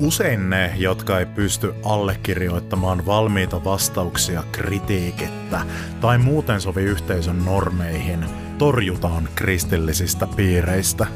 Usein 0.00 0.50
ne, 0.50 0.72
jotka 0.76 1.18
ei 1.18 1.26
pysty 1.26 1.74
allekirjoittamaan 1.84 3.06
valmiita 3.06 3.64
vastauksia 3.64 4.42
kritiikettä 4.52 5.60
tai 6.00 6.18
muuten 6.18 6.60
sovi 6.60 6.82
yhteisön 6.82 7.44
normeihin, 7.44 8.24
torjutaan 8.58 9.28
kristillisistä 9.34 10.26
piireistä. 10.36 11.06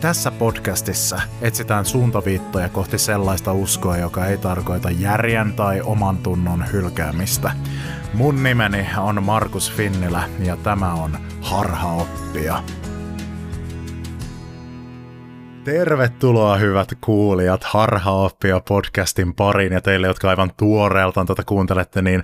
Tässä 0.00 0.30
podcastissa 0.30 1.20
etsitään 1.40 1.84
suuntaviittoja 1.84 2.68
kohti 2.68 2.98
sellaista 2.98 3.52
uskoa, 3.52 3.96
joka 3.96 4.26
ei 4.26 4.38
tarkoita 4.38 4.90
järjen 4.90 5.52
tai 5.52 5.80
oman 5.80 6.18
tunnon 6.18 6.72
hylkäämistä. 6.72 7.52
Mun 8.14 8.42
nimeni 8.42 8.86
on 8.98 9.22
Markus 9.22 9.72
Finnilä 9.72 10.22
ja 10.38 10.56
tämä 10.56 10.94
on 10.94 11.18
Harhaoppia. 11.40 12.62
Tervetuloa 15.70 16.56
hyvät 16.56 16.88
kuulijat 17.00 17.64
Harhaoppia 17.64 18.60
podcastin 18.68 19.34
pariin 19.34 19.72
ja 19.72 19.80
teille, 19.80 20.06
jotka 20.06 20.30
aivan 20.30 20.50
tuoreeltaan 20.56 21.26
tätä 21.26 21.42
kuuntelette, 21.46 22.02
niin 22.02 22.22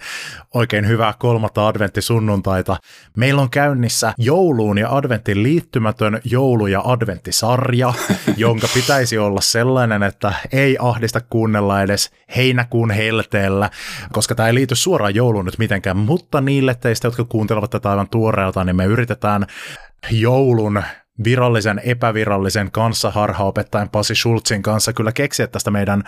oikein 0.55 0.89
hyvää 0.89 1.15
kolmatta 1.19 1.69
adventtisunnuntaita. 1.69 2.77
Meillä 3.17 3.43
on 3.43 3.51
käynnissä 3.51 4.13
jouluun 4.19 4.79
ja 4.79 4.97
adventtiin 4.97 5.43
liittymätön 5.43 6.21
joulu- 6.25 6.67
ja 6.67 6.83
adventtisarja, 6.85 7.93
jonka 8.37 8.67
pitäisi 8.75 9.19
olla 9.19 9.41
sellainen, 9.41 10.03
että 10.03 10.33
ei 10.53 10.77
ahdista 10.81 11.21
kuunnella 11.21 11.83
edes 11.83 12.11
heinäkuun 12.37 12.91
helteellä, 12.91 13.71
koska 14.13 14.35
tämä 14.35 14.47
ei 14.47 14.55
liity 14.55 14.75
suoraan 14.75 15.15
jouluun 15.15 15.45
nyt 15.45 15.59
mitenkään, 15.59 15.97
mutta 15.97 16.41
niille 16.41 16.75
teistä, 16.75 17.07
jotka 17.07 17.25
kuuntelevat 17.25 17.71
tätä 17.71 17.91
aivan 17.91 18.09
tuoreeltaan, 18.09 18.67
niin 18.67 18.77
me 18.77 18.85
yritetään 18.85 19.47
joulun 20.11 20.83
virallisen 21.25 21.81
epävirallisen 21.85 22.71
kanssa 22.71 23.11
harhaopettajan 23.11 23.89
Pasi 23.89 24.15
Schultzin 24.15 24.63
kanssa 24.63 24.93
kyllä 24.93 25.13
keksiä 25.13 25.47
tästä 25.47 25.71
meidän 25.71 26.05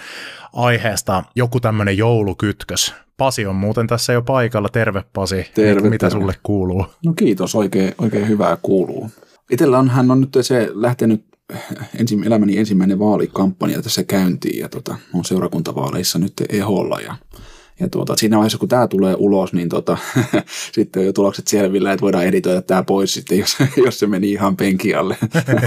aiheesta 0.52 1.24
joku 1.34 1.60
tämmöinen 1.60 1.98
joulukytkös. 1.98 2.94
Pasi 3.16 3.46
on 3.46 3.56
muuten 3.56 3.86
tässä 3.86 4.12
jo 4.12 4.22
paikalla. 4.22 4.68
Terve 4.68 5.04
Pasi. 5.12 5.46
Terve, 5.54 5.90
Mitä 5.90 6.10
terve. 6.10 6.20
sulle 6.20 6.34
kuuluu? 6.42 6.86
No 7.04 7.12
kiitos, 7.12 7.54
oikein, 7.54 7.94
oikein 7.98 8.28
hyvää 8.28 8.56
kuuluu. 8.62 9.10
Itellä 9.50 9.78
on, 9.78 9.90
hän 9.90 10.10
on 10.10 10.20
nyt 10.20 10.36
se 10.40 10.68
lähtenyt 10.72 11.24
ensi, 11.98 12.18
elämäni 12.26 12.58
ensimmäinen 12.58 12.98
vaalikampanja 12.98 13.82
tässä 13.82 14.04
käyntiin 14.04 14.58
ja 14.58 14.68
tota, 14.68 14.96
on 15.14 15.24
seurakuntavaaleissa 15.24 16.18
nyt 16.18 16.32
eholla 16.48 17.00
ja 17.00 17.14
ja 17.80 17.88
tuota, 17.88 18.16
siinä 18.16 18.36
vaiheessa, 18.36 18.58
kun 18.58 18.68
tämä 18.68 18.88
tulee 18.88 19.14
ulos, 19.18 19.52
niin 19.52 19.68
tota, 19.68 19.98
sitten 20.74 21.00
on 21.00 21.06
jo 21.06 21.12
tulokset 21.12 21.46
selvillä, 21.46 21.92
että 21.92 22.02
voidaan 22.02 22.26
editoida 22.26 22.62
tämä 22.62 22.82
pois 22.82 23.14
sitten, 23.14 23.38
jos, 23.38 23.56
jos 23.86 23.98
se 23.98 24.06
meni 24.06 24.30
ihan 24.30 24.56
penki 24.56 24.94
alle. 24.94 25.16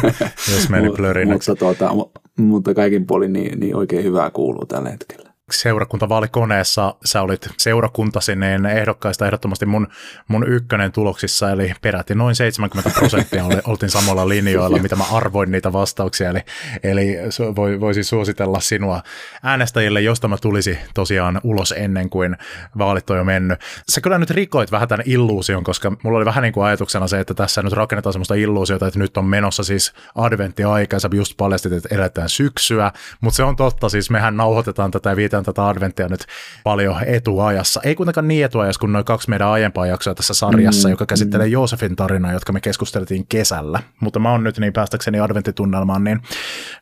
Jos 0.56 0.70
meni 0.70 0.90
plörinäksi. 0.90 1.52
mutta, 1.52 1.66
tuota, 1.66 1.90
mu- 1.90 2.22
mutta 2.38 2.74
kaikin 2.74 3.08
puolin 3.08 3.34
niin, 3.34 3.60
niin 3.60 3.76
oikein 3.76 4.04
hyvää 4.04 4.32
kuuluu 4.32 4.66
tällä 4.66 4.90
hetkellä. 4.90 5.31
Seurakuntavaalikoneessa 5.52 6.96
sä 7.06 7.22
olit 7.22 7.50
seurakuntasi 7.58 8.36
niin 8.36 8.66
ehdokkaista 8.66 9.26
ehdottomasti 9.26 9.66
mun, 9.66 9.88
mun 10.28 10.48
ykkönen 10.48 10.92
tuloksissa, 10.92 11.52
eli 11.52 11.74
peräti 11.82 12.16
noin 12.16 12.36
70 12.36 12.90
prosenttia 13.00 13.46
oli, 13.46 13.56
oltiin 13.68 13.90
samalla 13.90 14.30
linjoilla, 14.30 14.78
mitä 14.78 14.96
mä 14.96 15.04
arvoin 15.12 15.52
niitä 15.52 15.74
vastauksia, 15.74 16.30
eli, 16.30 16.40
eli 16.84 17.18
voi, 17.56 17.80
voisin 17.80 18.04
suositella 18.04 18.60
sinua 18.60 19.02
äänestäjille, 19.44 20.02
josta 20.02 20.28
mä 20.28 20.38
tulisi 20.38 20.78
tosiaan 20.94 21.42
ulos 21.44 21.74
ennen 21.78 22.10
kuin 22.10 22.38
vaalit 22.78 23.10
on 23.10 23.18
jo 23.18 23.24
mennyt. 23.24 23.60
Sä 23.90 24.02
kyllä 24.02 24.18
nyt 24.18 24.30
rikoit 24.30 24.72
vähän 24.72 24.88
tämän 24.88 25.06
illuusion, 25.06 25.64
koska 25.64 25.92
mulla 26.04 26.18
oli 26.18 26.26
vähän 26.26 26.42
niin 26.42 26.54
kuin 26.54 26.66
ajatuksena 26.66 27.08
se, 27.08 27.20
että 27.20 27.34
tässä 27.34 27.62
nyt 27.62 27.74
rakennetaan 27.74 28.14
semmoista 28.14 28.36
illuusiota, 28.36 28.88
että 28.88 29.00
nyt 29.00 29.18
on 29.18 29.26
menossa 29.26 29.64
siis 29.64 29.94
adventtiaika, 30.16 30.96
ja 30.96 31.00
sä 31.00 31.10
just 31.14 31.38
paljastit, 31.38 31.74
että 31.74 31.96
eletään 31.96 32.30
syksyä, 32.30 32.92
mutta 33.22 33.36
se 33.36 33.44
on 33.44 33.56
totta, 33.56 33.90
siis 33.90 34.10
mehän 34.10 34.38
nauhoitetaan 34.38 34.92
tätä 34.92 35.10
ja 35.10 35.16
vietään 35.42 35.56
tätä 35.56 35.68
adventtia 35.68 36.08
nyt 36.08 36.26
paljon 36.64 36.96
etuajassa. 37.06 37.82
Ei 37.84 37.96
kuitenkaan 37.96 38.28
niin 38.28 38.46
etuajassa 38.46 38.80
kuin 38.80 38.92
noin 38.92 39.06
kaksi 39.06 39.30
meidän 39.30 39.48
aiempaa 39.48 39.88
jaksoa 39.88 40.16
tässä 40.16 40.34
sarjassa, 40.34 40.88
mm, 40.88 40.92
joka 40.92 41.06
käsittelee 41.06 41.48
Joosefin 41.48 41.96
tarinaa, 41.96 42.34
jotka 42.34 42.54
me 42.54 42.62
keskusteltiin 42.62 43.26
kesällä. 43.28 43.80
Mutta 44.00 44.20
mä 44.20 44.32
oon 44.32 44.44
nyt 44.44 44.58
niin 44.58 44.74
päästäkseni 44.74 45.20
adventtitunnelmaan, 45.20 46.04
niin, 46.04 46.22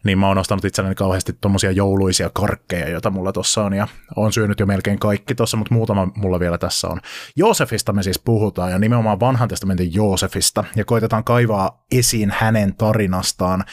niin 0.03 0.19
mä 0.19 0.27
oon 0.27 0.37
ostanut 0.37 0.65
itselleni 0.65 0.95
kauheasti 0.95 1.33
tommosia 1.41 1.71
jouluisia 1.71 2.29
karkkeja, 2.33 2.89
joita 2.89 3.09
mulla 3.09 3.31
tossa 3.31 3.63
on, 3.63 3.73
ja 3.73 3.87
oon 4.15 4.33
syönyt 4.33 4.59
jo 4.59 4.65
melkein 4.65 4.99
kaikki 4.99 5.35
tossa, 5.35 5.57
mutta 5.57 5.73
muutama 5.73 6.07
mulla 6.15 6.39
vielä 6.39 6.57
tässä 6.57 6.87
on. 6.87 7.01
Joosefista 7.35 7.93
me 7.93 8.03
siis 8.03 8.19
puhutaan, 8.19 8.71
ja 8.71 8.79
nimenomaan 8.79 9.19
vanhan 9.19 9.49
testamentin 9.49 9.93
Joosefista, 9.93 10.63
ja 10.75 10.85
koitetaan 10.85 11.23
kaivaa 11.23 11.83
esiin 11.91 12.33
hänen 12.37 12.75
tarinastaan 12.75 13.63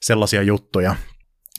sellaisia 0.00 0.42
juttuja, 0.42 0.94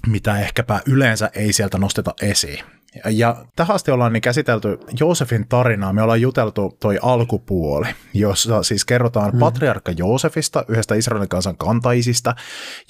mitä 0.08 0.40
ehkäpä 0.40 0.82
yleensä 0.86 1.30
ei 1.34 1.54
sieltä 1.54 1.78
nosteta 1.78 2.14
esiin. 2.22 2.66
Ja 3.10 3.46
tähän 3.56 3.76
asti 3.76 3.92
ollaan 3.92 4.14
niin 4.14 4.22
käsitelty 4.22 4.80
Joosefin 5.00 5.48
tarinaa, 5.48 5.94
me 5.94 6.02
ollaan 6.02 6.22
juteltu 6.22 6.78
toi 6.80 7.00
alkupuoli, 7.02 7.88
jossa 8.14 8.64
siis 8.64 8.86
kerrotaan 8.86 9.34
mm. 9.34 9.40
patriarkka 9.40 9.92
Joosefista, 9.92 10.66
yhdestä 10.68 10.96
Israelin 10.96 11.30
kansan 11.30 11.58
kantaisista, 11.58 12.36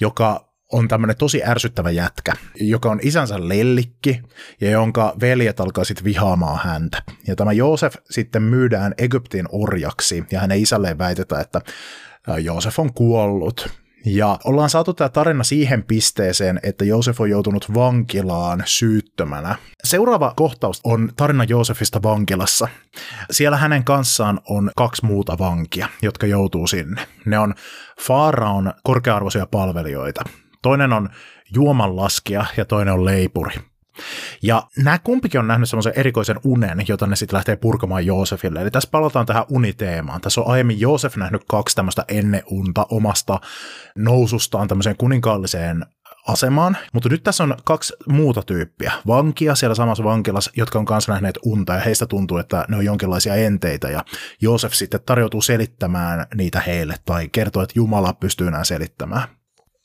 joka 0.00 0.50
on 0.72 0.88
tämmöinen 0.88 1.16
tosi 1.16 1.44
ärsyttävä 1.44 1.90
jätkä, 1.90 2.32
joka 2.54 2.90
on 2.90 3.00
isänsä 3.02 3.48
lellikki 3.48 4.22
ja 4.60 4.70
jonka 4.70 5.14
veljet 5.20 5.60
alkaa 5.60 5.84
sitten 5.84 6.04
vihaamaan 6.04 6.60
häntä. 6.64 7.02
Ja 7.26 7.36
tämä 7.36 7.52
Joosef 7.52 7.94
sitten 8.10 8.42
myydään 8.42 8.94
Egyptin 8.98 9.46
orjaksi 9.52 10.24
ja 10.30 10.40
hänen 10.40 10.60
isälleen 10.60 10.98
väitetään, 10.98 11.42
että 11.42 11.60
Joosef 12.42 12.78
on 12.78 12.92
kuollut. 12.94 13.68
Ja 14.04 14.38
ollaan 14.44 14.70
saatu 14.70 14.94
tämä 14.94 15.08
tarina 15.08 15.44
siihen 15.44 15.82
pisteeseen, 15.84 16.60
että 16.62 16.84
Joosef 16.84 17.20
on 17.20 17.30
joutunut 17.30 17.74
vankilaan 17.74 18.62
syyttömänä. 18.66 19.56
Seuraava 19.84 20.32
kohtaus 20.36 20.80
on 20.84 21.12
tarina 21.16 21.44
Joosefista 21.44 22.02
vankilassa. 22.02 22.68
Siellä 23.30 23.56
hänen 23.56 23.84
kanssaan 23.84 24.40
on 24.48 24.70
kaksi 24.76 25.06
muuta 25.06 25.38
vankia, 25.38 25.88
jotka 26.02 26.26
joutuu 26.26 26.66
sinne. 26.66 27.06
Ne 27.26 27.38
on 27.38 27.54
Faaraon 28.00 28.72
korkea-arvoisia 28.82 29.46
palvelijoita. 29.46 30.24
Toinen 30.62 30.92
on 30.92 31.08
juomanlaskija 31.54 32.46
ja 32.56 32.64
toinen 32.64 32.94
on 32.94 33.04
leipuri. 33.04 33.69
Ja 34.42 34.62
nämä 34.76 34.98
kumpikin 34.98 35.40
on 35.40 35.46
nähnyt 35.46 35.68
semmoisen 35.68 35.92
erikoisen 35.96 36.40
unen, 36.44 36.84
jota 36.88 37.06
ne 37.06 37.16
sitten 37.16 37.36
lähtee 37.36 37.56
purkamaan 37.56 38.06
Joosefille. 38.06 38.60
Eli 38.60 38.70
tässä 38.70 38.88
palataan 38.92 39.26
tähän 39.26 39.44
uniteemaan. 39.48 40.20
Tässä 40.20 40.40
on 40.40 40.48
aiemmin 40.50 40.80
Joosef 40.80 41.16
nähnyt 41.16 41.42
kaksi 41.48 41.76
tämmöistä 41.76 42.04
enneunta 42.08 42.86
omasta 42.90 43.40
nousustaan 43.96 44.68
tämmöiseen 44.68 44.96
kuninkaalliseen 44.96 45.86
asemaan, 46.28 46.76
mutta 46.92 47.08
nyt 47.08 47.22
tässä 47.22 47.44
on 47.44 47.56
kaksi 47.64 47.94
muuta 48.08 48.42
tyyppiä. 48.42 48.92
Vankia 49.06 49.54
siellä 49.54 49.74
samassa 49.74 50.04
vankilassa, 50.04 50.50
jotka 50.56 50.78
on 50.78 50.84
kanssa 50.84 51.12
nähneet 51.12 51.38
unta 51.44 51.74
ja 51.74 51.80
heistä 51.80 52.06
tuntuu, 52.06 52.38
että 52.38 52.64
ne 52.68 52.76
on 52.76 52.84
jonkinlaisia 52.84 53.34
enteitä 53.34 53.90
ja 53.90 54.04
Joosef 54.40 54.72
sitten 54.72 55.00
tarjoutuu 55.06 55.42
selittämään 55.42 56.26
niitä 56.34 56.60
heille 56.60 56.94
tai 57.04 57.28
kertoo, 57.28 57.62
että 57.62 57.72
Jumala 57.76 58.12
pystyy 58.12 58.50
nämä 58.50 58.64
selittämään. 58.64 59.22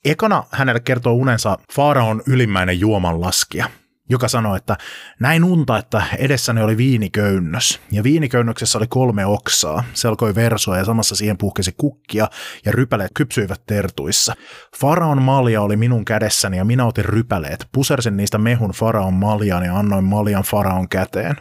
Ekana 0.05 0.43
hänelle 0.51 0.79
kertoo 0.79 1.13
unensa 1.13 1.57
Faaraon 1.73 2.21
ylimmäinen 2.27 2.79
juomanlaskija, 2.79 3.69
joka 4.09 4.27
sanoi, 4.27 4.57
että 4.57 4.77
näin 5.19 5.43
unta, 5.43 5.77
että 5.77 6.03
edessäni 6.17 6.61
oli 6.61 6.77
viiniköynnös. 6.77 7.79
Ja 7.91 8.03
viiniköynnöksessä 8.03 8.77
oli 8.77 8.87
kolme 8.87 9.25
oksaa. 9.25 9.83
Se 9.93 10.07
alkoi 10.07 10.35
versoa 10.35 10.77
ja 10.77 10.85
samassa 10.85 11.15
siihen 11.15 11.37
puhkesi 11.37 11.73
kukkia 11.77 12.27
ja 12.65 12.71
rypäleet 12.71 13.11
kypsyivät 13.13 13.61
tertuissa. 13.65 14.35
Faraon 14.79 15.21
malja 15.21 15.61
oli 15.61 15.75
minun 15.75 16.05
kädessäni 16.05 16.57
ja 16.57 16.65
minä 16.65 16.85
otin 16.85 17.05
rypäleet. 17.05 17.67
Pusersin 17.71 18.17
niistä 18.17 18.37
mehun 18.37 18.71
Faraon 18.71 19.13
maljaan 19.13 19.65
ja 19.65 19.79
annoin 19.79 20.03
maljan 20.03 20.43
Faraon 20.43 20.89
käteen. 20.89 21.35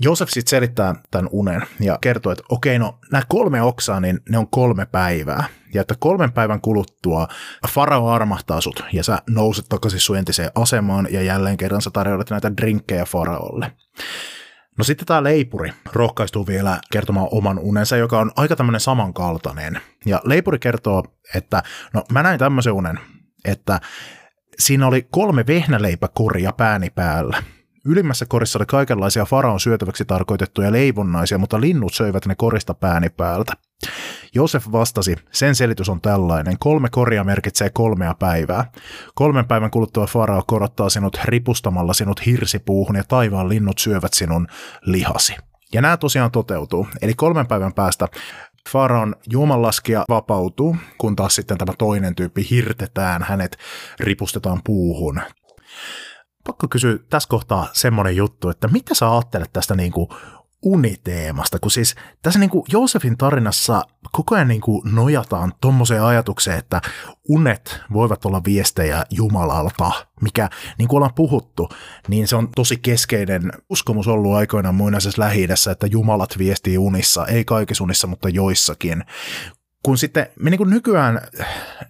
Joosef 0.00 0.28
sitten 0.28 0.50
selittää 0.50 0.94
tämän 1.10 1.28
unen 1.32 1.62
ja 1.80 1.98
kertoo, 2.00 2.32
että 2.32 2.44
okei, 2.48 2.78
no 2.78 2.98
nämä 3.12 3.22
kolme 3.28 3.62
oksaa, 3.62 4.00
niin 4.00 4.20
ne 4.28 4.38
on 4.38 4.48
kolme 4.48 4.86
päivää. 4.86 5.44
Ja 5.74 5.80
että 5.80 5.94
kolmen 5.98 6.32
päivän 6.32 6.60
kuluttua 6.60 7.28
Farao 7.68 8.08
armahtaa 8.08 8.60
sut 8.60 8.84
ja 8.92 9.04
sä 9.04 9.18
nouset 9.30 9.66
takaisin 9.68 10.00
sun 10.00 10.18
entiseen 10.18 10.50
asemaan 10.54 11.08
ja 11.10 11.22
jälleen 11.22 11.56
kerran 11.56 11.82
sä 11.82 11.90
tarjoilet 11.90 12.30
näitä 12.30 12.56
drinkkejä 12.56 13.04
Faraolle. 13.04 13.72
No 14.78 14.84
sitten 14.84 15.06
tämä 15.06 15.22
leipuri 15.22 15.72
rohkaistuu 15.92 16.46
vielä 16.46 16.80
kertomaan 16.92 17.28
oman 17.30 17.58
unensa, 17.58 17.96
joka 17.96 18.18
on 18.18 18.32
aika 18.36 18.56
tämmöinen 18.56 18.80
samankaltainen. 18.80 19.80
Ja 20.06 20.20
leipuri 20.24 20.58
kertoo, 20.58 21.04
että 21.34 21.62
no 21.94 22.04
mä 22.12 22.22
näin 22.22 22.38
tämmöisen 22.38 22.72
unen, 22.72 22.98
että 23.44 23.80
siinä 24.58 24.86
oli 24.86 25.06
kolme 25.10 25.46
vehnäleipäkoria 25.46 26.52
pääni 26.52 26.90
päällä. 26.90 27.42
Ylimmässä 27.84 28.26
korissa 28.26 28.58
oli 28.58 28.66
kaikenlaisia 28.66 29.24
faraon 29.24 29.60
syötäväksi 29.60 30.04
tarkoitettuja 30.04 30.72
leivonnaisia, 30.72 31.38
mutta 31.38 31.60
linnut 31.60 31.94
söivät 31.94 32.26
ne 32.26 32.34
korista 32.34 32.74
pääni 32.74 33.08
päältä. 33.08 33.52
Josef 34.34 34.66
vastasi, 34.72 35.16
sen 35.32 35.54
selitys 35.54 35.88
on 35.88 36.00
tällainen. 36.00 36.58
Kolme 36.58 36.88
koria 36.90 37.24
merkitsee 37.24 37.70
kolmea 37.70 38.14
päivää. 38.14 38.72
Kolmen 39.14 39.46
päivän 39.46 39.70
kuluttua 39.70 40.06
farao 40.06 40.42
korottaa 40.46 40.90
sinut 40.90 41.18
ripustamalla 41.24 41.92
sinut 41.92 42.26
hirsipuuhun 42.26 42.96
ja 42.96 43.04
taivaan 43.08 43.48
linnut 43.48 43.78
syövät 43.78 44.14
sinun 44.14 44.46
lihasi. 44.82 45.36
Ja 45.72 45.82
nämä 45.82 45.96
tosiaan 45.96 46.30
toteutuu. 46.30 46.86
Eli 47.02 47.14
kolmen 47.14 47.46
päivän 47.46 47.72
päästä 47.72 48.08
Faraon 48.70 49.14
juomanlaskija 49.30 50.04
vapautuu, 50.08 50.76
kun 50.98 51.16
taas 51.16 51.34
sitten 51.34 51.58
tämä 51.58 51.72
toinen 51.78 52.14
tyyppi 52.14 52.46
hirtetään, 52.50 53.22
hänet 53.22 53.58
ripustetaan 54.00 54.60
puuhun. 54.64 55.20
Pakko 56.46 56.68
kysyä 56.68 56.98
tässä 57.10 57.28
kohtaa 57.28 57.68
semmoinen 57.72 58.16
juttu, 58.16 58.48
että 58.48 58.68
mitä 58.68 58.94
sä 58.94 59.12
ajattelet 59.12 59.52
tästä 59.52 59.74
niin 59.74 59.92
kuin 59.92 60.08
uniteemasta, 60.62 61.58
kun 61.58 61.70
siis 61.70 61.94
tässä 62.22 62.40
niin 62.40 62.50
kuin 62.50 62.64
Joosefin 62.72 63.18
tarinassa 63.18 63.82
koko 64.12 64.34
ajan 64.34 64.48
niin 64.48 64.60
kuin 64.60 64.94
nojataan 64.94 65.52
tuommoiseen 65.60 66.02
ajatukseen, 66.02 66.58
että 66.58 66.80
unet 67.28 67.80
voivat 67.92 68.24
olla 68.24 68.44
viestejä 68.44 69.04
Jumalalta, 69.10 69.92
mikä 70.20 70.50
niin 70.78 70.88
kuin 70.88 70.96
ollaan 70.96 71.14
puhuttu, 71.14 71.68
niin 72.08 72.28
se 72.28 72.36
on 72.36 72.48
tosi 72.56 72.76
keskeinen 72.76 73.52
uskomus 73.70 74.08
ollut 74.08 74.34
aikoinaan 74.34 74.74
muinaisessa 74.74 75.22
lähi 75.22 75.46
että 75.70 75.86
Jumalat 75.86 76.38
viestii 76.38 76.78
unissa, 76.78 77.26
ei 77.26 77.44
kaikissa 77.44 77.84
unissa, 77.84 78.06
mutta 78.06 78.28
joissakin 78.28 79.04
kun 79.82 79.98
sitten 79.98 80.26
me 80.40 80.50
niin 80.50 80.58
kuin 80.58 80.70
nykyään 80.70 81.20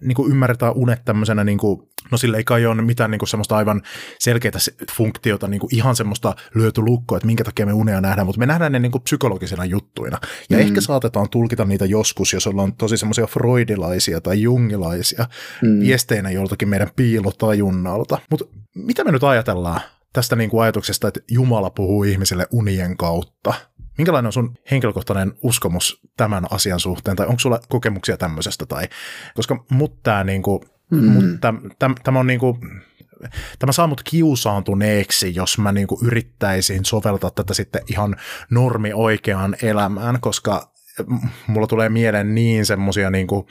niin 0.01 0.15
kuin 0.15 0.31
ymmärretään 0.31 0.73
unet 0.77 1.05
tämmöisenä, 1.05 1.45
niin 1.45 1.59
kuin, 1.59 1.89
no 2.11 2.19
sillä 2.19 2.37
ei 2.37 2.45
kai 2.45 2.67
ole 2.67 2.83
mitään 2.83 3.11
niin 3.11 3.19
kuin 3.19 3.29
semmoista 3.29 3.57
aivan 3.57 3.83
selkeää 4.19 4.59
funktiota, 4.93 5.49
niin 5.49 5.61
kuin 5.61 5.75
ihan 5.75 5.97
semmoista 5.97 6.35
lyöty 6.55 6.81
lukkoa, 6.81 7.19
että 7.19 7.27
minkä 7.27 7.45
takia 7.45 7.67
me 7.67 7.73
unea 7.73 8.01
nähdään, 8.01 8.27
mutta 8.27 8.39
me 8.39 8.47
nähdään 8.47 8.73
ne 8.73 8.79
niin 8.79 8.93
kuin 8.93 9.03
psykologisena 9.03 9.65
juttuina. 9.65 10.19
Ja 10.51 10.57
mm. 10.57 10.63
ehkä 10.63 10.81
saatetaan 10.81 11.29
tulkita 11.31 11.65
niitä 11.65 11.85
joskus, 11.85 12.33
jos 12.33 12.47
ollaan 12.47 12.75
tosi 12.75 12.97
semmoisia 12.97 13.27
freudilaisia 13.27 14.21
tai 14.21 14.43
jungilaisia 14.43 15.27
mm. 15.63 15.81
viesteinä 15.81 16.31
joltakin 16.31 16.69
meidän 16.69 16.91
piilotajunnalta. 16.97 18.19
Mutta 18.31 18.45
mitä 18.75 19.05
me 19.05 19.13
nyt 19.13 19.25
ajatellaan 19.25 19.81
tästä 20.13 20.37
niin 20.37 20.51
kuin 20.51 20.63
ajatuksesta, 20.63 21.09
että 21.09 21.21
Jumala 21.31 21.71
puhuu 21.71 22.05
ihmisille 22.05 22.47
unien 22.51 22.97
kautta? 22.97 23.55
Minkälainen 23.99 24.27
on 24.27 24.33
sun 24.33 24.55
henkilökohtainen 24.71 25.33
uskomus 25.43 26.01
tämän 26.17 26.47
asian 26.51 26.81
suhteen, 26.81 27.17
tai 27.17 27.27
onko 27.27 27.39
sulla 27.39 27.61
kokemuksia 27.69 28.17
tämmöisestä, 28.17 28.67
tai, 28.67 28.89
koska 29.35 29.65
mut 29.71 30.03
tää 30.03 30.25
niinku, 30.25 30.65
mm. 30.91 31.05
mut 31.05 31.25
täm, 31.41 31.61
täm, 31.79 31.95
tämä 32.05 32.19
on 32.19 32.27
niinku, 32.27 32.59
tämä 33.59 33.73
saa 33.73 33.87
mut 33.87 34.03
kiusaantuneeksi, 34.03 35.35
jos 35.35 35.59
mä 35.59 35.73
niinku 35.73 35.99
yrittäisin 36.05 36.85
soveltaa 36.85 37.31
tätä 37.31 37.55
sitten 37.55 37.83
ihan 37.87 38.17
normi 38.51 38.93
oikeaan 38.93 39.57
elämään, 39.63 40.21
koska 40.21 40.73
mulla 41.47 41.67
tulee 41.67 41.89
mieleen 41.89 42.35
niin 42.35 42.67
semmosia 42.67 43.11
niinku, 43.11 43.47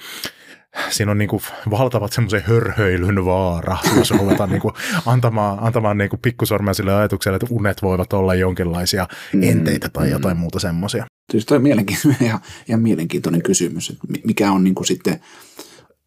siinä 0.90 1.12
on 1.12 1.18
niin 1.18 1.30
kuin 1.30 1.42
valtavat 1.70 2.14
semmoisen 2.14 2.44
hörhöilyn 2.46 3.26
vaara, 3.26 3.78
jos 3.96 4.12
ruvetaan 4.12 4.50
niin 4.50 4.62
kuin 4.62 4.74
antamaan, 5.06 5.58
antamaan 5.62 5.98
niin 5.98 6.10
kuin 6.10 6.20
pikkusormia 6.20 6.74
sille 6.74 6.94
ajatukselle, 6.94 7.36
että 7.36 7.48
unet 7.50 7.82
voivat 7.82 8.14
olla 8.14 8.36
jonkinlaisia 8.36 9.08
mm. 9.34 9.44
enteitä 9.44 9.90
tai 9.90 10.06
mm. 10.06 10.12
jotain 10.12 10.38
muuta 10.38 10.60
semmoisia. 10.60 11.06
Siis 11.32 11.46
toi 11.46 11.58
on 11.58 11.64
mielenkiintoinen, 11.64 12.24
ihan, 12.24 12.40
ihan 12.68 12.82
mielenkiintoinen 12.82 13.44
kysymys, 13.44 13.90
että 13.90 14.08
mikä 14.26 14.52
on 14.52 14.64
niin 14.64 14.76
kuin 14.76 14.88
sitten 14.88 15.20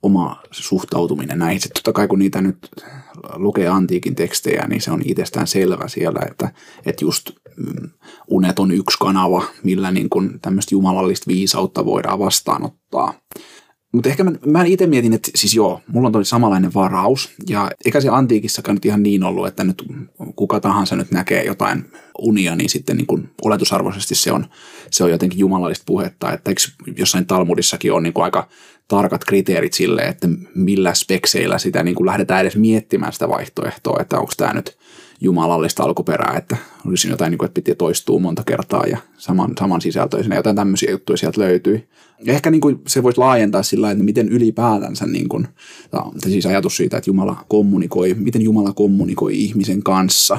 oma 0.02 0.42
suhtautuminen 0.50 1.38
näihin. 1.38 1.60
Sitten 1.60 1.82
totta 1.82 1.92
kai 1.92 2.08
kun 2.08 2.18
niitä 2.18 2.40
nyt 2.40 2.58
lukee 3.34 3.68
antiikin 3.68 4.14
tekstejä, 4.14 4.66
niin 4.68 4.80
se 4.80 4.90
on 4.90 5.02
itsestään 5.04 5.46
selvä 5.46 5.88
siellä, 5.88 6.20
että, 6.30 6.52
että 6.86 7.04
just 7.04 7.30
mm, 7.56 7.90
unet 8.28 8.58
on 8.58 8.70
yksi 8.70 8.98
kanava, 8.98 9.44
millä 9.62 9.90
niin 9.90 10.10
kuin 10.10 10.40
tämmöistä 10.40 10.74
jumalallista 10.74 11.26
viisautta 11.28 11.84
voidaan 11.84 12.18
vastaanottaa. 12.18 13.14
Mutta 13.94 14.08
ehkä 14.08 14.24
mä, 14.24 14.32
mä 14.46 14.64
itse 14.64 14.86
mietin, 14.86 15.12
että 15.12 15.30
siis 15.34 15.54
joo, 15.54 15.80
mulla 15.86 16.08
on 16.08 16.12
toi 16.12 16.24
samanlainen 16.24 16.74
varaus. 16.74 17.30
Ja 17.48 17.70
eikä 17.84 18.00
se 18.00 18.08
antiikissakaan 18.08 18.76
nyt 18.76 18.84
ihan 18.84 19.02
niin 19.02 19.24
ollut, 19.24 19.46
että 19.46 19.64
nyt 19.64 19.82
kuka 20.36 20.60
tahansa 20.60 20.96
nyt 20.96 21.10
näkee 21.10 21.44
jotain 21.44 21.84
unia, 22.18 22.56
niin 22.56 22.70
sitten 22.70 22.96
niin 22.96 23.06
kuin 23.06 23.30
oletusarvoisesti 23.42 24.14
se 24.14 24.32
on, 24.32 24.46
se 24.90 25.04
on 25.04 25.10
jotenkin 25.10 25.38
jumalallista 25.38 25.84
puhetta. 25.86 26.32
Että 26.32 26.50
eikö 26.50 26.60
jossain 26.96 27.26
Talmudissakin 27.26 27.92
on 27.92 28.02
niin 28.02 28.12
kuin 28.12 28.24
aika 28.24 28.48
tarkat 28.88 29.24
kriteerit 29.24 29.72
sille, 29.72 30.02
että 30.02 30.28
millä 30.54 30.94
spekseillä 30.94 31.58
sitä 31.58 31.82
niin 31.82 31.94
kuin 31.94 32.06
lähdetään 32.06 32.40
edes 32.40 32.56
miettimään 32.56 33.12
sitä 33.12 33.28
vaihtoehtoa, 33.28 34.00
että 34.00 34.18
onko 34.18 34.32
tämä 34.36 34.52
nyt 34.52 34.78
jumalallista 35.20 35.82
alkuperää, 35.82 36.36
että 36.38 36.56
olisi 36.86 37.08
jotain, 37.08 37.30
niin 37.30 37.44
että 37.44 37.54
piti 37.54 37.74
toistua 37.74 38.18
monta 38.18 38.42
kertaa 38.46 38.86
ja 38.86 38.98
saman, 39.18 39.52
saman 39.58 39.80
sisältöisenä, 39.80 40.36
jotain 40.36 40.56
tämmöisiä 40.56 40.90
juttuja 40.90 41.16
sieltä 41.16 41.40
löytyi. 41.40 41.88
Ehkä 42.26 42.50
niin 42.50 42.60
kuin 42.60 42.80
se 42.86 43.02
voisi 43.02 43.18
laajentaa 43.18 43.62
sillä 43.62 43.90
että 43.90 44.04
miten 44.04 44.28
ylipäätänsä, 44.28 45.06
niin 45.06 45.28
kuin, 45.28 45.48
siis 46.18 46.46
ajatus 46.46 46.76
siitä, 46.76 46.96
että 46.96 47.10
Jumala 47.10 47.44
kommunikoi, 47.48 48.14
miten 48.14 48.42
Jumala 48.42 48.72
kommunikoi 48.72 49.38
ihmisen 49.38 49.82
kanssa. 49.82 50.38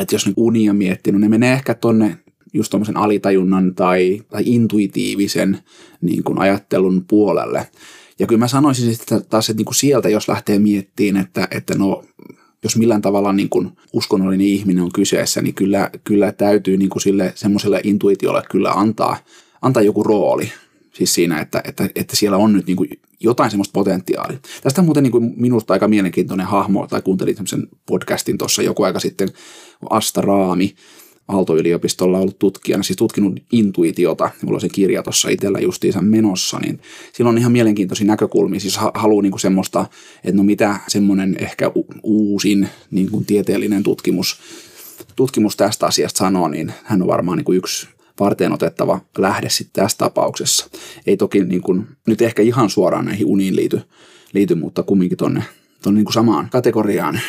Että 0.00 0.14
jos 0.14 0.26
niin 0.26 0.34
unia 0.36 0.74
miettii, 0.74 1.12
no 1.12 1.18
ne 1.18 1.28
menee 1.28 1.52
ehkä 1.52 1.74
tonne 1.74 2.18
just 2.52 2.70
tuommoisen 2.70 2.96
alitajunnan 2.96 3.74
tai, 3.74 4.22
tai 4.30 4.42
intuitiivisen 4.46 5.58
niin 6.00 6.24
kuin 6.24 6.38
ajattelun 6.38 7.04
puolelle. 7.08 7.66
Ja 8.18 8.26
kyllä 8.26 8.38
mä 8.38 8.48
sanoisin 8.48 8.92
että 8.92 9.20
taas, 9.20 9.50
että 9.50 9.58
niin 9.58 9.64
kuin 9.64 9.74
sieltä 9.74 10.08
jos 10.08 10.28
lähtee 10.28 10.58
miettimään, 10.58 11.24
että, 11.24 11.48
että 11.50 11.74
no 11.74 12.04
jos 12.64 12.76
millään 12.76 13.02
tavalla 13.02 13.32
niin 13.32 13.48
kuin 13.48 13.70
uskonnollinen 13.92 14.46
ihminen 14.46 14.84
on 14.84 14.92
kyseessä, 14.92 15.42
niin 15.42 15.54
kyllä, 15.54 15.90
kyllä 16.04 16.32
täytyy 16.32 16.76
niin 16.76 16.90
kuin 16.90 17.02
sille 17.02 17.32
semmoiselle 17.34 17.80
intuitiolle 17.84 18.42
kyllä 18.50 18.70
antaa, 18.70 19.16
antaa 19.62 19.82
joku 19.82 20.02
rooli. 20.02 20.52
Siis 20.92 21.14
siinä, 21.14 21.40
että, 21.40 21.62
että, 21.64 21.88
että 21.94 22.16
siellä 22.16 22.36
on 22.36 22.52
nyt 22.52 22.66
niin 22.66 22.76
kuin 22.76 22.88
jotain 23.20 23.50
semmoista 23.50 23.72
potentiaalia. 23.72 24.38
Tästä 24.62 24.80
on 24.80 24.84
muuten 24.84 25.02
niin 25.02 25.12
kuin 25.12 25.34
minusta 25.36 25.72
aika 25.72 25.88
mielenkiintoinen 25.88 26.46
hahmo, 26.46 26.86
tai 26.86 27.02
kuuntelin 27.02 27.36
semmoisen 27.36 27.68
podcastin 27.86 28.38
tuossa 28.38 28.62
joku 28.62 28.82
aika 28.82 29.00
sitten, 29.00 29.28
Asta 29.90 30.20
Raami, 30.20 30.74
Aalto-yliopistolla 31.28 32.18
ollut 32.18 32.38
tutkijana, 32.38 32.82
siis 32.82 32.96
tutkinut 32.96 33.40
intuitiota, 33.52 34.30
mulla 34.42 34.56
on 34.56 34.60
se 34.60 34.68
kirja 34.68 35.02
tuossa 35.02 35.28
itsellä 35.28 35.58
justiinsa 35.58 36.02
menossa, 36.02 36.58
niin 36.58 36.80
sillä 37.12 37.30
on 37.30 37.38
ihan 37.38 37.52
mielenkiintoisia 37.52 38.06
näkökulmia, 38.06 38.60
siis 38.60 38.78
haluaa 38.94 39.22
niinku 39.22 39.38
semmoista, 39.38 39.86
että 40.24 40.36
no 40.36 40.42
mitä 40.42 40.80
semmoinen 40.88 41.36
ehkä 41.38 41.70
uusin 42.02 42.68
niin 42.90 43.10
kuin 43.10 43.24
tieteellinen 43.24 43.82
tutkimus, 43.82 44.38
tutkimus 45.16 45.56
tästä 45.56 45.86
asiasta 45.86 46.18
sanoo, 46.18 46.48
niin 46.48 46.72
hän 46.84 47.02
on 47.02 47.08
varmaan 47.08 47.38
niin 47.38 47.44
kuin 47.44 47.58
yksi 47.58 47.88
varten 48.20 48.52
otettava 48.52 49.00
lähde 49.18 49.48
sitten 49.48 49.82
tässä 49.82 49.98
tapauksessa. 49.98 50.70
Ei 51.06 51.16
toki 51.16 51.44
niin 51.44 51.62
kuin, 51.62 51.86
nyt 52.06 52.22
ehkä 52.22 52.42
ihan 52.42 52.70
suoraan 52.70 53.04
näihin 53.04 53.26
uniin 53.26 53.56
liity, 53.56 53.80
liity 54.32 54.54
mutta 54.54 54.82
kumminkin 54.82 55.18
tuonne 55.18 55.42
niin 55.86 56.04
kuin 56.04 56.12
samaan 56.12 56.48
kategoriaan 56.50 57.20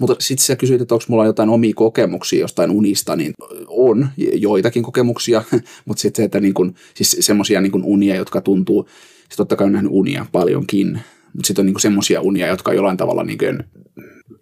mutta 0.00 0.16
sitten 0.18 0.46
sä 0.46 0.56
kysyit, 0.56 0.80
että 0.80 0.94
onko 0.94 1.04
mulla 1.08 1.26
jotain 1.26 1.48
omia 1.48 1.72
kokemuksia 1.76 2.40
jostain 2.40 2.70
unista, 2.70 3.16
niin 3.16 3.32
on 3.68 4.08
joitakin 4.16 4.82
kokemuksia, 4.82 5.44
mutta 5.86 6.00
sitten 6.00 6.22
se, 6.22 6.24
että 6.24 6.40
niin 6.40 6.54
kun, 6.54 6.74
siis 6.94 7.16
semmoisia 7.20 7.60
niin 7.60 7.84
unia, 7.84 8.16
jotka 8.16 8.40
tuntuu, 8.40 8.88
siis 9.28 9.36
totta 9.36 9.56
kai 9.56 9.66
on 9.66 9.72
nähnyt 9.72 9.92
unia 9.94 10.26
paljonkin, 10.32 11.00
mutta 11.34 11.46
sitten 11.46 11.62
on 11.62 11.66
niin 11.66 11.80
semmoisia 11.80 12.20
unia, 12.20 12.46
jotka 12.46 12.70
on 12.70 12.76
jollain 12.76 12.96
tavalla 12.96 13.24
niin 13.24 13.38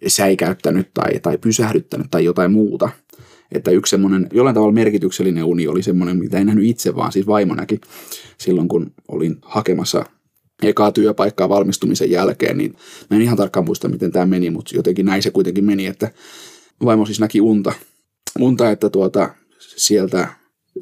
säikäyttänyt 0.07 0.89
tai, 0.93 1.19
tai 1.19 1.37
pysähdyttänyt 1.37 2.07
tai 2.11 2.25
jotain 2.25 2.51
muuta. 2.51 2.89
Että 3.51 3.71
yksi 3.71 3.89
semmoinen 3.89 4.27
jollain 4.33 4.53
tavalla 4.53 4.73
merkityksellinen 4.73 5.43
uni 5.43 5.67
oli 5.67 5.83
semmoinen, 5.83 6.17
mitä 6.17 6.37
en 6.37 6.45
nähnyt 6.45 6.65
itse, 6.65 6.95
vaan 6.95 7.11
siis 7.11 7.27
vaimo 7.27 7.55
näki 7.55 7.81
silloin, 8.37 8.67
kun 8.67 8.91
olin 9.07 9.37
hakemassa 9.41 10.05
ekaa 10.61 10.91
työpaikkaa 10.91 11.49
valmistumisen 11.49 12.11
jälkeen, 12.11 12.57
niin 12.57 12.75
mä 13.09 13.17
en 13.17 13.21
ihan 13.21 13.37
tarkkaan 13.37 13.65
muista, 13.65 13.89
miten 13.89 14.11
tämä 14.11 14.25
meni, 14.25 14.49
mutta 14.49 14.75
jotenkin 14.75 15.05
näin 15.05 15.23
se 15.23 15.31
kuitenkin 15.31 15.65
meni, 15.65 15.85
että 15.85 16.11
vaimo 16.85 17.05
siis 17.05 17.19
näki 17.19 17.41
unta, 17.41 17.73
unta 18.39 18.71
että 18.71 18.89
tuota, 18.89 19.29
sieltä 19.59 20.27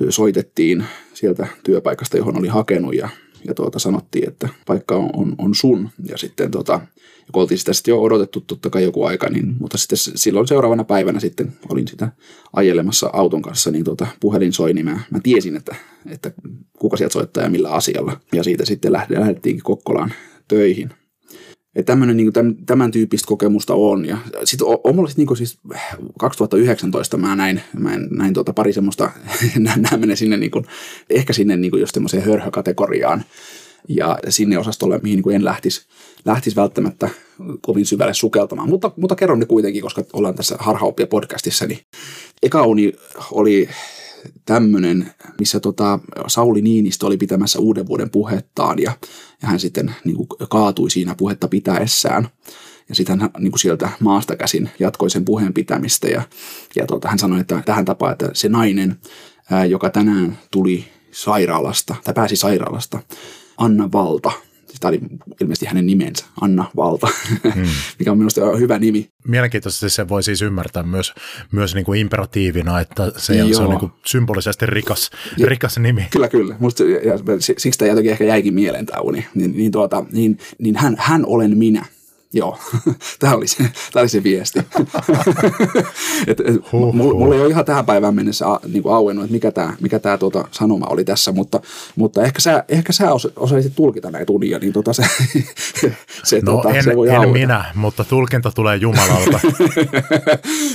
soitettiin 0.10 0.86
sieltä 1.14 1.48
työpaikasta, 1.64 2.18
johon 2.18 2.40
oli 2.40 2.48
hakenut 2.48 2.96
ja, 2.96 3.10
ja 3.48 3.54
tuota, 3.54 3.80
sanottiin, 3.80 4.28
että 4.28 4.50
paikka 4.68 4.96
on, 4.96 5.10
on, 5.14 5.36
on 5.38 5.56
sun. 5.56 5.90
Ja 6.10 6.18
sitten 6.18 6.52
tuota, 6.52 6.74
ja 7.04 7.32
kun 7.32 7.42
oltiin 7.42 7.58
sitä 7.58 7.74
sitten 7.74 7.92
jo 7.92 8.02
odotettu 8.02 8.42
totta 8.42 8.70
kai 8.70 8.84
joku 8.84 9.04
aika, 9.04 9.30
niin, 9.30 9.56
mutta 9.60 9.78
sitten 9.78 9.98
silloin 9.98 10.48
seuraavana 10.48 10.84
päivänä 10.84 11.20
sitten 11.20 11.54
olin 11.70 11.88
sitä 11.88 12.12
ajelemassa 12.54 13.10
auton 13.14 13.42
kanssa, 13.42 13.72
niin 13.72 13.84
tuota, 13.84 14.08
puhelin 14.20 14.54
soi, 14.54 14.74
niin 14.74 14.86
mä, 14.86 15.00
mä 15.12 15.20
tiesin, 15.24 15.56
että, 15.56 15.76
että 16.06 16.32
kuka 16.80 16.98
sieltä 16.98 17.14
soittaa 17.14 17.44
ja 17.44 17.50
millä 17.50 17.72
asialla. 17.72 18.20
Ja 18.34 18.44
siitä 18.44 18.66
sitten 18.66 18.94
lähdettiinkin 18.94 19.64
Kokkolaan 19.64 20.14
töihin. 20.48 20.90
Ja 21.78 21.84
tämmöinen, 21.84 22.18
niin 22.18 22.34
tämän, 22.34 22.56
tämän 22.66 22.92
tyyppistä 22.92 23.28
kokemusta 23.28 23.74
on. 23.74 24.06
Ja 24.06 24.18
sitten 24.44 24.68
on, 24.84 24.96
mulla 24.96 25.10
sit, 25.10 25.18
niin 25.18 25.38
siis 25.38 25.60
2019 26.20 27.18
mä 27.18 27.36
näin, 27.36 27.62
mä 27.80 27.92
näin 28.10 28.34
tuota 28.34 28.54
pari 28.54 28.74
semmoista, 28.74 29.12
nämä 29.60 29.98
menee 29.98 30.16
sinne 30.16 30.38
niin 30.38 30.52
kuin, 30.52 30.66
ehkä 31.10 31.34
sinne 31.34 31.58
niin 31.58 31.72
kuin 31.72 31.82
just 31.82 31.94
semmoiseen 31.94 32.24
hörhökategoriaan 32.24 33.24
ja 33.88 34.18
sinne 34.30 34.58
osastolle, 34.58 35.00
mihin 35.04 35.22
niin 35.26 35.36
en 35.36 35.46
lähtisi, 35.46 35.88
lähtisi 36.26 36.56
välttämättä 36.56 37.10
kovin 37.62 37.86
syvälle 37.86 38.14
sukeltamaan. 38.14 38.70
Mutta, 38.70 38.92
mutta 38.98 39.16
kerron 39.16 39.40
ne 39.40 39.46
kuitenkin, 39.46 39.82
koska 39.82 40.04
ollaan 40.14 40.36
tässä 40.36 40.56
harhaoppia 40.60 41.08
podcastissa, 41.08 41.66
niin 41.66 41.80
eka 42.44 42.66
uni 42.66 42.94
oli 43.32 43.70
tämmöinen, 44.46 45.14
missä 45.40 45.60
tota 45.60 46.00
Sauli 46.28 46.62
Niinistö 46.62 47.06
oli 47.06 47.18
pitämässä 47.18 47.60
uuden 47.60 47.88
vuoden 47.88 48.10
puhettaan 48.10 48.80
ja, 48.80 48.92
ja 49.42 49.48
hän 49.48 49.60
sitten 49.60 49.96
niin 50.06 50.18
kuin, 50.18 50.28
kaatui 50.50 50.90
siinä 50.90 51.16
puhetta 51.16 51.48
pitäessään. 51.48 52.28
Ja 52.90 52.96
sitten 52.96 53.20
hän 53.20 53.30
niin 53.40 53.52
kuin 53.52 53.60
sieltä 53.60 53.90
maasta 54.00 54.36
käsin 54.36 54.70
jatkoi 54.80 55.10
sen 55.10 55.26
puheen 55.26 55.54
pitämistä 55.54 56.08
ja, 56.08 56.22
ja 56.76 56.86
tota, 56.86 57.10
hän 57.10 57.20
sanoi, 57.20 57.40
että 57.40 57.64
tähän 57.66 57.86
tapaan, 57.86 58.12
että 58.12 58.30
se 58.34 58.50
nainen, 58.50 59.00
ää, 59.52 59.66
joka 59.66 59.90
tänään 59.90 60.38
tuli 60.52 60.86
sairaalasta 61.12 61.96
tai 62.04 62.14
pääsi 62.14 62.36
sairaalasta, 62.36 63.00
anna 63.58 63.92
valta 63.92 64.32
tämä 64.80 64.90
oli 64.90 65.00
ilmeisesti 65.42 65.66
hänen 65.66 65.86
nimensä, 65.86 66.26
Anna 66.42 66.72
Valta, 66.76 67.08
hmm. 67.56 67.66
mikä 68.00 68.12
on 68.12 68.18
minusta 68.18 68.56
hyvä 68.58 68.80
nimi. 68.80 69.10
Mielenkiintoisesti 69.28 69.90
se 69.90 70.10
voi 70.10 70.24
siis 70.24 70.42
ymmärtää 70.42 70.84
myös, 70.84 71.14
myös 71.52 71.76
niin 71.76 71.86
kuin 71.86 72.00
imperatiivina, 72.00 72.80
että 72.80 73.12
se, 73.18 73.34
se 73.54 73.62
on 73.62 73.70
niin 73.70 73.80
kuin 73.80 73.92
symbolisesti 74.06 74.66
rikas, 74.66 75.12
ja, 75.38 75.46
rikas 75.46 75.78
nimi. 75.78 76.08
Kyllä, 76.12 76.28
kyllä. 76.28 76.56
Musta, 76.60 76.84
ja, 76.84 77.14
siksi 77.40 77.80
tämä 77.80 77.90
jotenkin 77.90 78.12
ehkä 78.12 78.24
jäikin 78.24 78.54
mieleen 78.54 78.86
tämä 78.86 79.02
uni. 79.02 79.28
Niin, 79.36 79.58
niin, 79.58 79.72
tuota, 79.72 80.06
niin, 80.12 80.38
niin 80.60 80.76
hän, 80.76 80.96
hän 81.00 81.26
olen 81.26 81.58
minä– 81.58 81.86
Joo, 82.34 82.58
tämä 83.20 83.36
oli 83.36 83.48
se, 83.48 83.58
tämä 83.94 84.02
oli 84.02 84.10
se 84.10 84.24
viesti. 84.24 84.60
et, 86.28 86.40
et, 86.40 86.56
mulla 86.74 87.36
ei 87.36 87.42
ole 87.42 87.50
ihan 87.50 87.66
tähän 87.66 87.86
päivään 87.86 88.16
mennessä 88.16 88.48
a, 88.48 88.60
niin 88.68 88.84
kuin 88.84 88.96
auennut, 88.96 89.24
että 89.24 89.34
mikä 89.34 89.52
tämä, 89.52 89.74
mikä 89.82 90.00
tämä 90.00 90.18
tuota, 90.18 90.48
sanoma 90.52 90.86
oli 90.90 91.04
tässä, 91.04 91.32
mutta, 91.32 91.62
mutta 91.96 92.24
ehkä 92.24 92.40
sä, 92.42 92.64
ehkä 92.70 92.94
sä 92.94 93.10
osaisit 93.36 93.76
tulkita 93.76 94.12
näitä 94.12 94.34
unia, 94.34 94.60
niin 94.60 94.74
tuota, 94.74 94.94
se, 94.94 95.04
se, 96.24 96.40
no 96.42 96.52
tuota, 96.52 96.70
en, 96.70 96.84
se 96.84 96.96
voi 96.96 97.10
en 97.10 97.30
minä, 97.30 97.66
mutta 97.76 98.04
tulkinta 98.04 98.52
tulee 98.56 98.78
Jumalalta. 98.78 99.40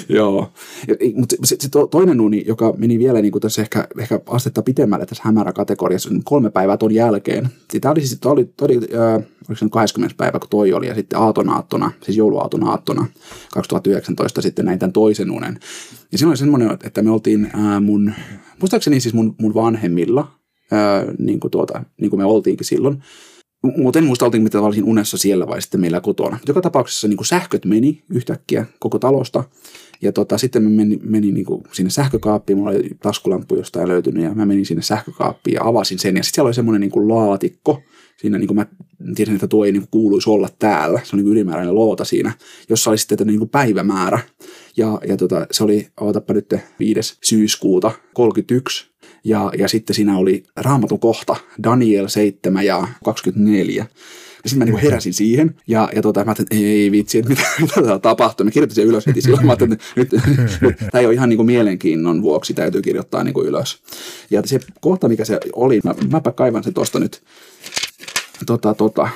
Joo, 0.08 0.52
mutta 1.14 1.36
se, 1.44 1.56
se 1.60 1.68
toinen 1.90 2.20
uni, 2.20 2.44
joka 2.46 2.74
meni 2.76 2.98
vielä 2.98 3.22
niin 3.22 3.32
kuin 3.32 3.42
tässä 3.42 3.62
ehkä, 3.62 3.88
ehkä 3.98 4.20
astetta 4.26 4.62
pitemmälle 4.62 5.06
tässä 5.06 5.22
hämäräkategoriassa 5.26 6.10
kolme 6.24 6.50
päivää 6.50 6.76
ton 6.76 6.94
jälkeen. 6.94 7.48
Tämä 7.80 7.92
oli 7.92 8.00
siis, 8.00 8.20
toi 8.20 8.32
oli, 8.32 8.44
toi 8.44 8.66
oli 8.66 8.88
äh, 8.94 9.24
oliko 9.48 9.58
se 9.58 9.64
nyt 9.64 9.72
20. 9.72 10.16
päivä, 10.16 10.38
kun 10.38 10.48
toi 10.48 10.72
oli, 10.72 10.86
ja 10.86 10.94
sitten 10.94 11.18
aatonaattona, 11.48 11.92
siis 12.02 12.16
jouluaaton 12.16 12.64
aattona 12.64 13.06
2019 13.52 14.42
sitten 14.42 14.64
näin 14.64 14.78
tämän 14.78 14.92
toisen 14.92 15.30
unen. 15.30 15.58
Ja 16.12 16.18
siinä 16.18 16.28
oli 16.28 16.36
semmoinen, 16.36 16.78
että 16.84 17.02
me 17.02 17.10
oltiin 17.10 17.50
ää, 17.54 17.80
mun, 17.80 18.12
muistaakseni 18.60 19.00
siis 19.00 19.14
mun, 19.14 19.34
mun 19.40 19.54
vanhemmilla, 19.54 20.32
ää, 20.70 21.04
niin, 21.18 21.40
kuin 21.40 21.50
tuota, 21.50 21.84
niin 22.00 22.10
kuin 22.10 22.20
me 22.20 22.24
oltiinkin 22.24 22.66
silloin, 22.66 23.02
mutta 23.76 23.98
en 23.98 24.04
muista, 24.04 24.24
oltiinko 24.24 24.44
mitä 24.44 24.60
olisin 24.60 24.84
unessa 24.84 25.18
siellä 25.18 25.46
vai 25.46 25.62
sitten 25.62 25.80
meillä 25.80 26.00
kotona. 26.00 26.38
Joka 26.48 26.60
tapauksessa 26.60 27.08
niin 27.08 27.16
kuin 27.16 27.26
sähköt 27.26 27.64
meni 27.64 28.02
yhtäkkiä 28.10 28.66
koko 28.78 28.98
talosta. 28.98 29.44
Ja 30.02 30.12
tota, 30.12 30.38
sitten 30.38 30.62
mä 30.62 30.68
menin, 30.68 31.00
menin 31.02 31.34
niin 31.34 31.46
kuin 31.46 31.62
sinne 31.72 31.90
sähkökaappiin, 31.90 32.58
mulla 32.58 32.70
oli 32.70 32.90
taskulamppu 33.02 33.56
jostain 33.56 33.88
löytynyt, 33.88 34.24
ja 34.24 34.34
mä 34.34 34.46
menin 34.46 34.66
sinne 34.66 34.82
sähkökaappiin 34.82 35.54
ja 35.54 35.64
avasin 35.64 35.98
sen. 35.98 36.16
Ja 36.16 36.22
sitten 36.22 36.34
siellä 36.34 36.48
oli 36.48 36.54
semmoinen 36.54 36.80
niin 36.80 36.90
kuin 36.90 37.08
laatikko, 37.08 37.82
siinä 38.16 38.38
niin 38.38 38.48
kuin 38.48 38.56
mä 38.56 38.66
tiesin, 39.14 39.34
että 39.34 39.48
tuo 39.48 39.64
ei 39.64 39.72
niin 39.72 39.82
kuin 39.82 39.90
kuuluisi 39.90 40.30
olla 40.30 40.48
täällä. 40.58 41.00
Se 41.04 41.16
oli 41.16 41.22
niin 41.22 41.32
ylimääräinen 41.32 41.74
loota 41.74 42.04
siinä, 42.04 42.32
jossa 42.68 42.90
oli 42.90 42.98
sitten 42.98 43.26
niin 43.26 43.38
kuin 43.38 43.50
päivämäärä. 43.50 44.18
Ja, 44.76 45.00
ja 45.08 45.16
tota, 45.16 45.46
se 45.50 45.64
oli, 45.64 45.88
ootapa 46.00 46.34
nyt 46.34 46.54
5. 46.78 47.18
syyskuuta 47.24 47.92
31. 48.14 48.86
Ja, 49.24 49.50
ja 49.58 49.68
sitten 49.68 49.96
siinä 49.96 50.16
oli 50.18 50.44
raamatun 50.56 51.00
kohta, 51.00 51.36
Daniel 51.62 52.08
7 52.08 52.66
ja 52.66 52.88
24. 53.04 53.86
Ja 54.44 54.50
sitten 54.50 54.68
mä 54.68 54.72
niin 54.72 54.82
heräsin 54.82 55.14
siihen 55.14 55.54
ja, 55.66 55.88
ja 55.94 56.02
tota, 56.02 56.24
mä 56.24 56.30
ajattelin, 56.30 56.46
että 56.50 56.56
ei 56.56 56.90
vitsi, 56.90 57.18
että 57.18 57.30
mitä, 57.30 57.42
mitä 57.60 57.74
täällä 57.74 57.98
tapahtuu. 57.98 58.44
Mä 58.44 58.50
kirjoitin 58.50 58.74
sen 58.74 58.84
ylös 58.84 59.06
heti 59.06 59.20
silloin. 59.20 59.46
Mä 59.46 59.52
ajattelin, 59.52 59.72
että 59.72 59.86
nyt, 59.96 60.10
nyt, 60.60 60.76
tämä 60.76 61.00
ei 61.00 61.06
ole 61.06 61.14
ihan 61.14 61.28
niin 61.28 61.36
kuin 61.36 61.46
mielenkiinnon 61.46 62.22
vuoksi, 62.22 62.54
täytyy 62.54 62.82
kirjoittaa 62.82 63.24
niin 63.24 63.34
kuin 63.34 63.46
ylös. 63.46 63.82
Ja 64.30 64.42
se 64.44 64.60
kohta, 64.80 65.08
mikä 65.08 65.24
se 65.24 65.40
oli, 65.52 65.80
mä, 65.84 65.94
mäpä 66.10 66.32
kaivan 66.32 66.64
se 66.64 66.72
tuosta 66.72 66.98
nyt. 66.98 67.22
Tota, 68.46 68.74
tota. 68.74 69.08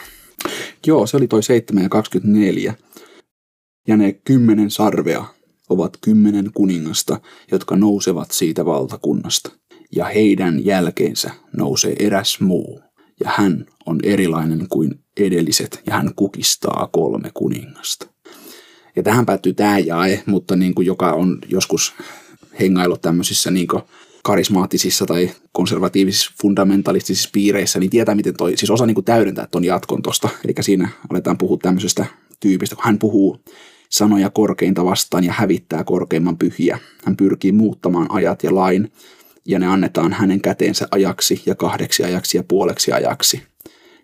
Joo, 0.86 1.06
se 1.06 1.16
oli 1.16 1.28
toi 1.28 1.42
7 1.42 1.82
ja 1.82 1.88
24. 1.88 2.74
Ja 3.88 3.96
ne 3.96 4.12
kymmenen 4.12 4.70
sarvea 4.70 5.24
ovat 5.68 5.96
kymmenen 6.00 6.50
kuningasta, 6.54 7.20
jotka 7.52 7.76
nousevat 7.76 8.30
siitä 8.30 8.64
valtakunnasta. 8.64 9.50
Ja 9.96 10.04
heidän 10.04 10.64
jälkeensä 10.64 11.30
nousee 11.56 11.96
eräs 11.98 12.40
muu, 12.40 12.80
ja 13.24 13.30
hän 13.36 13.66
on 13.86 13.98
erilainen 14.02 14.66
kuin 14.68 15.00
edelliset, 15.16 15.82
ja 15.86 15.94
hän 15.94 16.14
kukistaa 16.16 16.88
kolme 16.92 17.30
kuningasta. 17.34 18.06
Ja 18.96 19.02
tähän 19.02 19.26
päättyy 19.26 19.54
tämä 19.54 19.78
jae, 19.78 20.22
mutta 20.26 20.56
niin 20.56 20.74
kuin 20.74 20.86
joka 20.86 21.12
on 21.12 21.38
joskus 21.48 21.94
hengaillut 22.60 23.00
tämmöisissä 23.00 23.50
niin 23.50 23.66
kuin 23.66 23.82
karismaattisissa 24.26 25.06
tai 25.06 25.30
konservatiivisissa 25.52 26.32
fundamentalistisissa 26.42 27.30
piireissä, 27.32 27.80
niin 27.80 27.90
tietää, 27.90 28.14
miten 28.14 28.36
toi, 28.36 28.56
siis 28.56 28.70
osa 28.70 28.86
niin 28.86 28.94
kuin 28.94 29.04
täydentää 29.04 29.48
ton 29.50 29.64
jatkon 29.64 30.02
tosta. 30.02 30.28
Eli 30.44 30.54
siinä 30.60 30.88
aletaan 31.10 31.38
puhua 31.38 31.58
tämmöisestä 31.62 32.06
tyypistä, 32.40 32.76
kun 32.76 32.84
hän 32.84 32.98
puhuu 32.98 33.40
sanoja 33.88 34.30
korkeinta 34.30 34.84
vastaan 34.84 35.24
ja 35.24 35.32
hävittää 35.32 35.84
korkeimman 35.84 36.38
pyhiä. 36.38 36.78
Hän 37.04 37.16
pyrkii 37.16 37.52
muuttamaan 37.52 38.06
ajat 38.10 38.42
ja 38.42 38.54
lain, 38.54 38.92
ja 39.44 39.58
ne 39.58 39.66
annetaan 39.66 40.12
hänen 40.12 40.40
käteensä 40.40 40.88
ajaksi 40.90 41.42
ja 41.46 41.54
kahdeksi 41.54 42.04
ajaksi 42.04 42.36
ja 42.36 42.44
puoleksi 42.48 42.92
ajaksi. 42.92 43.42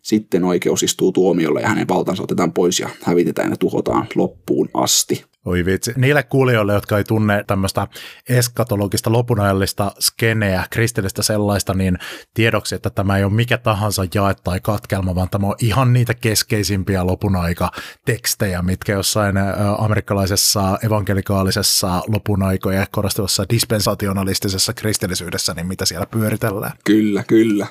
Sitten 0.03 0.45
oikeus 0.45 0.83
istuu 0.83 1.13
tuomiolle 1.13 1.61
ja 1.61 1.69
hänen 1.69 1.89
valtansa 1.89 2.23
otetaan 2.23 2.53
pois 2.53 2.81
ja 2.81 2.89
hävitetään 3.03 3.51
ja 3.51 3.57
tuhotaan 3.57 4.07
loppuun 4.15 4.69
asti. 4.75 5.25
Oi 5.45 5.65
vitsi. 5.65 5.93
Niille 5.97 6.23
kuulijoille, 6.23 6.73
jotka 6.73 6.99
ei 6.99 7.05
tunne 7.05 7.45
tämmöistä 7.47 7.89
eskatologista 8.29 9.13
lopunajallista 9.13 9.93
skeneä, 10.01 10.65
kristillistä 10.71 11.23
sellaista, 11.23 11.75
niin 11.75 11.99
tiedoksi, 12.35 12.75
että 12.75 12.91
tämä 12.91 13.19
ei 13.19 13.25
ole 13.25 13.33
mikä 13.33 13.59
tahansa 13.59 14.05
jae 14.15 14.35
tai 14.45 14.61
katkelma, 14.61 15.15
vaan 15.15 15.29
tämä 15.31 15.47
on 15.47 15.55
ihan 15.61 15.93
niitä 15.93 16.15
keskeisimpiä 16.15 17.07
lopunaika-tekstejä, 17.07 18.63
mitkä 18.63 18.93
jossain 18.93 19.37
amerikkalaisessa 19.79 20.79
evankelikaalisessa 20.85 22.03
lopunaikoja 22.09 22.87
korostuvassa 22.91 23.45
dispensationalistisessa 23.53 24.73
kristillisyydessä, 24.73 25.55
niin 25.55 25.67
mitä 25.67 25.87
siellä 25.87 26.07
pyöritellään. 26.07 26.73
Kyllä, 26.85 27.25
kyllä. 27.25 27.67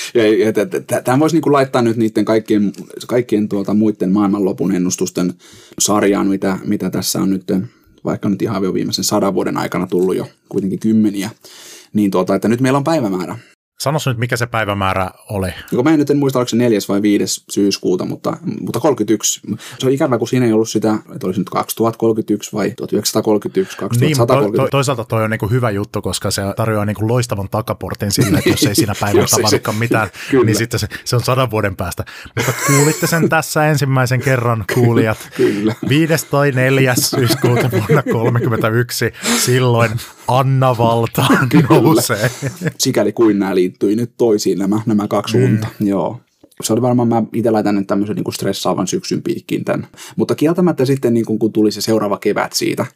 tämä 1.04 1.20
voisi 1.20 1.36
niinku 1.36 1.52
laittaa 1.52 1.82
nyt 1.82 1.96
niiden 1.96 2.24
kaikkien, 2.24 2.72
kaikkien 3.06 3.48
tuota, 3.48 3.74
muiden 3.74 4.12
maailmanlopun 4.12 4.74
ennustusten 4.74 5.34
sarjaan, 5.78 6.26
mitä, 6.26 6.58
mitä 6.64 6.90
tässä 6.90 7.01
on 7.20 7.30
nyt, 7.30 7.44
vaikka 8.04 8.28
nyt 8.28 8.42
ihan 8.42 8.74
viimeisen 8.74 9.04
sadan 9.04 9.34
vuoden 9.34 9.56
aikana 9.56 9.86
tullut 9.86 10.16
jo 10.16 10.28
kuitenkin 10.48 10.78
kymmeniä, 10.78 11.30
niin 11.92 12.10
tuota, 12.10 12.34
että 12.34 12.48
nyt 12.48 12.60
meillä 12.60 12.76
on 12.76 12.84
päivämäärä. 12.84 13.38
Sanois 13.82 14.06
nyt, 14.06 14.18
mikä 14.18 14.36
se 14.36 14.46
päivämäärä 14.46 15.10
oli. 15.30 15.48
Joko 15.72 15.82
mä 15.82 15.90
en 15.90 15.98
nyt 15.98 16.10
en 16.10 16.16
muista, 16.18 16.38
oliko 16.38 16.48
se 16.48 16.56
4. 16.56 16.78
vai 16.88 17.02
5. 17.02 17.44
syyskuuta, 17.50 18.04
mutta, 18.04 18.36
mutta 18.60 18.80
31. 18.80 19.40
Se 19.78 19.86
on 19.86 19.92
ikävä, 19.92 20.18
kun 20.18 20.28
siinä 20.28 20.46
ei 20.46 20.52
ollut 20.52 20.68
sitä, 20.68 20.98
että 21.14 21.26
olisi 21.26 21.40
nyt 21.40 21.50
2031 21.50 22.52
vai 22.52 22.70
1931, 22.70 23.76
2131. 23.76 24.52
Niin, 24.52 24.56
to, 24.56 24.68
toisaalta 24.70 25.04
toi 25.04 25.24
on 25.24 25.30
niin 25.30 25.50
hyvä 25.50 25.70
juttu, 25.70 26.02
koska 26.02 26.30
se 26.30 26.42
tarjoaa 26.56 26.84
niin 26.84 26.96
loistavan 27.00 27.48
takaportin 27.50 28.12
sille, 28.12 28.38
että 28.38 28.50
jos 28.50 28.62
ei 28.62 28.74
siinä 28.74 28.94
päivällä 29.00 29.26
tapahdukaan 29.30 29.76
mitään, 29.76 30.08
niin 30.46 30.56
sitten 30.56 30.80
se, 30.80 30.86
se 31.04 31.16
on 31.16 31.22
sadan 31.22 31.50
vuoden 31.50 31.76
päästä. 31.76 32.04
Mutta 32.36 32.52
kuulitte 32.66 33.06
sen 33.06 33.28
tässä 33.28 33.66
ensimmäisen 33.66 34.20
kerran, 34.20 34.64
kuulijat. 34.74 35.18
Kyllä. 35.36 35.74
5. 35.88 36.26
tai 36.30 36.50
4. 36.50 36.94
syyskuuta 36.94 37.70
vuonna 37.70 38.02
31, 38.12 39.12
silloin 39.38 39.90
Anna 40.28 40.78
Valta 40.78 41.26
nousee. 41.68 42.30
Sikäli 42.78 43.12
kuin 43.12 43.38
nämä 43.38 43.54
liittyi 43.72 43.96
nyt 43.96 44.12
toisiin 44.16 44.58
nämä, 44.58 44.80
nämä 44.86 45.08
kaksi 45.08 45.38
mm. 45.38 45.44
unta. 45.44 45.66
Joo. 45.80 46.20
Se 46.62 46.72
oli 46.72 46.82
varmaan, 46.82 47.08
mä 47.08 47.22
itse 47.32 47.50
laitan 47.50 47.74
nyt 47.74 47.86
tämmöisen 47.86 48.16
niin 48.16 48.24
kuin 48.24 48.34
stressaavan 48.34 48.86
syksyn 48.86 49.22
piikkiin 49.22 49.64
tämän. 49.64 49.86
Mutta 50.16 50.34
kieltämättä 50.34 50.84
sitten, 50.84 51.14
niin 51.14 51.26
kuin, 51.26 51.38
kun 51.38 51.52
tuli 51.52 51.72
se 51.72 51.80
seuraava 51.80 52.18
kevät 52.18 52.52
siitä, 52.52 52.86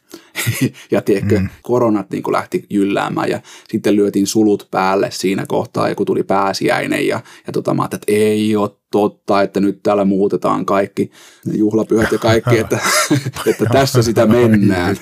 ja 0.91 1.01
tiedätkö, 1.01 1.39
mm. 1.39 1.49
koronat 1.61 2.09
niin 2.11 2.23
kuin 2.23 2.31
lähti 2.31 2.65
jylläämään, 2.69 3.29
ja 3.29 3.41
sitten 3.69 3.95
lyötiin 3.95 4.27
sulut 4.27 4.67
päälle 4.71 5.09
siinä 5.11 5.45
kohtaa, 5.47 5.89
ja 5.89 5.95
kun 5.95 6.05
tuli 6.05 6.23
pääsiäinen, 6.23 7.07
ja, 7.07 7.19
ja 7.47 7.53
tota, 7.53 7.73
mä 7.73 7.85
että 7.85 7.97
ei 8.07 8.55
ole 8.55 8.69
totta, 8.91 9.41
että 9.41 9.59
nyt 9.59 9.83
täällä 9.83 10.05
muutetaan 10.05 10.65
kaikki 10.65 11.11
juhlapyhät 11.53 12.11
ja 12.11 12.17
kaikki, 12.17 12.57
että, 12.57 12.79
että 13.49 13.65
tässä 13.71 14.01
sitä 14.01 14.25
mennään. 14.25 14.95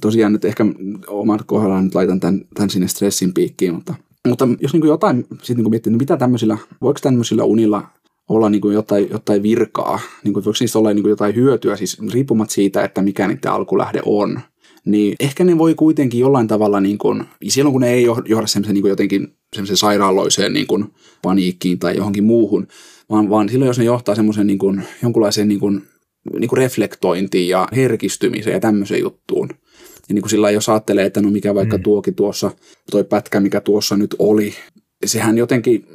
Tosiaan 0.00 0.32
nyt 0.32 0.44
ehkä 0.44 0.66
omat 1.06 1.42
kohdallaan 1.46 1.84
nyt 1.84 1.94
laitan 1.94 2.20
tämän, 2.20 2.40
tämän 2.54 2.70
sinne 2.70 2.88
stressin 2.88 3.34
piikkiin, 3.34 3.74
mutta 3.74 3.94
mutta 4.28 4.48
jos 4.60 4.72
niin 4.72 4.80
kuin 4.80 4.88
jotain 4.88 5.26
sit 5.42 5.56
niin 5.56 5.70
miettii, 5.70 5.90
niin 5.90 5.98
mitä 5.98 6.16
tämmöisillä, 6.16 6.58
voiko 6.82 7.00
tämmöisillä 7.02 7.44
unilla 7.44 7.82
olla 8.28 8.50
niin 8.50 8.60
kuin 8.60 8.74
jotain, 8.74 9.08
jotain 9.10 9.42
virkaa, 9.42 10.00
niin 10.24 10.34
kuin, 10.34 10.44
voiko 10.44 10.56
niistä 10.60 10.78
olla 10.78 10.92
niin 10.92 11.02
kuin 11.02 11.10
jotain 11.10 11.34
hyötyä, 11.34 11.76
siis 11.76 11.98
riippumatta 12.12 12.54
siitä, 12.54 12.84
että 12.84 13.02
mikä 13.02 13.28
niiden 13.28 13.52
alkulähde 13.52 14.00
on, 14.04 14.40
niin 14.84 15.16
ehkä 15.20 15.44
ne 15.44 15.58
voi 15.58 15.74
kuitenkin 15.74 16.20
jollain 16.20 16.48
tavalla, 16.48 16.80
niin 16.80 16.98
kuin, 16.98 17.24
silloin 17.48 17.72
kun 17.72 17.80
ne 17.80 17.92
ei 17.92 18.04
johda 18.04 18.46
semmoisen 18.46 18.74
niin 18.74 18.82
kuin 18.82 18.90
jotenkin 18.90 19.28
semmoisen 19.54 19.76
sairaaloiseen 19.76 20.52
niin 20.52 20.66
kuin 20.66 20.84
paniikkiin 21.22 21.78
tai 21.78 21.96
johonkin 21.96 22.24
muuhun, 22.24 22.66
vaan, 23.10 23.30
vaan 23.30 23.48
silloin 23.48 23.66
jos 23.66 23.78
ne 23.78 23.84
johtaa 23.84 24.14
semmoisen 24.14 24.46
niin 24.46 24.84
jonkunlaiseen 25.02 25.48
niin 25.48 25.60
kuin, 25.60 25.82
niin 26.38 26.48
kuin 26.48 26.56
reflektointiin 26.56 27.48
ja 27.48 27.68
herkistymiseen 27.76 28.54
ja 28.54 28.60
tämmöiseen 28.60 29.00
juttuun, 29.00 29.48
ja 30.08 30.14
niin 30.14 30.22
kuin 30.22 30.30
sillä 30.30 30.50
jos 30.50 30.68
ajattelee, 30.68 31.06
että 31.06 31.20
no 31.20 31.30
mikä 31.30 31.54
vaikka 31.54 31.76
mm. 31.76 31.82
tuokin 31.82 32.14
tuossa, 32.14 32.50
toi 32.90 33.04
pätkä, 33.04 33.40
mikä 33.40 33.60
tuossa 33.60 33.96
nyt 33.96 34.14
oli, 34.18 34.54
sehän 35.04 35.38
jotenkin, 35.38 35.86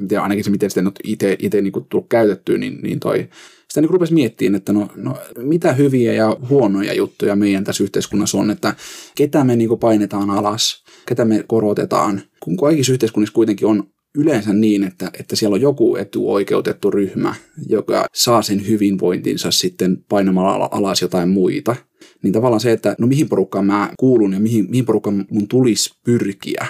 en 0.00 0.08
tiedä 0.08 0.22
ainakin 0.22 0.44
se, 0.44 0.50
miten 0.50 0.70
sitä 0.70 0.82
nyt 0.82 1.00
itse, 1.04 1.36
niin 1.62 1.72
tullut 1.88 2.08
käytettyä, 2.08 2.58
niin, 2.58 2.78
niin 2.82 3.00
toi, 3.00 3.28
sitä 3.68 3.80
niin 3.80 3.90
rupesi 3.90 4.14
miettimään, 4.14 4.54
että 4.54 4.72
no, 4.72 4.88
no, 4.96 5.16
mitä 5.38 5.72
hyviä 5.72 6.12
ja 6.12 6.36
huonoja 6.48 6.94
juttuja 6.94 7.36
meidän 7.36 7.64
tässä 7.64 7.84
yhteiskunnassa 7.84 8.38
on, 8.38 8.50
että 8.50 8.74
ketä 9.14 9.44
me 9.44 9.56
niin 9.56 9.78
painetaan 9.80 10.30
alas, 10.30 10.84
ketä 11.06 11.24
me 11.24 11.44
korotetaan, 11.46 12.22
kun 12.40 12.56
kaikissa 12.56 12.92
yhteiskunnissa 12.92 13.34
kuitenkin 13.34 13.66
on 13.66 13.84
yleensä 14.18 14.52
niin, 14.52 14.84
että, 14.84 15.10
että 15.20 15.36
siellä 15.36 15.54
on 15.54 15.60
joku 15.60 15.96
etuoikeutettu 15.96 16.90
ryhmä, 16.90 17.34
joka 17.68 18.06
saa 18.14 18.42
sen 18.42 18.68
hyvinvointinsa 18.68 19.50
sitten 19.50 20.04
painamalla 20.08 20.68
alas 20.72 21.02
jotain 21.02 21.28
muita. 21.28 21.76
Niin 22.22 22.32
tavallaan 22.32 22.60
se, 22.60 22.72
että 22.72 22.94
no 22.98 23.06
mihin 23.06 23.28
porukkaan 23.28 23.66
mä 23.66 23.90
kuulun 23.98 24.32
ja 24.32 24.40
mihin, 24.40 24.66
mihin 24.70 24.84
porukkaan 24.84 25.24
mun 25.30 25.48
tulisi 25.48 25.94
pyrkiä. 26.04 26.66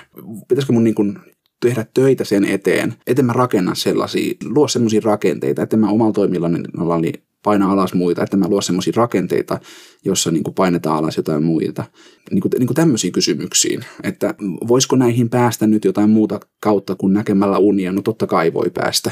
Pitäisikö 0.49 0.73
mun 0.73 0.85
niin 0.85 0.95
kuin 0.95 1.19
tehdä 1.61 1.87
töitä 1.95 2.25
sen 2.25 2.45
eteen, 2.45 2.95
että 3.07 3.23
mä 3.23 3.33
rakenna 3.33 3.75
sellaisia, 3.75 4.35
luo 4.45 4.69
sellaisia 4.69 5.01
rakenteita, 5.05 5.63
että 5.63 5.77
mä 5.77 5.91
omalla 5.91 6.13
toimillani 6.13 7.13
paina 7.43 7.73
alas 7.73 7.95
muita, 7.95 8.23
että 8.23 8.37
mä 8.37 8.49
luo 8.49 8.61
sellaisia 8.61 8.93
rakenteita, 8.97 9.61
jossa 10.05 10.31
niin 10.31 10.43
kuin 10.43 10.55
painetaan 10.55 10.97
alas 10.97 11.17
jotain 11.17 11.43
muita. 11.43 11.85
Niin 12.31 12.41
kuin, 12.41 12.53
niin 12.59 12.67
kuin 12.67 12.75
tämmöisiin 12.75 13.13
kysymyksiin, 13.13 13.85
että 14.03 14.35
voisiko 14.69 14.97
näihin 14.97 15.31
päästä 15.31 15.67
nyt 15.67 15.85
jotain 15.85 16.11
muuta 16.11 16.41
kautta 16.61 16.95
kuin 16.95 17.13
näkemällä 17.13 17.59
unia, 17.59 17.93
no 17.93 18.03
totta 18.03 18.27
kai 18.27 18.53
voi 18.53 18.71
päästä, 18.75 19.11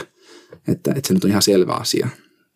että, 0.68 0.92
että 0.96 1.08
se 1.08 1.14
nyt 1.14 1.24
on 1.24 1.30
ihan 1.30 1.42
selvä 1.42 1.72
asia. 1.72 2.08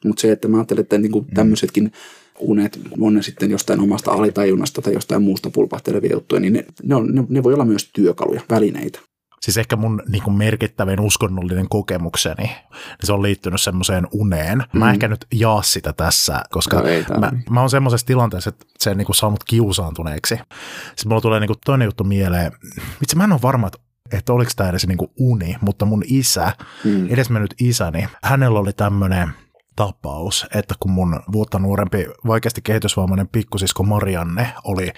Mutta 0.04 0.20
se, 0.20 0.32
että 0.32 0.48
mä 0.48 0.56
ajattelen, 0.56 0.82
että 0.82 0.98
niin 0.98 1.12
kuin 1.12 1.24
mm. 1.24 1.34
tämmöisetkin 1.34 1.92
unet, 2.38 2.80
on 3.00 3.14
ne 3.14 3.22
sitten 3.22 3.50
jostain 3.50 3.80
omasta 3.80 4.12
alitajunnasta 4.12 4.82
tai 4.82 4.92
jostain 4.92 5.22
muusta 5.22 5.50
pulpahtelevia 5.50 6.12
juttuja, 6.12 6.40
niin 6.40 6.52
ne, 6.52 6.64
ne, 6.82 6.94
on, 6.94 7.14
ne, 7.14 7.24
ne 7.28 7.42
voi 7.42 7.54
olla 7.54 7.64
myös 7.64 7.90
työkaluja, 7.92 8.40
välineitä 8.50 9.00
siis 9.44 9.56
ehkä 9.56 9.76
mun 9.76 10.02
niin 10.08 10.22
kuin 10.22 10.36
merkittävin 10.36 11.00
uskonnollinen 11.00 11.68
kokemukseni, 11.68 12.44
niin 12.44 12.56
se 13.04 13.12
on 13.12 13.22
liittynyt 13.22 13.60
semmoiseen 13.60 14.06
uneen. 14.12 14.58
Mm. 14.58 14.78
Mä 14.78 14.90
ehkä 14.90 15.08
nyt 15.08 15.26
jaa 15.34 15.62
sitä 15.62 15.92
tässä, 15.92 16.42
koska 16.50 16.76
no 16.76 17.20
mä, 17.20 17.32
mä 17.50 17.60
oon 17.60 17.70
semmoisessa 17.70 18.06
tilanteessa, 18.06 18.48
että 18.48 18.66
se 18.78 18.90
on 18.90 18.96
niin 18.96 19.06
kuin 19.06 19.16
saanut 19.16 19.44
kiusaantuneeksi. 19.44 20.34
Sitten 20.34 21.08
mulla 21.08 21.20
tulee 21.20 21.40
niin 21.40 21.48
kuin 21.48 21.58
toinen 21.64 21.86
juttu 21.86 22.04
mieleen. 22.04 22.52
Vitsi, 23.00 23.16
mä 23.16 23.24
en 23.24 23.32
ole 23.32 23.42
varma, 23.42 23.66
että 23.66 23.78
että 24.12 24.32
oliko 24.32 24.50
tämä 24.56 24.70
edes 24.70 24.86
niin 24.86 24.98
kuin 24.98 25.10
uni, 25.18 25.56
mutta 25.60 25.84
mun 25.84 26.02
isä, 26.06 26.52
mm. 26.84 27.06
edesmennyt 27.10 27.54
isäni, 27.60 28.08
hänellä 28.22 28.58
oli 28.58 28.72
tämmöinen 28.72 29.30
tapaus, 29.76 30.46
että 30.54 30.74
kun 30.80 30.90
mun 30.90 31.20
vuotta 31.32 31.58
nuorempi, 31.58 32.06
vaikeasti 32.26 32.62
kehitysvammainen 32.62 33.28
pikkusisko 33.28 33.82
Marianne 33.82 34.48
oli 34.64 34.92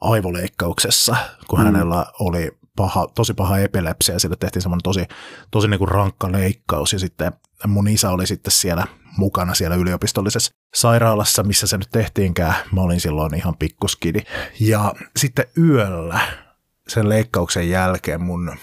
aivoleikkauksessa, 0.00 1.16
kun 1.48 1.58
mm. 1.58 1.64
hänellä 1.64 2.06
oli 2.20 2.50
paha, 2.76 3.08
tosi 3.14 3.34
paha 3.34 3.58
epilepsia 3.58 4.14
ja 4.14 4.18
sille 4.18 4.36
tehtiin 4.40 4.62
semmoinen 4.62 4.82
tosi, 4.82 5.04
tosi 5.50 5.68
niin 5.68 5.78
kuin 5.78 5.88
rankka 5.88 6.32
leikkaus 6.32 6.92
ja 6.92 6.98
sitten 6.98 7.32
mun 7.66 7.88
isä 7.88 8.10
oli 8.10 8.26
sitten 8.26 8.52
siellä 8.52 8.86
mukana 9.16 9.54
siellä 9.54 9.76
yliopistollisessa 9.76 10.52
sairaalassa, 10.74 11.42
missä 11.42 11.66
se 11.66 11.78
nyt 11.78 11.88
tehtiinkään. 11.92 12.54
Mä 12.72 12.80
olin 12.80 13.00
silloin 13.00 13.34
ihan 13.34 13.56
pikkuskidi. 13.56 14.20
Ja 14.60 14.94
sitten 15.16 15.46
yöllä 15.58 16.20
sen 16.88 17.08
leikkauksen 17.08 17.70
jälkeen 17.70 18.22
mun, 18.22 18.56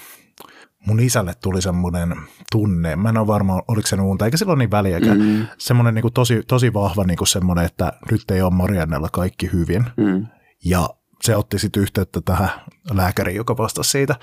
mun 0.88 1.00
isälle 1.00 1.34
tuli 1.42 1.62
semmoinen 1.62 2.16
tunne, 2.52 2.96
mä 2.96 3.10
en 3.10 3.18
ole 3.18 3.28
varma, 3.28 3.62
oliko 3.68 3.88
se 3.88 3.96
unta, 3.96 4.26
eikä 4.26 4.38
silloin 4.38 4.60
niin 4.60 4.72
väliäkään, 4.72 5.22
mm. 5.22 5.48
semmoinen 5.58 5.94
niin 5.96 6.02
kuin 6.02 6.14
tosi, 6.14 6.44
tosi 6.48 6.74
vahva 6.74 7.04
niin 7.04 7.18
kuin 7.18 7.28
semmoinen, 7.28 7.66
että 7.66 7.94
nyt 8.12 8.32
ei 8.32 8.42
ole 8.42 8.54
Mariannella 8.54 9.10
kaikki 9.12 9.50
hyvin. 9.54 9.86
Mm. 9.98 10.28
Ja 10.66 10.90
se 11.24 11.36
otti 11.36 11.60
sitten 11.60 11.84
yhteyttä 11.84 12.22
tähän 12.22 12.50
lääkäriin, 12.94 13.38
joka 13.38 13.58
vastasi 13.58 13.90
siitä. 13.90 14.16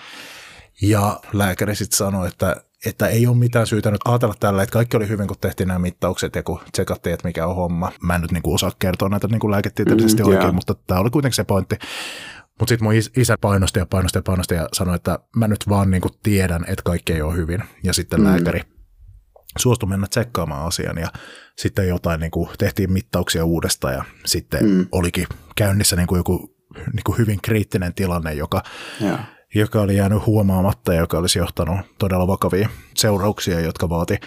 Ja 0.83 1.21
lääkäri 1.33 1.75
sitten 1.75 1.97
sanoi, 1.97 2.28
että, 2.28 2.57
että 2.87 3.07
ei 3.07 3.26
ole 3.26 3.37
mitään 3.37 3.67
syytä 3.67 3.90
nyt 3.90 4.00
ajatella 4.05 4.35
tällä, 4.40 4.62
että 4.62 4.73
kaikki 4.73 4.97
oli 4.97 5.09
hyvin, 5.09 5.28
kun 5.28 5.37
tehtiin 5.40 5.67
nämä 5.69 5.78
mittaukset 5.78 6.35
ja 6.35 6.43
kun 6.43 6.61
tsekattiin, 6.73 7.14
että 7.14 7.28
mikä 7.28 7.47
on 7.47 7.57
homma. 7.57 7.93
Mä 8.02 8.14
en 8.14 8.21
nyt 8.21 8.33
niinku 8.33 8.55
osaa 8.55 8.73
kertoa 8.78 9.09
näitä 9.09 9.28
niinku 9.28 9.50
lääketieteellisesti 9.50 10.23
mm, 10.23 10.28
oikein, 10.28 10.43
yeah. 10.43 10.55
mutta 10.55 10.75
tämä 10.75 11.00
oli 11.00 11.11
kuitenkin 11.11 11.37
se 11.37 11.45
pointti. 11.45 11.76
Mutta 12.59 12.73
sitten 12.73 12.85
mun 12.85 12.95
isä 13.17 13.37
painosti 13.40 13.78
ja 13.78 13.87
painosti 13.87 14.19
ja 14.19 14.23
painosti 14.23 14.55
ja 14.55 14.69
sanoi, 14.73 14.95
että 14.95 15.19
mä 15.37 15.49
nyt 15.49 15.69
vaan 15.69 15.90
niinku 15.90 16.09
tiedän, 16.23 16.64
että 16.69 16.83
kaikki 16.83 17.12
ei 17.12 17.23
ole 17.23 17.37
hyvin. 17.37 17.62
Ja 17.83 17.93
sitten 17.93 18.21
mm. 18.21 18.26
lääkäri 18.26 18.61
suostui 19.59 19.88
mennä 19.88 20.07
tsekkaamaan 20.07 20.67
asian 20.67 20.99
ja 20.99 21.09
sitten 21.57 21.88
jotain 21.88 22.21
niin 22.21 22.31
kuin, 22.31 22.49
tehtiin 22.59 22.93
mittauksia 22.93 23.45
uudestaan 23.45 23.95
ja 23.95 24.05
sitten 24.26 24.65
mm. 24.65 24.87
olikin 24.93 25.26
käynnissä 25.56 25.97
niin 25.97 26.06
kuin 26.06 26.19
joku 26.19 26.57
niin 26.93 27.04
kuin 27.04 27.19
hyvin 27.19 27.38
kriittinen 27.43 27.95
tilanne, 27.95 28.34
joka, 28.34 28.62
ja. 29.00 29.19
joka 29.54 29.80
oli 29.80 29.97
jäänyt 29.97 30.26
huomaamatta 30.26 30.95
ja 30.95 31.00
joka 31.00 31.19
olisi 31.19 31.38
johtanut 31.38 31.78
todella 31.99 32.26
vakavia 32.26 32.69
seurauksia, 32.95 33.60
jotka 33.60 33.88
vaati 33.88 34.19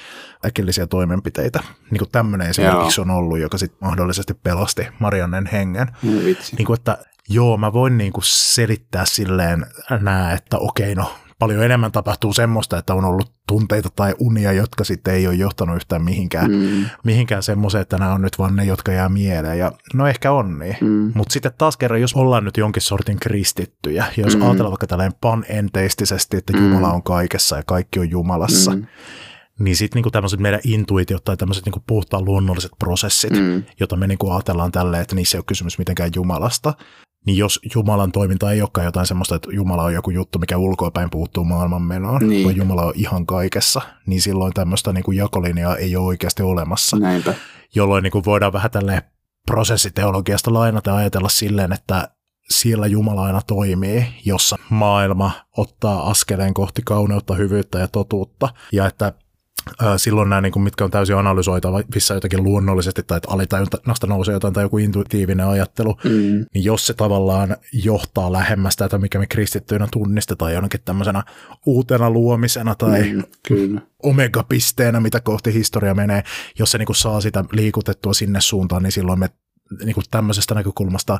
äkillisiä 0.45 0.87
toimenpiteitä. 0.87 1.59
Niin 1.91 1.99
kuin 1.99 2.11
tämmöinen 2.11 2.49
esimerkiksi 2.49 3.01
on 3.01 3.11
ollut, 3.11 3.39
joka 3.39 3.57
sitten 3.57 3.77
mahdollisesti 3.81 4.33
pelasti 4.33 4.87
Mariannen 4.99 5.45
hengen. 5.45 5.87
No, 6.03 6.11
niin 6.57 6.65
kuin, 6.65 6.77
että 6.77 6.97
joo, 7.29 7.57
mä 7.57 7.73
voin 7.73 7.97
niin 7.97 8.13
kuin 8.13 8.23
selittää 8.25 9.05
silleen 9.05 9.65
nää, 10.01 10.33
että 10.33 10.57
okei, 10.57 10.95
no 10.95 11.13
paljon 11.41 11.63
enemmän 11.63 11.91
tapahtuu 11.91 12.33
semmoista, 12.33 12.77
että 12.77 12.93
on 12.93 13.05
ollut 13.05 13.31
tunteita 13.47 13.89
tai 13.95 14.13
unia, 14.19 14.51
jotka 14.51 14.83
sitten 14.83 15.13
ei 15.13 15.27
ole 15.27 15.35
johtanut 15.35 15.75
yhtään 15.75 16.03
mihinkään, 16.03 16.51
mm. 16.51 16.85
mihinkään 17.03 17.43
semmoiseen, 17.43 17.81
että 17.81 17.97
nämä 17.97 18.13
on 18.13 18.21
nyt 18.21 18.39
vaan 18.39 18.55
ne, 18.55 18.63
jotka 18.63 18.91
jää 18.91 19.09
mieleen. 19.09 19.59
Ja 19.59 19.71
no 19.93 20.07
ehkä 20.07 20.31
on 20.31 20.59
niin. 20.59 20.77
Mm. 20.81 21.11
Mutta 21.15 21.33
sitten 21.33 21.51
taas 21.57 21.77
kerran, 21.77 22.01
jos 22.01 22.13
ollaan 22.13 22.45
nyt 22.45 22.57
jonkin 22.57 22.81
sortin 22.81 23.19
kristittyjä, 23.19 24.05
ja 24.17 24.23
jos 24.23 24.35
mm. 24.35 24.41
ajatellaan 24.41 24.71
vaikka 24.71 24.87
tällainen 24.87 25.17
panenteistisesti, 25.21 26.37
että 26.37 26.53
mm. 26.53 26.63
Jumala 26.63 26.93
on 26.93 27.03
kaikessa 27.03 27.55
ja 27.57 27.63
kaikki 27.65 27.99
on 27.99 28.09
Jumalassa, 28.09 28.71
mm 28.71 28.87
niin 29.59 29.75
sitten 29.75 29.97
niinku 29.97 30.11
tämmöiset 30.11 30.39
meidän 30.39 30.59
intuitiot 30.63 31.23
tai 31.23 31.37
tämmöiset 31.37 31.65
niinku 31.65 31.83
puhtaan 31.87 32.25
luonnolliset 32.25 32.71
prosessit, 32.79 33.31
mm. 33.31 33.63
joita 33.79 33.95
me 33.95 34.07
niinku 34.07 34.31
ajatellaan 34.31 34.71
tälleen, 34.71 35.01
että 35.01 35.15
niissä 35.15 35.37
ei 35.37 35.39
ole 35.39 35.45
kysymys 35.47 35.77
mitenkään 35.77 36.11
Jumalasta, 36.15 36.73
niin 37.25 37.37
jos 37.37 37.59
Jumalan 37.75 38.11
toiminta 38.11 38.51
ei 38.51 38.61
olekaan 38.61 38.85
jotain 38.85 39.05
semmoista, 39.07 39.35
että 39.35 39.49
Jumala 39.51 39.83
on 39.83 39.93
joku 39.93 40.11
juttu, 40.11 40.39
mikä 40.39 40.57
ulkoapäin 40.57 41.09
puuttuu 41.09 41.43
maailmanmenoon, 41.43 42.29
niin. 42.29 42.43
vaan 42.43 42.55
Jumala 42.55 42.83
on 42.83 42.93
ihan 42.95 43.25
kaikessa, 43.25 43.81
niin 44.05 44.21
silloin 44.21 44.53
tämmöistä 44.53 44.93
niin 44.93 45.03
kuin 45.03 45.17
jakolinjaa 45.17 45.75
ei 45.75 45.95
ole 45.95 46.05
oikeasti 46.05 46.43
olemassa. 46.43 46.97
Näinpä. 46.97 47.33
Jolloin 47.75 48.03
niin 48.03 48.11
kuin 48.11 48.25
voidaan 48.25 48.53
vähän 48.53 48.71
tälleen 48.71 49.01
prosessiteologiasta 49.45 50.53
lainata 50.53 50.89
ja 50.89 50.95
ajatella 50.95 51.29
silleen, 51.29 51.73
että 51.73 52.09
siellä 52.49 52.87
Jumala 52.87 53.23
aina 53.23 53.41
toimii, 53.47 54.07
jossa 54.25 54.57
maailma 54.69 55.31
ottaa 55.57 56.09
askeleen 56.09 56.53
kohti 56.53 56.81
kauneutta, 56.85 57.35
hyvyyttä 57.35 57.79
ja 57.79 57.87
totuutta, 57.87 58.49
ja 58.71 58.85
että 58.85 59.13
silloin 59.97 60.29
nämä, 60.29 60.41
niin 60.41 60.51
kuin, 60.51 60.63
mitkä 60.63 60.83
on 60.83 60.91
täysin 60.91 61.15
analysoitavissa 61.15 62.13
jotenkin 62.13 62.43
luonnollisesti, 62.43 63.03
tai 63.03 63.17
että 63.17 63.31
alitajunnasta 63.31 64.07
nousee 64.07 64.33
jotain 64.33 64.53
tai 64.53 64.63
joku 64.63 64.77
intuitiivinen 64.77 65.47
ajattelu, 65.47 65.97
mm. 66.03 66.45
niin 66.53 66.63
jos 66.63 66.87
se 66.87 66.93
tavallaan 66.93 67.57
johtaa 67.73 68.31
lähemmäs 68.31 68.75
tätä, 68.75 68.97
mikä 68.97 69.19
me 69.19 69.27
kristittyinä 69.27 69.87
tunnistetaan 69.91 70.53
jonnekin 70.53 70.81
tämmöisenä 70.85 71.23
uutena 71.65 72.09
luomisena 72.09 72.75
tai 72.75 73.13
mm, 73.13 73.23
kyllä. 73.47 73.81
omega-pisteenä, 74.03 74.99
mitä 74.99 75.19
kohti 75.19 75.53
historia 75.53 75.93
menee, 75.93 76.23
jos 76.59 76.71
se 76.71 76.77
niin 76.77 76.85
kuin 76.85 76.95
saa 76.95 77.21
sitä 77.21 77.45
liikutettua 77.51 78.13
sinne 78.13 78.41
suuntaan, 78.41 78.83
niin 78.83 78.91
silloin 78.91 79.19
me 79.19 79.29
niin 79.83 79.95
kuin 79.95 80.05
tämmöisestä 80.11 80.55
näkökulmasta 80.55 81.19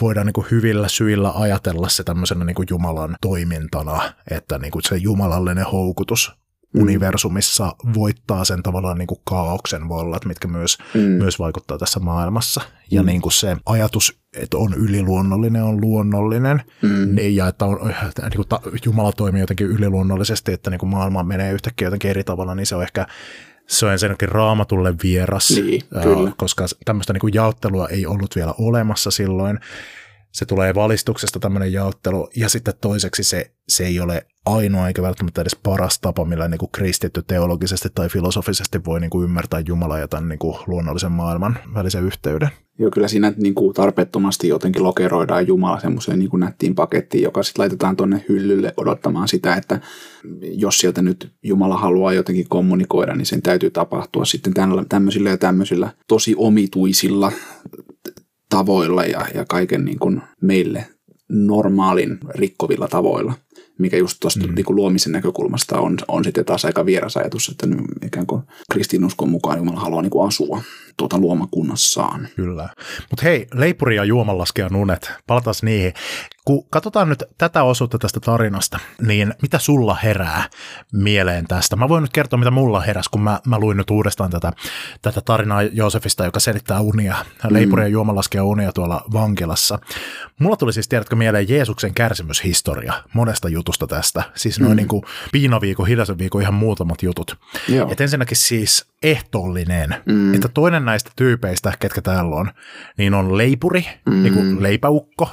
voidaan 0.00 0.26
niin 0.26 0.34
kuin 0.34 0.46
hyvillä 0.50 0.88
syillä 0.88 1.32
ajatella 1.34 1.88
se 1.88 2.04
tämmöisenä 2.04 2.44
niin 2.44 2.54
kuin 2.54 2.66
Jumalan 2.70 3.16
toimintana, 3.20 4.12
että 4.30 4.58
niin 4.58 4.70
kuin 4.70 4.82
se 4.82 4.96
jumalallinen 4.96 5.64
houkutus 5.64 6.32
mm. 6.74 6.82
universumissa 6.82 7.76
voittaa 7.94 8.44
sen 8.44 8.62
tavallaan 8.62 8.98
niin 8.98 9.06
kuin 9.06 9.20
kaauksen 9.24 9.88
vallat, 9.88 10.24
mitkä 10.24 10.48
myös, 10.48 10.78
mm. 10.94 11.00
myös 11.00 11.38
vaikuttaa 11.38 11.78
tässä 11.78 12.00
maailmassa. 12.00 12.60
Ja 12.90 13.02
mm. 13.02 13.06
niin 13.06 13.22
kuin 13.22 13.32
se 13.32 13.56
ajatus, 13.66 14.18
että 14.36 14.56
on 14.56 14.74
yliluonnollinen, 14.74 15.62
on 15.62 15.80
luonnollinen, 15.80 16.62
mm. 16.82 17.14
niin, 17.14 17.36
ja 17.36 17.48
että 17.48 17.64
on, 17.64 17.78
niin 18.22 18.36
kuin 18.36 18.48
ta, 18.48 18.60
Jumala 18.84 19.12
toimii 19.12 19.40
jotenkin 19.40 19.66
yliluonnollisesti, 19.66 20.52
että 20.52 20.70
niin 20.70 20.78
kuin 20.78 20.90
maailma 20.90 21.22
menee 21.22 21.52
yhtäkkiä 21.52 21.86
jotenkin 21.86 22.10
eri 22.10 22.24
tavalla, 22.24 22.54
niin 22.54 22.66
se 22.66 22.76
on 22.76 22.82
ehkä 22.82 23.06
se 23.68 23.86
on 23.86 23.92
ensinnäkin 23.92 24.28
raamatulle 24.28 24.94
vieras, 25.02 25.50
niin, 25.50 25.82
kyllä. 26.02 26.32
koska 26.36 26.66
tämmöistä 26.84 27.12
niin 27.12 27.20
kuin 27.20 27.34
jaottelua 27.34 27.88
ei 27.88 28.06
ollut 28.06 28.36
vielä 28.36 28.54
olemassa 28.58 29.10
silloin 29.10 29.58
se 30.32 30.46
tulee 30.46 30.74
valistuksesta 30.74 31.38
tämmöinen 31.38 31.72
jaottelu, 31.72 32.30
ja 32.36 32.48
sitten 32.48 32.74
toiseksi 32.80 33.24
se, 33.24 33.50
se 33.68 33.86
ei 33.86 34.00
ole 34.00 34.26
ainoa 34.46 34.88
eikä 34.88 35.02
välttämättä 35.02 35.40
edes 35.40 35.56
paras 35.62 35.98
tapa, 35.98 36.24
millä 36.24 36.48
niin 36.48 36.58
kuin 36.58 36.72
kristitty 36.72 37.22
teologisesti 37.22 37.88
tai 37.94 38.08
filosofisesti 38.08 38.84
voi 38.84 39.00
niin 39.00 39.10
kuin 39.10 39.24
ymmärtää 39.24 39.62
Jumalaa 39.66 39.98
ja 39.98 40.08
tämän 40.08 40.28
niin 40.28 40.38
kuin 40.38 40.56
luonnollisen 40.66 41.12
maailman 41.12 41.58
välisen 41.74 42.04
yhteyden. 42.04 42.48
Joo, 42.78 42.90
kyllä 42.90 43.08
siinä 43.08 43.32
niin 43.36 43.54
kuin 43.54 43.74
tarpeettomasti 43.74 44.48
jotenkin 44.48 44.82
lokeroidaan 44.82 45.46
Jumala 45.46 45.80
semmoiseen 45.80 46.18
niin 46.18 46.30
kuin 46.30 46.40
nättiin 46.40 46.74
pakettiin, 46.74 47.22
joka 47.22 47.42
sitten 47.42 47.62
laitetaan 47.62 47.96
tuonne 47.96 48.24
hyllylle 48.28 48.74
odottamaan 48.76 49.28
sitä, 49.28 49.54
että 49.54 49.80
jos 50.40 50.78
sieltä 50.78 51.02
nyt 51.02 51.32
Jumala 51.42 51.76
haluaa 51.76 52.12
jotenkin 52.12 52.48
kommunikoida, 52.48 53.14
niin 53.14 53.26
sen 53.26 53.42
täytyy 53.42 53.70
tapahtua 53.70 54.24
sitten 54.24 54.54
tämmöisillä 54.88 55.30
ja 55.30 55.36
tämmöisillä 55.36 55.92
tosi 56.06 56.34
omituisilla 56.36 57.32
tavoilla 58.50 59.04
ja, 59.04 59.26
ja 59.34 59.44
kaiken 59.48 59.84
niin 59.84 59.98
kuin 59.98 60.22
meille 60.40 60.86
normaalin 61.28 62.18
rikkovilla 62.28 62.88
tavoilla, 62.88 63.34
mikä 63.78 63.96
just 63.96 64.16
tuosta 64.20 64.46
mm. 64.46 64.54
niin 64.54 64.64
luomisen 64.68 65.12
näkökulmasta 65.12 65.80
on, 65.80 65.98
on 66.08 66.24
sitten 66.24 66.44
taas 66.44 66.64
aika 66.64 66.86
vieras 66.86 67.16
ajatus, 67.16 67.48
että 67.48 67.66
nyt 67.66 67.80
ikään 68.06 68.26
kuin 68.26 68.42
kristinuskon 68.72 69.28
mukaan 69.28 69.58
Jumala 69.58 69.80
haluaa 69.80 70.02
niin 70.02 70.10
kuin 70.10 70.28
asua 70.28 70.62
tuota 70.98 71.18
luomakunnassaan. 71.18 72.28
Kyllä. 72.36 72.68
Mutta 73.10 73.22
hei, 73.22 73.46
leipuri 73.54 73.96
ja 73.96 74.04
juomanlaskea 74.04 74.68
nunet, 74.68 75.12
palataan 75.26 75.54
niihin. 75.62 75.92
Kun 76.44 76.66
katsotaan 76.70 77.08
nyt 77.08 77.24
tätä 77.38 77.62
osuutta 77.62 77.98
tästä 77.98 78.20
tarinasta, 78.20 78.78
niin 79.06 79.34
mitä 79.42 79.58
sulla 79.58 79.94
herää 79.94 80.48
mieleen 80.92 81.46
tästä? 81.46 81.76
Mä 81.76 81.88
voin 81.88 82.02
nyt 82.02 82.12
kertoa, 82.12 82.38
mitä 82.38 82.50
mulla 82.50 82.80
heräsi, 82.80 83.10
kun 83.10 83.20
mä, 83.20 83.40
mä 83.46 83.58
luin 83.58 83.76
nyt 83.76 83.90
uudestaan 83.90 84.30
tätä, 84.30 84.52
tätä 85.02 85.20
tarinaa 85.20 85.62
Joosefista, 85.62 86.24
joka 86.24 86.40
selittää 86.40 86.80
unia, 86.80 87.16
leipuri 87.48 87.82
ja 87.82 87.88
juomanlaskea 87.88 88.44
unia 88.44 88.72
tuolla 88.72 89.04
vankilassa. 89.12 89.78
Mulla 90.40 90.56
tuli 90.56 90.72
siis, 90.72 90.88
tiedätkö, 90.88 91.16
mieleen 91.16 91.48
Jeesuksen 91.48 91.94
kärsimyshistoria 91.94 92.92
monesta 93.14 93.48
jutusta 93.48 93.86
tästä. 93.86 94.22
Siis 94.34 94.60
noin 94.60 94.72
mm. 94.72 94.76
niin 94.76 94.88
kuin 94.88 95.02
piinaviikon, 95.32 95.86
hiljaisen 95.86 96.18
viikon 96.18 96.42
ihan 96.42 96.54
muutamat 96.54 97.02
jutut. 97.02 97.36
Joo. 97.68 97.88
Et 97.92 98.00
ensinnäkin 98.00 98.36
siis 98.36 98.86
ehtoollinen, 99.02 99.94
mm. 100.06 100.34
että 100.34 100.48
toinen 100.48 100.84
näistä 100.90 101.10
tyypeistä, 101.16 101.72
ketkä 101.78 102.02
täällä 102.02 102.36
on, 102.36 102.50
niin 102.98 103.14
on 103.14 103.38
leipuri, 103.38 103.86
mm. 104.06 104.22
niin 104.22 104.34
kuin 104.34 104.62
leipäukko, 104.62 105.28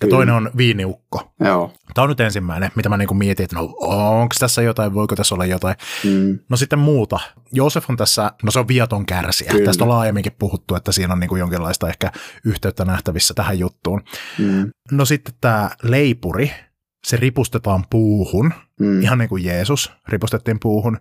ja 0.00 0.06
Kyllä. 0.06 0.16
toinen 0.16 0.34
on 0.34 0.50
viiniukko. 0.56 1.32
Joo. 1.40 1.72
Tämä 1.94 2.02
on 2.02 2.08
nyt 2.08 2.20
ensimmäinen, 2.20 2.70
mitä 2.74 2.88
mä 2.88 2.96
niin 2.96 3.08
kuin 3.08 3.18
mietin, 3.18 3.44
että 3.44 3.56
no 3.56 3.74
onko 3.80 4.34
tässä 4.38 4.62
jotain, 4.62 4.94
voiko 4.94 5.16
tässä 5.16 5.34
olla 5.34 5.46
jotain. 5.46 5.76
Mm. 6.04 6.38
No 6.48 6.56
sitten 6.56 6.78
muuta. 6.78 7.20
Joosef 7.52 7.90
on 7.90 7.96
tässä, 7.96 8.32
no 8.42 8.50
se 8.50 8.58
on 8.58 8.68
viaton 8.68 9.06
kärsiä. 9.06 9.50
Kyllä. 9.50 9.64
Tästä 9.64 9.84
on 9.84 9.90
laajemminkin 9.90 10.32
puhuttu, 10.38 10.74
että 10.74 10.92
siinä 10.92 11.12
on 11.12 11.20
niin 11.20 11.28
kuin 11.28 11.40
jonkinlaista 11.40 11.88
ehkä 11.88 12.12
yhteyttä 12.44 12.84
nähtävissä 12.84 13.34
tähän 13.34 13.58
juttuun. 13.58 14.02
Mm. 14.38 14.70
No 14.90 15.04
sitten 15.04 15.34
tämä 15.40 15.70
leipuri, 15.82 16.52
se 17.06 17.16
ripustetaan 17.16 17.84
puuhun, 17.90 18.52
mm. 18.80 19.02
ihan 19.02 19.18
niin 19.18 19.28
kuin 19.28 19.44
Jeesus 19.44 19.92
ripustettiin 20.08 20.60
puuhun. 20.60 20.98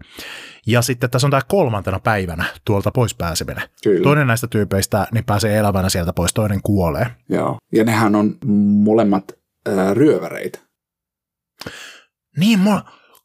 Ja 0.68 0.82
sitten 0.82 1.10
tässä 1.10 1.28
on 1.28 1.32
tämä 1.32 1.42
kolmantena 1.48 2.00
päivänä 2.00 2.46
tuolta 2.66 2.92
pois 2.92 3.16
pääseminen. 3.16 3.64
Kyllä. 3.84 4.04
Toinen 4.04 4.28
näistä 4.28 4.48
tyypeistä 4.48 5.08
niin 5.12 5.26
pääsee 5.26 5.58
elävänä 5.58 5.90
sieltä 5.90 6.14
pois, 6.14 6.34
toinen 6.34 6.60
kuolee. 6.64 7.08
Joo, 7.30 7.58
ja 7.72 7.84
nehän 7.84 8.16
on 8.16 8.38
molemmat 8.84 9.24
äh, 9.70 9.94
ryöväreitä. 9.94 10.60
Niin, 12.38 12.60
mä, 12.60 12.82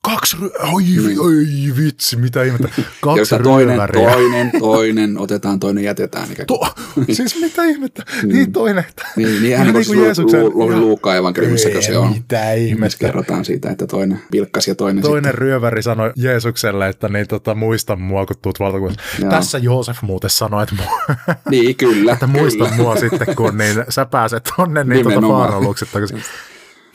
Kaksi 0.08 0.36
ry- 0.36 0.74
oi, 0.74 0.82
niin. 0.82 1.20
oi 1.20 1.46
vitsi, 1.76 2.16
mitä 2.16 2.42
ihmettä. 2.42 2.68
Kaksi 3.00 3.34
toinen, 3.42 3.80
toinen, 3.92 4.52
toinen, 4.60 5.18
otetaan 5.18 5.60
toinen, 5.60 5.84
jätetään. 5.84 6.28
To, 6.46 6.60
siis 7.12 7.40
mitä 7.40 7.64
ihmettä? 7.64 8.02
Mm. 8.22 8.28
Niin 8.28 8.52
toinen. 8.52 8.84
Niin, 9.16 9.42
niin 9.42 9.58
hän 9.58 9.74
niin 9.74 9.86
kuin 9.86 10.02
Jeesuksen. 10.02 10.40
Lu, 10.40 10.50
lu, 10.54 10.80
Luukkaan 10.80 11.16
evankeliumissa, 11.16 11.68
se 11.80 11.98
on. 11.98 12.12
Mitä 12.12 12.52
ihmettä. 12.52 12.98
kerrotaan 12.98 13.44
siitä, 13.44 13.70
että 13.70 13.86
toinen 13.86 14.22
pilkkas 14.30 14.68
ja 14.68 14.74
toinen 14.74 15.02
Toinen 15.02 15.24
sitten. 15.24 15.38
ryöväri 15.38 15.82
sanoi 15.82 16.12
Jeesukselle, 16.16 16.88
että 16.88 17.08
niin, 17.08 17.28
tota, 17.28 17.54
muista 17.54 17.96
mua, 17.96 18.26
kun 18.26 18.36
tuut 18.42 18.60
valtakunnassa. 18.60 19.02
Tässä 19.30 19.58
Joosef 19.58 20.02
muuten 20.02 20.30
sanoi, 20.30 20.62
että, 20.62 20.74
mua, 20.74 21.16
niin, 21.50 21.76
kyllä, 21.76 22.12
että 22.12 22.26
muista 22.26 22.64
kyllä. 22.64 22.76
mua 22.76 22.96
sitten, 22.96 23.36
kun 23.36 23.58
niin, 23.58 23.84
sä 23.88 24.06
pääset 24.06 24.50
tonne 24.56 24.84
niin, 24.84 25.04
tota. 25.04 25.22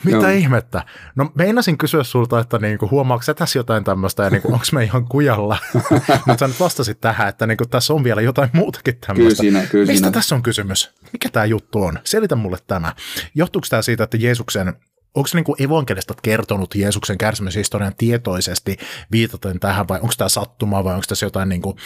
Mitä 0.04 0.16
Joo. 0.16 0.28
ihmettä? 0.30 0.84
No 1.16 1.30
meinasin 1.34 1.78
kysyä 1.78 2.04
sulta, 2.04 2.40
että 2.40 2.58
niinku, 2.58 2.90
huomaatko 2.90 3.22
sä 3.22 3.34
tässä 3.34 3.58
jotain 3.58 3.84
tämmöistä 3.84 4.22
ja 4.22 4.30
niinku, 4.30 4.52
onko 4.52 4.64
me 4.72 4.84
ihan 4.84 5.04
kujalla? 5.04 5.58
Mutta 6.26 6.38
sä 6.38 6.48
nyt 6.48 6.60
vastasit 6.60 7.00
tähän, 7.00 7.28
että 7.28 7.46
niinku, 7.46 7.66
tässä 7.66 7.94
on 7.94 8.04
vielä 8.04 8.20
jotain 8.20 8.50
muutakin 8.52 8.98
tämmöistä. 9.06 9.42
Kyllä 9.42 9.60
siinä, 9.60 9.66
kyllä 9.70 9.86
Mistä 9.86 10.04
siinä. 10.04 10.10
tässä 10.10 10.34
on 10.34 10.42
kysymys? 10.42 10.90
Mikä 11.12 11.28
tämä 11.28 11.44
juttu 11.44 11.82
on? 11.82 11.98
Selitä 12.04 12.36
mulle 12.36 12.58
tämä. 12.66 12.92
Johtuuko 13.34 13.66
tämä 13.70 13.82
siitä, 13.82 14.04
että 14.04 14.16
Jeesuksen 14.16 14.74
onko 15.18 15.28
niin 15.34 15.70
evankelistat 15.70 16.20
kertonut 16.20 16.74
Jeesuksen 16.74 17.18
kärsimyshistorian 17.18 17.92
tietoisesti 17.98 18.76
viitaten 19.12 19.60
tähän, 19.60 19.88
vai 19.88 20.00
onko 20.00 20.14
tämä 20.18 20.28
sattuma, 20.28 20.84
vai 20.84 20.94
onko 20.94 21.04
tässä 21.08 21.26
jotain, 21.26 21.48
niin 21.48 21.62
kuin, 21.62 21.76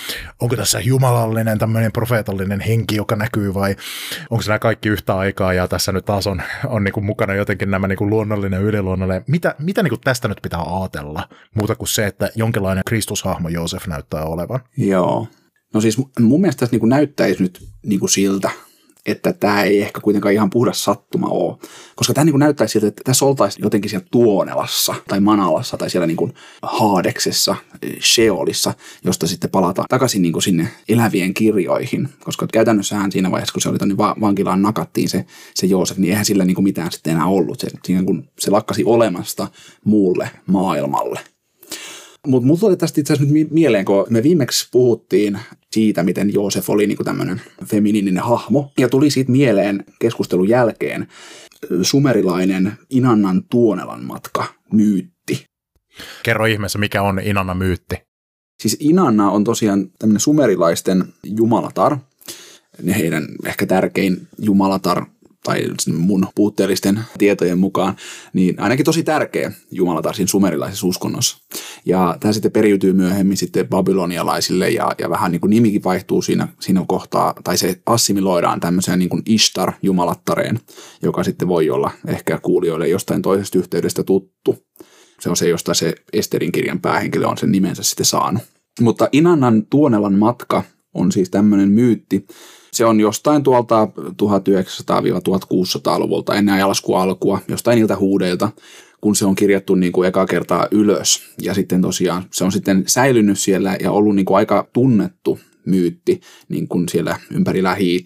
onko 0.40 0.56
tässä 0.56 0.80
jumalallinen 0.80 1.58
tämmöinen 1.58 1.92
profeetallinen 1.92 2.60
henki, 2.60 2.96
joka 2.96 3.16
näkyy, 3.16 3.54
vai 3.54 3.76
onko 4.30 4.44
nämä 4.46 4.58
kaikki 4.58 4.88
yhtä 4.88 5.16
aikaa, 5.16 5.52
ja 5.52 5.68
tässä 5.68 5.92
nyt 5.92 6.04
taas 6.04 6.26
on, 6.26 6.42
on 6.66 6.84
niin 6.84 6.92
kuin 6.92 7.04
mukana 7.04 7.34
jotenkin 7.34 7.70
nämä 7.70 7.88
niin 7.88 7.98
kuin 7.98 8.10
luonnollinen 8.10 8.60
ja 8.60 8.66
yliluonnollinen. 8.66 9.24
Mitä, 9.26 9.54
mitä 9.58 9.82
niin 9.82 9.90
kuin 9.90 10.00
tästä 10.00 10.28
nyt 10.28 10.38
pitää 10.42 10.60
ajatella, 10.60 11.28
muuta 11.54 11.74
kuin 11.74 11.88
se, 11.88 12.06
että 12.06 12.30
jonkinlainen 12.34 12.84
Kristushahmo 12.86 13.48
Joosef 13.48 13.86
näyttää 13.86 14.24
olevan? 14.24 14.60
Joo. 14.76 15.26
No 15.74 15.80
siis 15.80 15.98
mun 16.20 16.40
mielestä 16.40 16.60
tässä 16.60 16.72
niin 16.72 16.80
kuin 16.80 16.90
näyttäisi 16.90 17.42
nyt 17.42 17.68
niin 17.86 18.00
kuin 18.00 18.10
siltä, 18.10 18.50
että 19.06 19.32
tämä 19.32 19.62
ei 19.62 19.82
ehkä 19.82 20.00
kuitenkaan 20.00 20.34
ihan 20.34 20.50
puhdas 20.50 20.84
sattuma 20.84 21.26
ole. 21.28 21.56
Koska 21.96 22.14
tämä 22.14 22.24
niin 22.24 22.38
näyttäisi 22.38 22.72
siltä, 22.72 22.86
että 22.86 23.02
tässä 23.04 23.24
oltaisiin 23.24 23.62
jotenkin 23.62 23.90
siellä 23.90 24.06
Tuonelassa 24.10 24.94
tai 25.08 25.20
Manalassa 25.20 25.76
tai 25.76 25.90
siellä 25.90 26.06
niin 26.06 26.16
kuin 26.16 26.34
Haadeksessa, 26.62 27.56
Sheolissa, 28.00 28.74
josta 29.04 29.26
sitten 29.26 29.50
palataan 29.50 29.86
takaisin 29.88 30.22
niin 30.22 30.32
kuin 30.32 30.42
sinne 30.42 30.68
elävien 30.88 31.34
kirjoihin. 31.34 32.08
Koska 32.24 32.46
käytännössähän 32.52 33.12
siinä 33.12 33.30
vaiheessa, 33.30 33.52
kun 33.52 33.62
se 33.62 33.68
oli 33.68 33.78
tuonne 33.78 33.96
vankilaan 33.96 34.62
nakattiin 34.62 35.08
se, 35.08 35.24
se 35.54 35.66
Joosef, 35.66 35.98
niin 35.98 36.10
eihän 36.10 36.24
sillä 36.24 36.44
niin 36.44 36.54
kuin 36.54 36.64
mitään 36.64 36.92
sitten 36.92 37.12
enää 37.12 37.26
ollut. 37.26 37.60
Se, 37.60 37.68
siinä 37.84 38.04
kun 38.04 38.28
se 38.38 38.50
lakkasi 38.50 38.84
olemasta 38.84 39.48
muulle 39.84 40.30
maailmalle. 40.46 41.31
Mutta 42.26 42.46
mulla 42.46 42.60
tuli 42.60 42.76
tästä 42.76 43.00
itse 43.00 43.12
asiassa 43.12 43.34
nyt 43.34 43.50
mieleen, 43.50 43.84
kun 43.84 44.06
me 44.10 44.22
viimeksi 44.22 44.68
puhuttiin 44.72 45.38
siitä, 45.72 46.02
miten 46.02 46.32
Joosef 46.32 46.70
oli 46.70 46.86
niin 46.86 47.04
tämmöinen 47.04 47.40
feminiininen 47.64 48.24
hahmo. 48.24 48.72
Ja 48.78 48.88
tuli 48.88 49.10
siitä 49.10 49.32
mieleen 49.32 49.84
keskustelun 49.98 50.48
jälkeen 50.48 51.08
sumerilainen 51.82 52.72
Inannan 52.90 53.42
Tuonelan 53.50 54.04
matka 54.04 54.44
myytti. 54.72 55.44
Kerro 56.22 56.46
ihmeessä, 56.46 56.78
mikä 56.78 57.02
on 57.02 57.20
Inanna 57.24 57.54
myytti? 57.54 57.96
Siis 58.62 58.76
Inanna 58.80 59.30
on 59.30 59.44
tosiaan 59.44 59.90
tämmöinen 59.98 60.20
sumerilaisten 60.20 61.04
jumalatar. 61.24 61.98
Heidän 62.96 63.28
ehkä 63.46 63.66
tärkein 63.66 64.28
jumalatar 64.38 65.06
tai 65.44 65.64
mun 65.92 66.26
puutteellisten 66.34 67.00
tietojen 67.18 67.58
mukaan, 67.58 67.96
niin 68.32 68.60
ainakin 68.60 68.84
tosi 68.84 69.02
tärkeä 69.02 69.52
jumalatar 69.70 70.14
siinä 70.14 70.28
sumerilaisessa 70.28 70.86
uskonnossa. 70.86 71.38
Ja 71.84 72.16
tämä 72.20 72.32
sitten 72.32 72.52
periytyy 72.52 72.92
myöhemmin 72.92 73.36
sitten 73.36 73.68
babylonialaisille 73.68 74.70
ja, 74.70 74.92
ja 74.98 75.10
vähän 75.10 75.32
niin 75.32 75.40
kuin 75.40 75.50
nimikin 75.50 75.84
vaihtuu 75.84 76.22
siinä, 76.22 76.48
siinä 76.60 76.84
kohtaa, 76.88 77.34
tai 77.44 77.58
se 77.58 77.80
assimiloidaan 77.86 78.60
tämmöiseen 78.60 78.98
niin 78.98 79.08
kuin 79.08 79.22
Ishtar-jumalattareen, 79.26 80.60
joka 81.02 81.24
sitten 81.24 81.48
voi 81.48 81.70
olla 81.70 81.90
ehkä 82.06 82.38
kuulijoille 82.38 82.88
jostain 82.88 83.22
toisesta 83.22 83.58
yhteydestä 83.58 84.02
tuttu. 84.02 84.58
Se 85.20 85.30
on 85.30 85.36
se, 85.36 85.48
josta 85.48 85.74
se 85.74 85.94
Esterin 86.12 86.52
kirjan 86.52 86.80
päähenkilö 86.80 87.26
on 87.26 87.38
sen 87.38 87.52
nimensä 87.52 87.82
sitten 87.82 88.06
saanut. 88.06 88.42
Mutta 88.80 89.08
Inannan 89.12 89.66
Tuonelan 89.70 90.18
matka 90.18 90.62
on 90.94 91.12
siis 91.12 91.30
tämmöinen 91.30 91.68
myytti, 91.68 92.26
se 92.72 92.84
on 92.84 93.00
jostain 93.00 93.42
tuolta 93.42 93.88
1900-1600-luvulta 93.98 96.34
ennen 96.34 96.54
ajalaskun 96.54 96.98
alkua, 96.98 97.40
jostain 97.48 97.76
niiltä 97.76 97.96
huudeilta, 97.96 98.50
kun 99.00 99.16
se 99.16 99.26
on 99.26 99.34
kirjattu 99.34 99.74
niin 99.74 99.92
kuin 99.92 100.08
eka 100.08 100.26
kertaa 100.26 100.68
ylös. 100.70 101.22
Ja 101.42 101.54
sitten 101.54 101.82
tosiaan 101.82 102.24
se 102.30 102.44
on 102.44 102.52
sitten 102.52 102.84
säilynyt 102.86 103.38
siellä 103.38 103.76
ja 103.80 103.90
ollut 103.90 104.16
niin 104.16 104.26
kuin 104.26 104.36
aika 104.36 104.68
tunnettu 104.72 105.38
myytti 105.66 106.20
niin 106.48 106.68
kuin 106.68 106.88
siellä 106.88 107.18
ympäri 107.30 107.62
lähi 107.62 108.04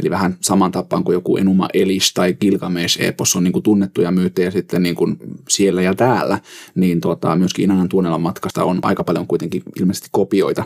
Eli 0.00 0.10
vähän 0.10 0.36
saman 0.40 0.72
tapaan 0.72 1.04
kuin 1.04 1.14
joku 1.14 1.36
Enuma 1.36 1.68
Elis 1.74 2.14
tai 2.14 2.34
Gilgamesh-epos 2.34 3.36
on 3.36 3.44
niin 3.44 3.52
kuin 3.52 3.62
tunnettuja 3.62 4.10
myyttejä 4.10 4.50
sitten 4.50 4.82
niin 4.82 4.94
kuin 4.94 5.16
siellä 5.48 5.82
ja 5.82 5.94
täällä, 5.94 6.38
niin 6.74 7.00
tuota, 7.00 7.36
myöskin 7.36 7.62
Inanan 7.62 7.88
tuonelan 7.88 8.22
matkasta 8.22 8.64
on 8.64 8.78
aika 8.82 9.04
paljon 9.04 9.26
kuitenkin 9.26 9.62
ilmeisesti 9.80 10.08
kopioita 10.12 10.64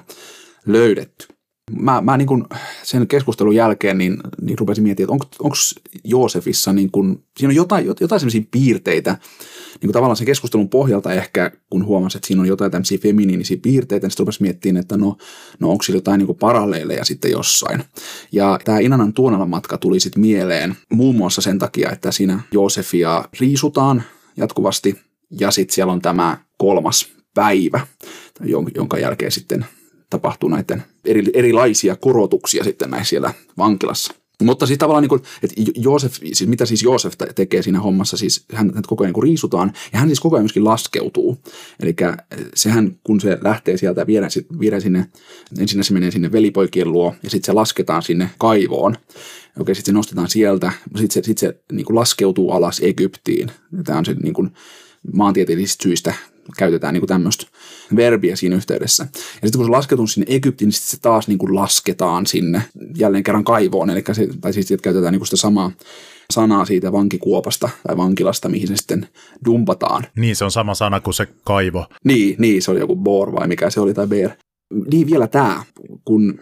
löydetty 0.66 1.34
mä, 1.72 2.00
mä 2.00 2.16
niin 2.16 2.26
kuin 2.26 2.44
sen 2.82 3.06
keskustelun 3.06 3.54
jälkeen 3.54 3.98
niin, 3.98 4.16
niin 4.40 4.58
rupesin 4.58 4.84
miettimään, 4.84 5.18
että 5.22 5.44
onko 5.44 5.56
Joosefissa, 6.04 6.72
niin 6.72 6.90
kuin, 6.90 7.24
siinä 7.36 7.50
on 7.50 7.54
jotain, 7.54 7.86
jotain 7.86 8.20
sellaisia 8.20 8.42
piirteitä, 8.50 9.10
niin 9.10 9.80
kuin 9.80 9.92
tavallaan 9.92 10.16
sen 10.16 10.26
keskustelun 10.26 10.68
pohjalta 10.68 11.12
ehkä, 11.12 11.50
kun 11.70 11.84
huomasin, 11.84 12.18
että 12.18 12.26
siinä 12.26 12.42
on 12.42 12.48
jotain 12.48 12.70
tämmöisiä 12.70 12.98
feminiinisiä 12.98 13.56
piirteitä, 13.62 14.04
niin 14.04 14.10
sitten 14.10 14.24
rupesin 14.24 14.42
miettimään, 14.42 14.80
että 14.80 14.96
no, 14.96 15.16
no 15.60 15.70
onko 15.70 15.82
sillä 15.82 15.96
jotain 15.96 16.18
niin 16.18 16.26
kuin 16.26 16.38
sitten 17.02 17.30
jossain. 17.30 17.84
Ja 18.32 18.58
tämä 18.64 18.78
Inanan 18.78 19.12
Tuonalan 19.12 19.50
matka 19.50 19.78
tuli 19.78 20.00
sitten 20.00 20.20
mieleen 20.20 20.76
muun 20.92 21.16
muassa 21.16 21.40
sen 21.40 21.58
takia, 21.58 21.90
että 21.90 22.12
siinä 22.12 22.40
Joosefia 22.52 23.24
riisutaan 23.40 24.02
jatkuvasti, 24.36 25.00
ja 25.40 25.50
sitten 25.50 25.74
siellä 25.74 25.92
on 25.92 26.02
tämä 26.02 26.38
kolmas 26.58 27.08
päivä, 27.34 27.86
jonka 28.74 28.98
jälkeen 28.98 29.32
sitten 29.32 29.66
tapahtuu 30.14 30.48
näiden 30.48 30.82
eri, 31.04 31.24
erilaisia 31.34 31.96
korotuksia 31.96 32.64
sitten 32.64 32.90
näissä 32.90 33.10
siellä 33.10 33.34
vankilassa. 33.58 34.14
Mutta 34.42 34.66
siis 34.66 34.78
tavallaan, 34.78 35.02
niin 35.02 35.08
kuin, 35.08 35.22
että 35.42 35.54
Joosef, 35.76 36.14
siis 36.14 36.46
mitä 36.46 36.66
siis 36.66 36.82
Joosef 36.82 37.14
tekee 37.34 37.62
siinä 37.62 37.80
hommassa, 37.80 38.16
siis 38.16 38.44
hän, 38.52 38.72
hän 38.74 38.82
koko 38.86 39.04
ajan 39.04 39.12
niin 39.12 39.22
riisutaan, 39.22 39.72
ja 39.92 39.98
hän 39.98 40.08
siis 40.08 40.20
koko 40.20 40.36
ajan 40.36 40.44
myöskin 40.44 40.64
laskeutuu. 40.64 41.38
Eli 41.80 41.96
sehän, 42.54 42.98
kun 43.04 43.20
se 43.20 43.38
lähtee 43.42 43.76
sieltä 43.76 44.00
ja 44.00 44.06
viedään, 44.06 44.30
viedään 44.60 44.82
sinne, 44.82 45.06
ensin 45.58 45.84
se 45.84 45.92
menee 45.92 46.10
sinne 46.10 46.32
velipoikien 46.32 46.92
luo, 46.92 47.14
ja 47.22 47.30
sitten 47.30 47.46
se 47.46 47.52
lasketaan 47.52 48.02
sinne 48.02 48.30
kaivoon. 48.38 48.96
Okei, 49.60 49.74
sitten 49.74 49.92
se 49.92 49.96
nostetaan 49.96 50.30
sieltä, 50.30 50.72
sitten 50.96 51.10
se, 51.10 51.26
sit 51.26 51.38
se 51.38 51.60
niin 51.72 51.86
kuin 51.86 51.96
laskeutuu 51.96 52.50
alas 52.50 52.80
Egyptiin. 52.80 53.50
Tämä 53.84 53.98
on 53.98 54.04
se 54.04 54.14
niin 54.22 54.34
kuin, 54.34 54.50
maantieteellisistä 55.12 55.82
syistä 55.82 56.14
käytetään 56.58 56.94
niin 56.94 57.00
kuin 57.00 57.08
tämmöistä 57.08 57.46
verbiä 57.96 58.36
siinä 58.36 58.56
yhteydessä. 58.56 59.02
Ja 59.14 59.48
sitten 59.48 59.58
kun 59.58 59.64
se 59.64 59.70
lasketaan 59.70 60.08
sinne 60.08 60.26
Egyptiin, 60.28 60.66
niin 60.66 60.72
sitten 60.72 60.90
se 60.90 61.00
taas 61.00 61.28
niin 61.28 61.38
kuin 61.38 61.54
lasketaan 61.54 62.26
sinne 62.26 62.62
jälleen 62.96 63.24
kerran 63.24 63.44
kaivoon, 63.44 63.90
eli 63.90 64.04
se, 64.12 64.28
tai 64.40 64.52
siis 64.52 64.70
että 64.70 64.84
käytetään 64.84 65.12
niin 65.12 65.20
kuin 65.20 65.26
sitä 65.26 65.36
samaa 65.36 65.70
sanaa 66.30 66.64
siitä 66.64 66.92
vankikuopasta 66.92 67.68
tai 67.86 67.96
vankilasta, 67.96 68.48
mihin 68.48 68.68
se 68.68 68.76
sitten 68.76 69.08
dumpataan. 69.44 70.06
Niin, 70.16 70.36
se 70.36 70.44
on 70.44 70.50
sama 70.50 70.74
sana 70.74 71.00
kuin 71.00 71.14
se 71.14 71.26
kaivo. 71.44 71.86
Niin, 72.04 72.36
niin 72.38 72.62
se 72.62 72.70
oli 72.70 72.80
joku 72.80 72.96
bor 72.96 73.32
vai 73.32 73.48
mikä 73.48 73.70
se 73.70 73.80
oli, 73.80 73.94
tai 73.94 74.06
bear. 74.06 74.30
Niin 74.90 75.06
vielä 75.10 75.26
tämä, 75.26 75.62
kun 76.04 76.40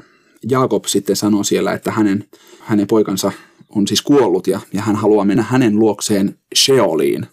Jaakob 0.51 0.85
sitten 0.85 1.17
sanoi 1.17 1.45
siellä, 1.45 1.73
että 1.73 1.91
hänen, 1.93 2.25
hänen 2.61 2.87
poikansa 2.87 3.33
on 3.77 3.87
siis 3.87 4.03
kuollut 4.03 4.47
ja, 4.47 4.61
ja 4.73 4.83
hän 4.83 4.97
haluaa 4.97 5.25
mennä 5.25 5.43
hänen 5.43 5.79
luokseen 5.79 6.39
Sheoliin, 6.57 7.27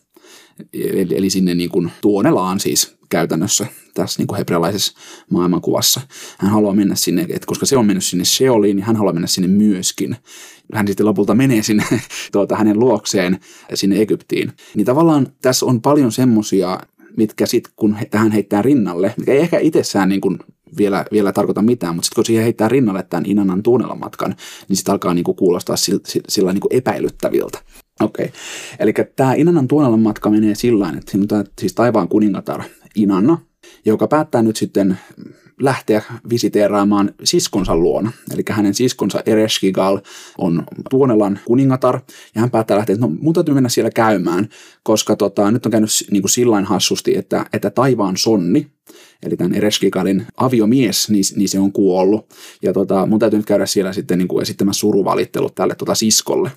eli, 0.74 1.08
eli 1.16 1.30
sinne 1.30 1.56
niin 1.56 1.70
kuin 1.70 1.92
tuonelaan 2.02 2.60
siis 2.60 2.98
käytännössä 3.10 3.68
tässä 3.94 4.20
niin 4.20 4.28
kuin 4.28 4.38
hebrealaisessa 4.38 4.94
maailmankuvassa. 5.32 6.02
Hän 6.38 6.52
haluaa 6.52 6.74
mennä 6.74 6.96
sinne, 6.96 7.22
että 7.22 7.46
koska 7.46 7.66
se 7.66 7.78
on 7.78 7.86
mennyt 7.86 8.04
sinne 8.04 8.26
Sheoliin, 8.26 8.76
niin 8.76 8.84
hän 8.84 8.96
haluaa 8.96 9.14
mennä 9.14 9.28
sinne 9.28 9.48
myöskin. 9.48 10.16
Hän 10.74 10.88
sitten 10.88 11.06
lopulta 11.06 11.36
menee 11.36 11.64
sinne 11.64 11.84
tuota, 12.32 12.56
hänen 12.56 12.80
luokseen 12.80 13.40
sinne 13.74 14.02
Egyptiin. 14.02 14.54
Niin 14.76 14.86
tavallaan 14.86 15.28
tässä 15.42 15.66
on 15.66 15.82
paljon 15.82 16.12
semmoisia, 16.12 16.80
mitkä 17.18 17.46
sitten 17.46 17.74
kun 17.76 17.98
tähän 18.12 18.32
heittää 18.32 18.62
rinnalle, 18.62 19.14
mikä 19.18 19.32
ei 19.32 19.40
ehkä 19.40 19.60
itsessään 19.60 20.10
niin 20.10 20.22
kuin 20.22 20.40
vielä, 20.78 21.06
vielä 21.12 21.34
tarkoita 21.34 21.62
mitään, 21.62 21.96
mutta 21.96 22.06
sitten 22.06 22.16
kun 22.16 22.26
siihen 22.26 22.44
heittää 22.44 22.70
rinnalle 22.70 23.04
tämän 23.04 23.26
Inanan 23.26 23.64
matkan, 24.00 24.36
niin 24.68 24.78
sitten 24.78 24.92
alkaa 24.92 25.14
niinku 25.14 25.34
kuulostaa 25.34 25.76
sillä, 25.76 26.02
sillä 26.30 26.54
niinku 26.54 26.70
epäilyttäviltä. 26.72 27.60
Okei. 28.00 28.26
Okay. 28.26 28.40
Eli 28.80 28.94
tämä 29.16 29.34
Inanan 29.34 29.68
Tuonelan 29.68 30.00
matka 30.00 30.30
menee 30.30 30.56
sillä 30.56 30.94
että 30.98 31.12
siinä 31.12 31.38
on 31.38 31.46
siis 31.60 31.74
taivaan 31.74 32.08
kuningatar 32.08 32.64
Inanna, 32.96 33.38
joka 33.86 34.08
päättää 34.08 34.42
nyt 34.42 34.56
sitten 34.56 34.98
lähteä 35.60 36.02
visiteeraamaan 36.30 37.14
siskonsa 37.24 37.76
luona. 37.76 38.12
Eli 38.34 38.44
hänen 38.50 38.74
siskonsa 38.74 39.24
Ereshkigal 39.26 40.00
on 40.38 40.64
Tuonelan 40.90 41.40
kuningatar, 41.46 42.00
ja 42.36 42.42
hän 42.42 42.52
päättää 42.52 42.78
lähteä, 42.78 42.94
että 42.94 43.06
no 43.06 43.14
mun 43.20 43.34
täytyy 43.34 43.54
mennä 43.54 43.70
siellä 43.70 43.92
käymään, 43.92 44.50
koska 44.84 45.16
tota, 45.16 45.52
nyt 45.52 45.66
on 45.66 45.72
käynyt 45.72 45.90
niin 46.12 46.22
kuin 46.22 46.30
sillain 46.30 46.66
hassusti, 46.66 47.18
että, 47.18 47.46
että 47.54 47.70
taivaan 47.70 48.18
sonni, 48.18 48.68
eli 49.24 49.38
tämän 49.38 49.54
Ereshkigalin 49.54 50.26
aviomies, 50.38 51.10
niin, 51.10 51.24
niin 51.36 51.50
se 51.50 51.60
on 51.60 51.72
kuollut. 51.72 52.34
Ja 52.62 52.74
tota, 52.74 53.06
mun 53.06 53.20
täytyy 53.20 53.40
nyt 53.40 53.46
käydä 53.46 53.66
siellä 53.66 53.94
sitten 53.94 54.18
niin 54.18 54.28
kuin 54.28 54.42
esittämässä 54.42 54.80
suruvalittelut 54.80 55.56
tälle 55.56 55.76
tota 55.76 55.96
siskolle. 55.96 56.52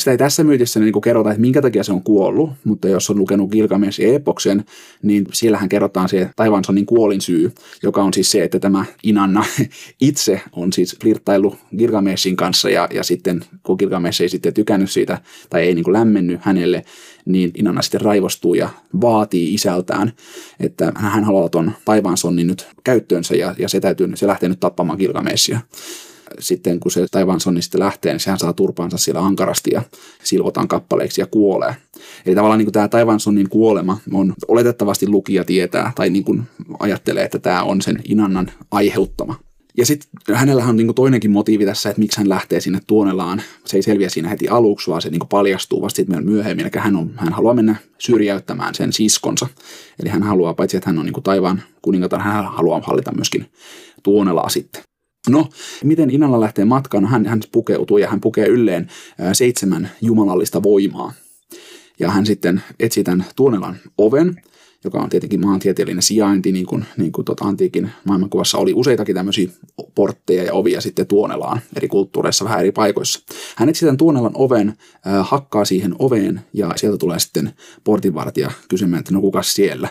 Sitä 0.00 0.10
ei 0.10 0.18
tässä 0.18 0.44
myytissä 0.44 0.80
niin 0.80 0.92
kuin 0.92 1.02
kerrota, 1.02 1.30
että 1.30 1.40
minkä 1.40 1.62
takia 1.62 1.84
se 1.84 1.92
on 1.92 2.02
kuollut, 2.02 2.50
mutta 2.64 2.88
jos 2.88 3.10
on 3.10 3.18
lukenut 3.18 3.50
Gilgamesh 3.50 4.00
Epoksen, 4.00 4.64
niin 5.02 5.26
siellähän 5.32 5.68
kerrotaan 5.68 6.08
se 6.08 6.30
Taivansonin 6.36 6.86
kuolin 6.86 7.20
syy, 7.20 7.52
joka 7.82 8.02
on 8.02 8.14
siis 8.14 8.30
se, 8.30 8.44
että 8.44 8.58
tämä 8.58 8.84
Inanna 9.02 9.44
itse 10.00 10.40
on 10.52 10.72
siis 10.72 10.96
flirttailu 11.02 11.56
Gilgameshin 11.78 12.36
kanssa 12.36 12.70
ja, 12.70 12.88
ja 12.94 13.04
sitten 13.04 13.40
kun 13.62 13.76
Gilgamesh 13.78 14.22
ei 14.22 14.28
sitten 14.28 14.54
tykännyt 14.54 14.90
siitä 14.90 15.18
tai 15.50 15.62
ei 15.62 15.74
niin 15.74 15.84
kuin 15.84 15.92
lämmennyt 15.92 16.40
hänelle, 16.42 16.84
niin 17.24 17.50
Inanna 17.54 17.82
sitten 17.82 18.00
raivostuu 18.00 18.54
ja 18.54 18.68
vaatii 19.00 19.54
isältään, 19.54 20.12
että 20.60 20.92
hän 20.94 21.24
haluaa 21.24 21.48
tuon 21.48 21.72
taivaansonin 21.84 22.46
nyt 22.46 22.68
käyttöönsä 22.84 23.34
ja, 23.34 23.54
ja 23.58 23.68
se, 23.68 23.80
täytyy, 23.80 24.08
se 24.14 24.26
lähtee 24.26 24.48
nyt 24.48 24.60
tappamaan 24.60 24.98
Gilgameshia 24.98 25.60
sitten 26.38 26.80
kun 26.80 26.90
se 26.90 27.06
Taivansonni 27.10 27.62
sitten 27.62 27.80
lähtee, 27.80 28.12
niin 28.12 28.20
sehän 28.20 28.38
saa 28.38 28.52
turpaansa 28.52 28.98
siellä 28.98 29.20
ankarasti 29.20 29.70
ja 29.74 29.82
silvotaan 30.24 30.68
kappaleiksi 30.68 31.20
ja 31.20 31.26
kuolee. 31.26 31.76
Eli 32.26 32.34
tavallaan 32.34 32.58
niin 32.58 32.66
kuin 32.66 32.72
tämä 32.72 32.88
Taivansonnin 32.88 33.48
kuolema 33.48 33.98
on 34.12 34.34
oletettavasti 34.48 35.08
lukija 35.08 35.44
tietää 35.44 35.92
tai 35.94 36.10
niin 36.10 36.24
kuin 36.24 36.42
ajattelee, 36.78 37.24
että 37.24 37.38
tämä 37.38 37.62
on 37.62 37.82
sen 37.82 38.02
Inannan 38.04 38.52
aiheuttama. 38.70 39.36
Ja 39.76 39.86
sitten 39.86 40.36
hänellä 40.36 40.64
on 40.64 40.76
niinku 40.76 40.92
toinenkin 40.92 41.30
motiivi 41.30 41.64
tässä, 41.64 41.90
että 41.90 42.00
miksi 42.00 42.18
hän 42.18 42.28
lähtee 42.28 42.60
sinne 42.60 42.80
Tuonelaan. 42.86 43.42
Se 43.64 43.76
ei 43.76 43.82
selviä 43.82 44.08
siinä 44.08 44.28
heti 44.28 44.48
aluksi, 44.48 44.90
vaan 44.90 45.02
se 45.02 45.10
niinku 45.10 45.26
paljastuu 45.26 45.82
vasta 45.82 45.96
sitten 45.96 46.24
myöhemmin. 46.24 46.66
Eli 46.66 46.70
hän, 46.78 46.96
on, 46.96 47.10
hän 47.16 47.32
haluaa 47.32 47.54
mennä 47.54 47.76
syrjäyttämään 47.98 48.74
sen 48.74 48.92
siskonsa. 48.92 49.46
Eli 50.02 50.08
hän 50.08 50.22
haluaa, 50.22 50.54
paitsi 50.54 50.76
että 50.76 50.90
hän 50.90 50.98
on 50.98 51.04
niinku 51.04 51.20
taivaan 51.20 51.62
kuningatar, 51.82 52.20
hän 52.20 52.44
haluaa 52.44 52.80
hallita 52.80 53.14
myöskin 53.14 53.46
Tuonelaa 54.02 54.48
sitten. 54.48 54.82
No, 55.30 55.48
miten 55.84 56.10
Inalla 56.10 56.40
lähtee 56.40 56.64
matkaan? 56.64 57.06
Hän, 57.06 57.26
hän 57.26 57.40
pukeutuu 57.52 57.98
ja 57.98 58.08
hän 58.08 58.20
pukee 58.20 58.46
ylleen 58.46 58.88
seitsemän 59.32 59.90
jumalallista 60.02 60.62
voimaa. 60.62 61.12
Ja 61.98 62.10
hän 62.10 62.26
sitten 62.26 62.62
etsii 62.80 63.04
tämän 63.04 63.24
Tuonelan 63.36 63.76
oven, 63.98 64.36
joka 64.84 64.98
on 64.98 65.10
tietenkin 65.10 65.40
maantieteellinen 65.40 66.02
sijainti, 66.02 66.52
niin 66.52 66.66
kuin, 66.66 66.84
niin 66.96 67.12
kuin 67.12 67.24
tuota 67.24 67.44
antiikin 67.44 67.90
maailmankuvassa 68.04 68.58
oli 68.58 68.72
useitakin 68.74 69.14
tämmöisiä 69.14 69.48
portteja 69.94 70.44
ja 70.44 70.52
ovia 70.52 70.80
sitten 70.80 71.06
Tuonelaan 71.06 71.60
eri 71.76 71.88
kulttuureissa 71.88 72.44
vähän 72.44 72.60
eri 72.60 72.72
paikoissa. 72.72 73.20
Hän 73.56 73.68
etsii 73.68 73.86
tämän 73.86 73.96
Tuonelan 73.96 74.32
oven, 74.34 74.68
äh, 74.68 75.28
hakkaa 75.28 75.64
siihen 75.64 75.94
oveen 75.98 76.40
ja 76.52 76.72
sieltä 76.76 76.98
tulee 76.98 77.18
sitten 77.18 77.52
portinvartija 77.84 78.50
kysymään, 78.68 79.00
että 79.00 79.12
no 79.12 79.20
kukas 79.20 79.54
siellä. 79.54 79.88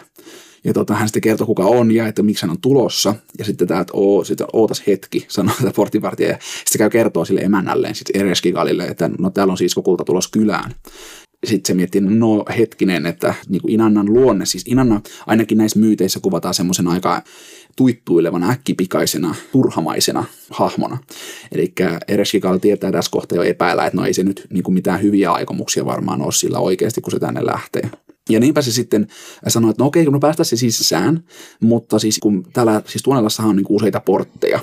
Ja 0.64 0.74
tota, 0.74 0.94
hän 0.94 1.08
sitten 1.08 1.22
kertoo, 1.22 1.48
kuka 1.48 1.66
on 1.66 1.92
ja 1.92 2.08
että 2.08 2.24
miksi 2.24 2.46
hän 2.46 2.52
on 2.52 2.62
tulossa. 2.62 3.16
Ja 3.38 3.46
sitten 3.46 3.68
tämä, 3.68 3.80
että 3.80 3.94
oo, 3.96 4.24
sitten 4.24 4.48
ootas 4.54 4.84
hetki, 4.88 5.26
sanoo 5.28 5.56
tämä 5.60 5.72
portinvartija. 5.76 6.30
Ja 6.30 6.38
sitten 6.42 6.80
käy 6.80 6.90
kertoo 6.90 7.26
sille 7.26 7.42
emännälleen, 7.42 7.96
sitten 7.96 8.22
Ereskigalille, 8.22 8.86
että 8.86 9.10
no 9.20 9.30
täällä 9.30 9.52
on 9.52 9.58
siis 9.58 9.76
kulta 9.76 10.04
tulos 10.04 10.28
kylään 10.28 10.72
sitten 11.46 11.68
se 11.68 11.74
miettii, 11.74 12.02
no 12.02 12.46
hetkinen, 12.58 13.06
että 13.06 13.34
niin 13.50 13.62
kuin 13.62 13.72
Inannan 13.72 14.14
luonne, 14.14 14.46
siis 14.46 14.64
Inanna 14.68 15.02
ainakin 15.28 15.58
näissä 15.58 15.80
myyteissä 15.80 16.20
kuvataan 16.20 16.54
semmoisen 16.54 16.88
aika 16.88 17.22
tuittuilevana, 17.76 18.50
äkkipikaisena, 18.50 19.36
turhamaisena 19.52 20.26
hahmona. 20.50 20.98
Eli 21.52 21.74
Ereshkigal 22.08 22.58
tietää 22.58 22.92
tässä 22.92 23.12
kohtaa 23.12 23.36
jo 23.36 23.44
epäillä, 23.44 23.86
että 23.86 23.98
no 23.98 24.06
ei 24.06 24.14
se 24.14 24.24
nyt 24.24 24.48
niin 24.50 24.64
kuin 24.64 24.74
mitään 24.74 25.02
hyviä 25.02 25.32
aikomuksia 25.32 25.86
varmaan 25.86 26.22
ole 26.22 26.32
sillä 26.32 26.60
oikeasti, 26.60 27.02
kun 27.02 27.12
se 27.12 27.20
tänne 27.20 27.46
lähtee. 27.46 27.90
Ja 28.30 28.40
niinpä 28.40 28.62
se 28.62 28.72
sitten 28.72 29.08
sanoi, 29.48 29.70
että 29.70 29.84
no 29.84 29.88
okei, 29.88 30.06
no 30.06 30.20
päästä 30.20 30.44
se 30.44 30.56
sisään, 30.56 31.24
mutta 31.60 32.00
siis 32.00 32.20
kun 32.20 32.44
täällä, 32.54 32.82
siis 32.86 33.04
Tuonelassahan 33.04 33.50
on 33.50 33.56
niin 33.56 33.66
useita 33.70 34.00
portteja, 34.00 34.60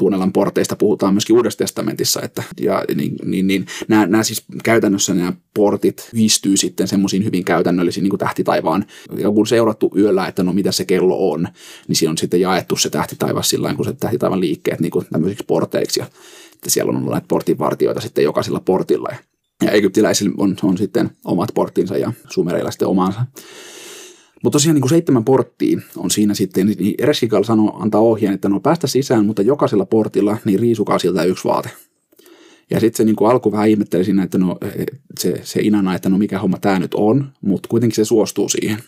Tuonelan 0.00 0.32
porteista 0.32 0.76
puhutaan 0.76 1.14
myöskin 1.14 1.36
Uudessa 1.36 1.58
testamentissa, 1.58 2.22
että 2.22 2.42
ja, 2.60 2.84
niin, 2.94 3.16
niin, 3.24 3.46
niin, 3.46 3.66
nämä, 3.88 4.06
nämä 4.06 4.22
siis 4.22 4.44
käytännössä 4.64 5.14
nämä 5.14 5.32
portit 5.54 6.10
viistyy 6.14 6.56
sitten 6.56 6.88
semmoisiin 6.88 7.24
hyvin 7.24 7.44
käytännöllisiin 7.44 8.02
niin 8.02 8.10
kuin 8.10 8.20
tähtitaivaan, 8.20 8.84
ja 9.16 9.30
kun 9.30 9.46
seurattu 9.46 9.90
yöllä, 9.96 10.26
että 10.26 10.42
no 10.42 10.52
mitä 10.52 10.72
se 10.72 10.84
kello 10.84 11.32
on, 11.32 11.48
niin 11.88 11.96
siinä 11.96 12.10
on 12.10 12.18
sitten 12.18 12.40
jaettu 12.40 12.76
se 12.76 12.90
tähtitaivas 12.90 13.50
sillä 13.50 13.74
kun 13.74 13.84
se 13.84 13.92
tähtitaivan 13.92 14.40
liikkeet 14.40 14.80
niin 14.80 14.90
kuin 14.90 15.06
tämmöisiksi 15.12 15.44
porteiksi, 15.46 16.00
ja 16.00 16.06
että 16.54 16.70
siellä 16.70 16.90
on 16.90 16.96
ollut 16.96 17.12
näitä 17.12 17.28
portinvartioita 17.28 18.00
sitten 18.00 18.24
jokaisella 18.24 18.60
portilla, 18.60 19.08
ja 19.12 19.18
ja 19.62 19.70
egyptiläisillä 19.70 20.34
on, 20.38 20.56
on 20.62 20.78
sitten 20.78 21.10
omat 21.24 21.50
porttinsa 21.54 21.96
ja 21.96 22.12
sumereilla 22.28 22.70
sitten 22.70 22.88
omansa. 22.88 23.20
Mutta 24.42 24.54
tosiaan 24.56 24.74
niin 24.74 24.82
kuin 24.82 24.90
seitsemän 24.90 25.24
porttia 25.24 25.80
on 25.96 26.10
siinä 26.10 26.34
sitten, 26.34 26.66
niin 26.66 26.94
Ereshkigal 26.98 27.42
sanoo, 27.42 27.76
antaa 27.82 28.00
ohjeen, 28.00 28.34
että 28.34 28.48
no 28.48 28.60
päästä 28.60 28.86
sisään, 28.86 29.26
mutta 29.26 29.42
jokaisella 29.42 29.86
portilla 29.86 30.36
niin 30.44 30.60
riisukaa 30.60 30.98
siltä 30.98 31.22
yksi 31.22 31.44
vaate. 31.44 31.70
Ja 32.70 32.80
sitten 32.80 32.96
se 32.96 33.04
niin 33.04 33.16
kuin 33.16 33.30
alku 33.30 33.52
vähän 33.52 33.68
ihmetteli 33.68 34.04
siinä, 34.04 34.22
että 34.22 34.38
no, 34.38 34.58
se, 35.18 35.40
se 35.42 35.60
inana, 35.60 35.94
että 35.94 36.08
no 36.08 36.18
mikä 36.18 36.38
homma 36.38 36.58
tämä 36.58 36.78
nyt 36.78 36.94
on, 36.94 37.32
mutta 37.40 37.68
kuitenkin 37.68 37.96
se 37.96 38.04
suostuu 38.04 38.48
siihen. 38.48 38.78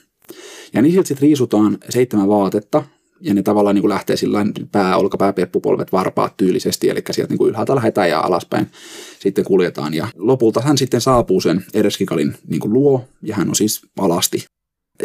Ja 0.72 0.82
niin 0.82 0.92
sitten 0.92 1.18
riisutaan 1.20 1.78
seitsemän 1.88 2.28
vaatetta, 2.28 2.84
ja 3.22 3.34
ne 3.34 3.42
tavallaan 3.42 3.74
niin 3.74 3.82
kuin 3.82 3.90
lähtee 3.90 4.16
sillä 4.16 4.46
pää, 4.72 4.96
olkapää, 4.96 5.32
peppupolvet, 5.32 5.92
varpaat 5.92 6.36
tyylisesti, 6.36 6.90
eli 6.90 7.02
sieltä 7.10 7.32
niin 7.32 7.38
kuin 7.38 7.48
ylhäältä 7.48 7.74
lähdetään 7.74 8.10
ja 8.10 8.20
alaspäin 8.20 8.66
sitten 9.18 9.44
kuljetaan. 9.44 9.94
Ja 9.94 10.08
lopulta 10.16 10.60
hän 10.60 10.78
sitten 10.78 11.00
saapuu 11.00 11.40
sen 11.40 11.64
Ereskikalin 11.74 12.34
niin 12.48 12.60
kuin 12.60 12.72
luo, 12.72 13.04
ja 13.22 13.34
hän 13.34 13.48
on 13.48 13.54
siis 13.54 13.82
alasti. 13.98 14.44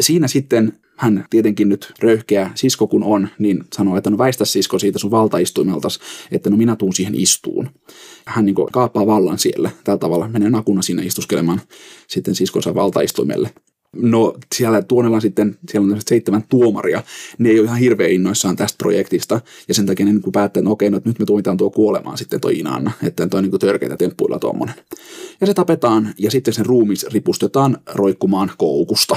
Siinä 0.00 0.28
sitten 0.28 0.72
hän 0.96 1.24
tietenkin 1.30 1.68
nyt 1.68 1.92
röyhkeä 2.00 2.50
sisko 2.54 2.86
kun 2.86 3.04
on, 3.04 3.28
niin 3.38 3.64
sanoo, 3.76 3.96
että 3.96 4.10
no 4.10 4.18
väistä 4.18 4.44
sisko 4.44 4.78
siitä 4.78 4.98
sun 4.98 5.10
valtaistuimeltas, 5.10 6.00
että 6.30 6.50
no 6.50 6.56
minä 6.56 6.76
tuun 6.76 6.94
siihen 6.94 7.14
istuun. 7.14 7.70
Hän 8.26 8.46
niin 8.46 8.56
kaappaa 8.72 9.06
vallan 9.06 9.38
siellä. 9.38 9.70
Tällä 9.84 9.98
tavalla 9.98 10.28
menee 10.28 10.50
nakuna 10.50 10.82
sinne 10.82 11.02
istuskelemaan 11.02 11.60
sitten 12.08 12.34
siskonsa 12.34 12.74
valtaistuimelle. 12.74 13.50
No 13.96 14.34
siellä 14.54 14.82
tuonella 14.82 15.20
sitten, 15.20 15.58
siellä 15.70 15.94
on 15.94 16.00
seitsemän 16.06 16.44
tuomaria, 16.48 17.02
ne 17.38 17.48
ei 17.48 17.58
ole 17.58 17.66
ihan 17.66 17.78
hirveän 17.78 18.10
innoissaan 18.10 18.56
tästä 18.56 18.78
projektista, 18.78 19.40
ja 19.68 19.74
sen 19.74 19.86
takia 19.86 20.06
ne 20.06 20.12
niin 20.12 20.32
päättää, 20.32 20.60
että 20.60 20.68
no 20.68 20.70
okei, 20.70 20.90
no, 20.90 21.00
nyt 21.04 21.18
me 21.18 21.24
tuomitaan 21.24 21.56
tuo 21.56 21.70
kuolemaan 21.70 22.18
sitten 22.18 22.40
toi 22.40 22.58
Inanna, 22.58 22.90
että 23.02 23.26
toi 23.26 23.42
niin 23.42 23.58
törkeitä 23.60 23.96
temppuilla 23.96 24.38
tuommoinen. 24.38 24.74
Ja 25.40 25.46
se 25.46 25.54
tapetaan, 25.54 26.14
ja 26.18 26.30
sitten 26.30 26.54
sen 26.54 26.66
ruumis 26.66 27.06
ripustetaan 27.12 27.78
roikkumaan 27.86 28.52
koukusta, 28.58 29.16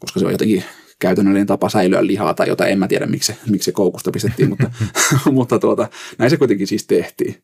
koska 0.00 0.20
se 0.20 0.26
on 0.26 0.32
jotenkin 0.32 0.64
käytännöllinen 0.98 1.46
tapa 1.46 1.68
säilyä 1.68 2.06
lihaa 2.06 2.34
tai 2.34 2.48
jota 2.48 2.66
en 2.66 2.78
mä 2.78 2.88
tiedä, 2.88 3.06
miksi 3.06 3.32
miksi 3.50 3.64
se 3.64 3.72
koukusta 3.72 4.10
pistettiin, 4.10 4.48
mutta, 4.48 4.70
mutta 5.32 5.58
tuota, 5.58 5.88
näin 6.18 6.30
se 6.30 6.36
kuitenkin 6.36 6.66
siis 6.66 6.86
tehtiin. 6.86 7.34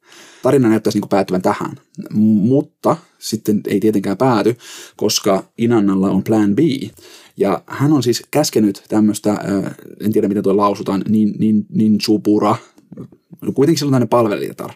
Tarina 0.43 0.69
näyttäisi 0.69 1.01
niin 1.01 1.09
päättyvän 1.09 1.43
tähän, 1.43 1.77
mutta 2.15 2.97
sitten 3.19 3.61
ei 3.67 3.81
tietenkään 3.81 4.17
pääty, 4.17 4.57
koska 4.97 5.45
Inannalla 5.59 6.11
on 6.11 6.25
plan 6.25 6.57
B. 6.57 6.59
Ja 7.37 7.63
hän 7.67 7.93
on 7.93 8.03
siis 8.03 8.23
käskenyt 8.31 8.85
tämmöistä, 8.89 9.39
en 10.01 10.13
tiedä 10.13 10.29
miten 10.29 10.43
tuo 10.43 10.57
lausutaan, 10.57 11.03
niin, 11.09 11.35
niin, 11.39 11.67
niin 11.69 12.01
supura, 12.01 12.57
kuitenkin 13.55 13.79
se 13.79 13.85
on 13.85 13.91
tämmöinen 13.91 14.09
palvelijatar. 14.09 14.71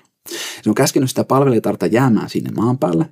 Se 0.62 0.71
on 0.71 0.75
käskenyt 0.75 1.09
sitä 1.09 1.25
palvelijatarta 1.25 1.87
jäämään 1.87 2.31
sinne 2.31 2.51
maan 2.51 2.79
päälle 2.79 3.07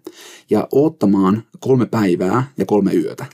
ja 0.50 0.68
ottamaan 0.72 1.42
kolme 1.60 1.86
päivää 1.86 2.52
ja 2.58 2.66
kolme 2.66 2.94
yötä. 2.94 3.26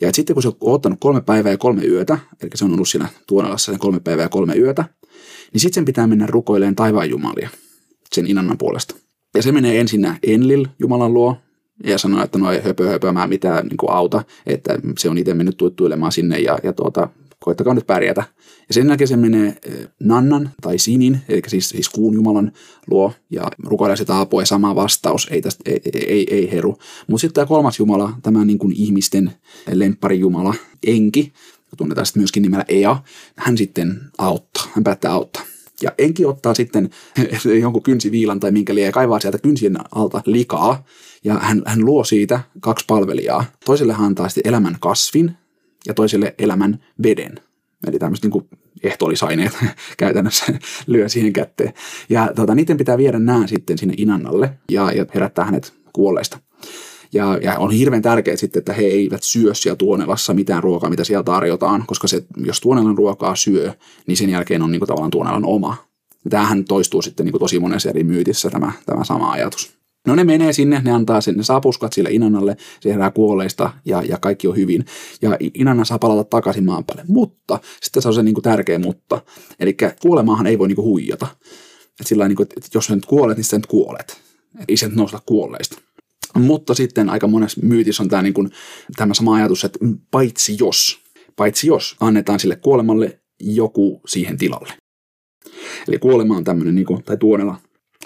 Ja 0.00 0.12
sitten 0.12 0.34
kun 0.34 0.42
se 0.42 0.48
on 0.48 0.56
ottanut 0.60 0.98
kolme 1.00 1.20
päivää 1.20 1.52
ja 1.52 1.58
kolme 1.58 1.84
yötä, 1.84 2.18
eli 2.42 2.50
se 2.54 2.64
on 2.64 2.72
ollut 2.72 2.88
siinä 2.88 3.08
Tuonalassa 3.26 3.72
sen 3.72 3.78
kolme 3.78 4.00
päivää 4.00 4.24
ja 4.24 4.28
kolme 4.28 4.54
yötä, 4.56 4.84
niin 5.52 5.60
sitten 5.60 5.74
sen 5.74 5.84
pitää 5.84 6.06
mennä 6.06 6.26
rukoileen 6.26 6.76
taivaan 6.76 7.10
jumalia 7.10 7.48
sen 8.12 8.26
Inannan 8.26 8.58
puolesta. 8.58 8.94
Ja 9.34 9.42
se 9.42 9.52
menee 9.52 9.80
ensin 9.80 10.14
Enlil 10.22 10.66
Jumalan 10.78 11.14
luo 11.14 11.36
ja 11.84 11.98
sanoo, 11.98 12.24
että 12.24 12.38
no 12.38 12.52
ei 12.52 12.62
höpö 12.62 12.88
höpö 12.88 13.12
mä 13.12 13.26
mitään 13.26 13.66
niin 13.66 13.90
auta, 13.90 14.24
että 14.46 14.78
se 14.98 15.08
on 15.08 15.18
itse 15.18 15.34
mennyt 15.34 15.56
tuittuilemaan 15.56 16.12
sinne 16.12 16.38
ja, 16.38 16.58
ja 16.62 16.72
tuota, 16.72 17.08
koittakaa 17.40 17.74
nyt 17.74 17.86
pärjätä. 17.86 18.22
Ja 18.68 18.74
sen 18.74 18.88
jälkeen 18.88 19.08
se 19.08 19.16
menee 19.16 19.56
Nannan 20.00 20.50
tai 20.60 20.78
Sinin, 20.78 21.20
eli 21.28 21.42
siis, 21.46 21.68
siis 21.68 21.88
kuun 21.88 22.14
jumalan 22.14 22.52
luo, 22.90 23.12
ja 23.30 23.50
rukoilee 23.64 23.96
sitä 23.96 24.20
apua 24.20 24.42
ja 24.42 24.46
sama 24.46 24.74
vastaus, 24.74 25.28
ei, 25.30 25.42
tästä, 25.42 25.70
ei, 25.70 25.80
ei, 26.06 26.26
ei 26.30 26.52
heru. 26.52 26.78
Mutta 27.06 27.20
sitten 27.20 27.34
tämä 27.34 27.46
kolmas 27.46 27.78
jumala, 27.78 28.12
tämä 28.22 28.44
niin 28.44 28.58
kuin 28.58 28.72
ihmisten 28.76 29.32
jumala, 30.18 30.54
Enki, 30.86 31.32
tunnetaan 31.76 32.06
sitten 32.06 32.20
myöskin 32.20 32.42
nimellä 32.42 32.64
Ea, 32.68 32.96
hän 33.36 33.58
sitten 33.58 34.00
auttaa, 34.18 34.68
hän 34.74 34.84
päättää 34.84 35.12
auttaa. 35.12 35.42
Ja 35.82 35.92
Enki 35.98 36.24
ottaa 36.24 36.54
sitten 36.54 36.90
jonkun 37.62 37.82
kynsiviilan 37.82 38.40
tai 38.40 38.50
minkä 38.50 38.74
liian 38.74 38.92
kaivaa 38.92 39.20
sieltä 39.20 39.38
kynsien 39.38 39.76
alta 39.94 40.22
likaa, 40.26 40.84
ja 41.24 41.34
hän, 41.34 41.62
hän 41.66 41.84
luo 41.84 42.04
siitä 42.04 42.40
kaksi 42.60 42.84
palvelijaa. 42.88 43.44
Toiselle 43.64 43.92
hän 43.92 44.06
antaa 44.06 44.28
sitten 44.28 44.48
elämän 44.48 44.76
kasvin, 44.80 45.36
ja 45.86 45.94
toiselle 45.94 46.34
elämän 46.38 46.84
veden. 47.02 47.34
Eli 47.86 47.98
tämmöiset 47.98 48.24
niin 48.24 48.48
ehtoollisaineet 48.82 49.52
käytännössä 49.98 50.46
lyö 50.86 51.08
siihen 51.08 51.32
kätteen. 51.32 51.72
Ja 52.08 52.30
tota, 52.36 52.54
niiden 52.54 52.76
pitää 52.76 52.98
viedä 52.98 53.18
nämä 53.18 53.46
sitten 53.46 53.78
sinne 53.78 53.94
Inannalle 53.96 54.58
ja, 54.70 54.92
ja 54.92 55.06
herättää 55.14 55.44
hänet 55.44 55.72
kuolleista. 55.92 56.38
Ja, 57.12 57.38
ja 57.42 57.58
on 57.58 57.70
hirveän 57.70 58.02
tärkeää 58.02 58.36
sitten, 58.36 58.60
että 58.60 58.72
he 58.72 58.82
eivät 58.82 59.22
syö 59.22 59.54
siellä 59.54 59.76
Tuonelassa 59.76 60.34
mitään 60.34 60.62
ruokaa, 60.62 60.90
mitä 60.90 61.04
siellä 61.04 61.22
tarjotaan, 61.22 61.84
koska 61.86 62.08
se, 62.08 62.24
jos 62.36 62.60
Tuonelan 62.60 62.98
ruokaa 62.98 63.36
syö, 63.36 63.72
niin 64.06 64.16
sen 64.16 64.30
jälkeen 64.30 64.62
on 64.62 64.72
niin 64.72 64.80
kuin, 64.80 64.86
tavallaan 64.86 65.10
Tuonelan 65.10 65.44
oma. 65.44 65.76
Ja 66.24 66.30
tämähän 66.30 66.64
toistuu 66.64 67.02
sitten 67.02 67.26
niin 67.26 67.32
kuin, 67.32 67.40
tosi 67.40 67.58
monessa 67.58 67.90
eri 67.90 68.04
myytissä 68.04 68.50
tämä, 68.50 68.72
tämä 68.86 69.04
sama 69.04 69.30
ajatus. 69.30 69.77
No 70.08 70.14
ne 70.14 70.24
menee 70.24 70.52
sinne, 70.52 70.80
ne 70.84 70.90
antaa 70.90 71.20
sen, 71.20 71.36
ne 71.36 71.42
sapuskat 71.42 71.92
sille 71.92 72.10
Inannalle, 72.10 72.56
se 72.80 72.90
herää 72.92 73.10
kuolleista 73.10 73.72
ja, 73.84 74.02
ja 74.02 74.18
kaikki 74.18 74.48
on 74.48 74.56
hyvin. 74.56 74.84
Ja 75.22 75.36
Inanna 75.54 75.84
saa 75.84 75.98
palata 75.98 76.24
takaisin 76.24 76.64
maan 76.64 76.84
päälle. 76.84 77.04
Mutta, 77.08 77.58
sitten 77.82 78.02
se 78.02 78.08
on 78.08 78.14
se 78.14 78.22
niin 78.22 78.34
kuin 78.34 78.42
tärkeä 78.42 78.78
mutta. 78.78 79.22
Eli 79.60 79.76
kuolemaahan 80.02 80.46
ei 80.46 80.58
voi 80.58 80.68
niin 80.68 80.76
kuin 80.76 80.86
huijata. 80.86 81.26
Et 82.00 82.06
sillä 82.06 82.28
niin 82.28 82.36
kuin, 82.36 82.48
että 82.56 82.68
jos 82.74 82.86
sä 82.86 82.94
nyt 82.94 83.06
kuolet, 83.06 83.36
niin 83.36 83.44
sä 83.44 83.56
nyt 83.56 83.66
kuolet. 83.66 84.20
Et 84.60 84.64
ei 84.68 84.76
se 84.76 84.86
nyt 84.86 84.96
nousta 84.96 85.22
kuolleista. 85.26 85.78
Mutta 86.38 86.74
sitten 86.74 87.10
aika 87.10 87.26
monessa 87.26 87.60
myytissä 87.62 88.02
on 88.02 88.08
tämä, 88.08 88.22
niin 88.22 88.34
kuin, 88.34 88.50
tämä 88.96 89.14
sama 89.14 89.34
ajatus, 89.34 89.64
että 89.64 89.78
paitsi 90.10 90.56
jos, 90.60 90.98
paitsi 91.36 91.66
jos 91.66 91.96
annetaan 92.00 92.40
sille 92.40 92.56
kuolemalle 92.56 93.20
joku 93.40 94.00
siihen 94.06 94.38
tilalle. 94.38 94.72
Eli 95.88 95.98
kuolema 95.98 96.36
on 96.36 96.44
tämmöinen, 96.44 96.74
niin 96.74 96.86
kuin, 96.86 97.04
tai 97.04 97.16
tuonella 97.16 97.56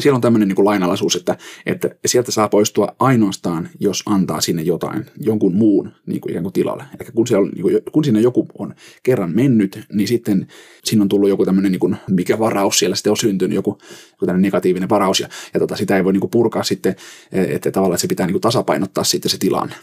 siellä 0.00 0.16
on 0.16 0.20
tämmöinen 0.20 0.48
niin 0.48 0.64
lainalaisuus, 0.64 1.16
että, 1.16 1.36
että 1.66 1.90
sieltä 2.06 2.32
saa 2.32 2.48
poistua 2.48 2.96
ainoastaan, 2.98 3.68
jos 3.80 4.02
antaa 4.06 4.40
sinne 4.40 4.62
jotain, 4.62 5.06
jonkun 5.20 5.54
muun 5.54 5.92
niin 6.06 6.20
kuin 6.20 6.30
ikään 6.30 6.42
kuin 6.42 6.52
tilalle. 6.52 6.84
Eli 7.00 7.08
kun, 7.14 7.26
siellä, 7.26 7.50
niin 7.50 7.62
kuin, 7.62 7.80
kun 7.92 8.04
sinne 8.04 8.20
joku 8.20 8.48
on 8.58 8.74
kerran 9.02 9.30
mennyt, 9.30 9.84
niin 9.92 10.08
sitten 10.08 10.46
siinä 10.84 11.02
on 11.02 11.08
tullut 11.08 11.28
joku 11.28 11.44
tämmöinen, 11.44 11.72
niin 11.72 11.80
kuin, 11.80 11.96
mikä 12.10 12.38
varaus 12.38 12.78
siellä 12.78 12.96
sitten 12.96 13.10
on 13.10 13.16
syntynyt, 13.16 13.54
joku, 13.54 13.78
joku 14.20 14.32
negatiivinen 14.32 14.88
varaus, 14.88 15.20
ja, 15.20 15.28
ja 15.54 15.60
tota, 15.60 15.76
sitä 15.76 15.96
ei 15.96 16.04
voi 16.04 16.12
niin 16.12 16.20
kuin 16.20 16.30
purkaa 16.30 16.62
sitten, 16.62 16.96
että 17.32 17.70
tavallaan 17.70 17.94
että 17.94 18.00
se 18.00 18.08
pitää 18.08 18.26
niin 18.26 18.34
kuin 18.34 18.42
tasapainottaa 18.42 19.04
sitten 19.04 19.30
se 19.30 19.38
tilanne. 19.38 19.74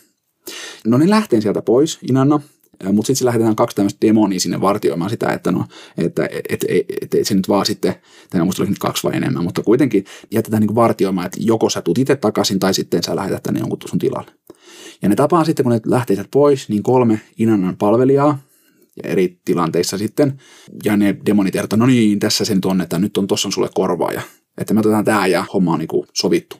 No 0.88 0.98
ne 0.98 1.10
lähtee 1.10 1.41
sieltä 1.41 1.62
pois, 1.62 2.00
Inanna, 2.10 2.39
mutta 2.94 3.08
sitten 3.08 3.26
lähetetään 3.26 3.56
kaksi 3.56 3.76
tämmöistä 3.76 4.08
demonia 4.08 4.39
sinne 4.39 4.62
vartioimaan 4.62 5.10
sitä, 5.10 5.30
että 5.30 5.52
no, 5.52 5.65
että 5.98 6.26
et, 6.26 6.46
et, 6.50 6.65
et, 6.70 6.86
et, 7.02 7.13
et 7.13 7.28
se 7.28 7.34
nyt 7.34 7.50
vaan 7.50 7.65
sitten, 7.65 7.96
tai 8.30 8.46
musta 8.46 8.63
oli 8.63 8.70
nyt 8.70 8.80
kaksi 8.80 9.04
vai 9.04 9.18
enemmän, 9.18 9.44
mutta 9.44 9.63
kuitenkin 9.63 10.06
jätetään 10.32 10.62
niin 10.62 10.76
vartioimaan, 10.76 11.26
että 11.26 11.38
joko 11.42 11.70
sä 11.70 11.82
tuut 11.82 11.98
itse 11.98 12.15
takaisin 12.15 12.60
tai 12.60 12.74
sitten 12.74 13.04
sä 13.04 13.15
lähetät 13.15 13.44
tänne 13.44 13.60
jonkun 13.60 13.80
sun 13.86 14.00
tilalle. 14.00 14.32
Ja 15.02 15.10
ne 15.10 15.15
tapaa 15.15 15.46
sitten, 15.46 15.63
kun 15.63 15.72
ne 15.72 15.82
lähtee 15.86 16.26
pois, 16.32 16.70
niin 16.70 16.84
kolme 16.84 17.22
Inannan 17.38 17.78
palvelijaa, 17.78 18.39
ja 19.04 19.10
eri 19.10 19.39
tilanteissa 19.46 19.98
sitten, 19.98 20.42
ja 20.86 20.98
ne 20.98 21.18
demonit 21.26 21.56
että 21.56 21.78
no 21.78 21.86
niin, 21.86 22.20
tässä 22.20 22.46
sen 22.46 22.60
on, 22.65 22.82
että 22.82 23.00
nyt 23.00 23.18
on 23.18 23.28
tossa 23.28 23.48
on 23.48 23.52
sulle 23.52 23.70
korvaaja, 23.76 24.22
että 24.58 24.74
me 24.74 24.80
otetaan 24.80 25.06
tämä 25.06 25.28
ja 25.28 25.46
homma 25.54 25.74
on 25.74 25.80
niin 25.80 26.06
sovittu. 26.13 26.58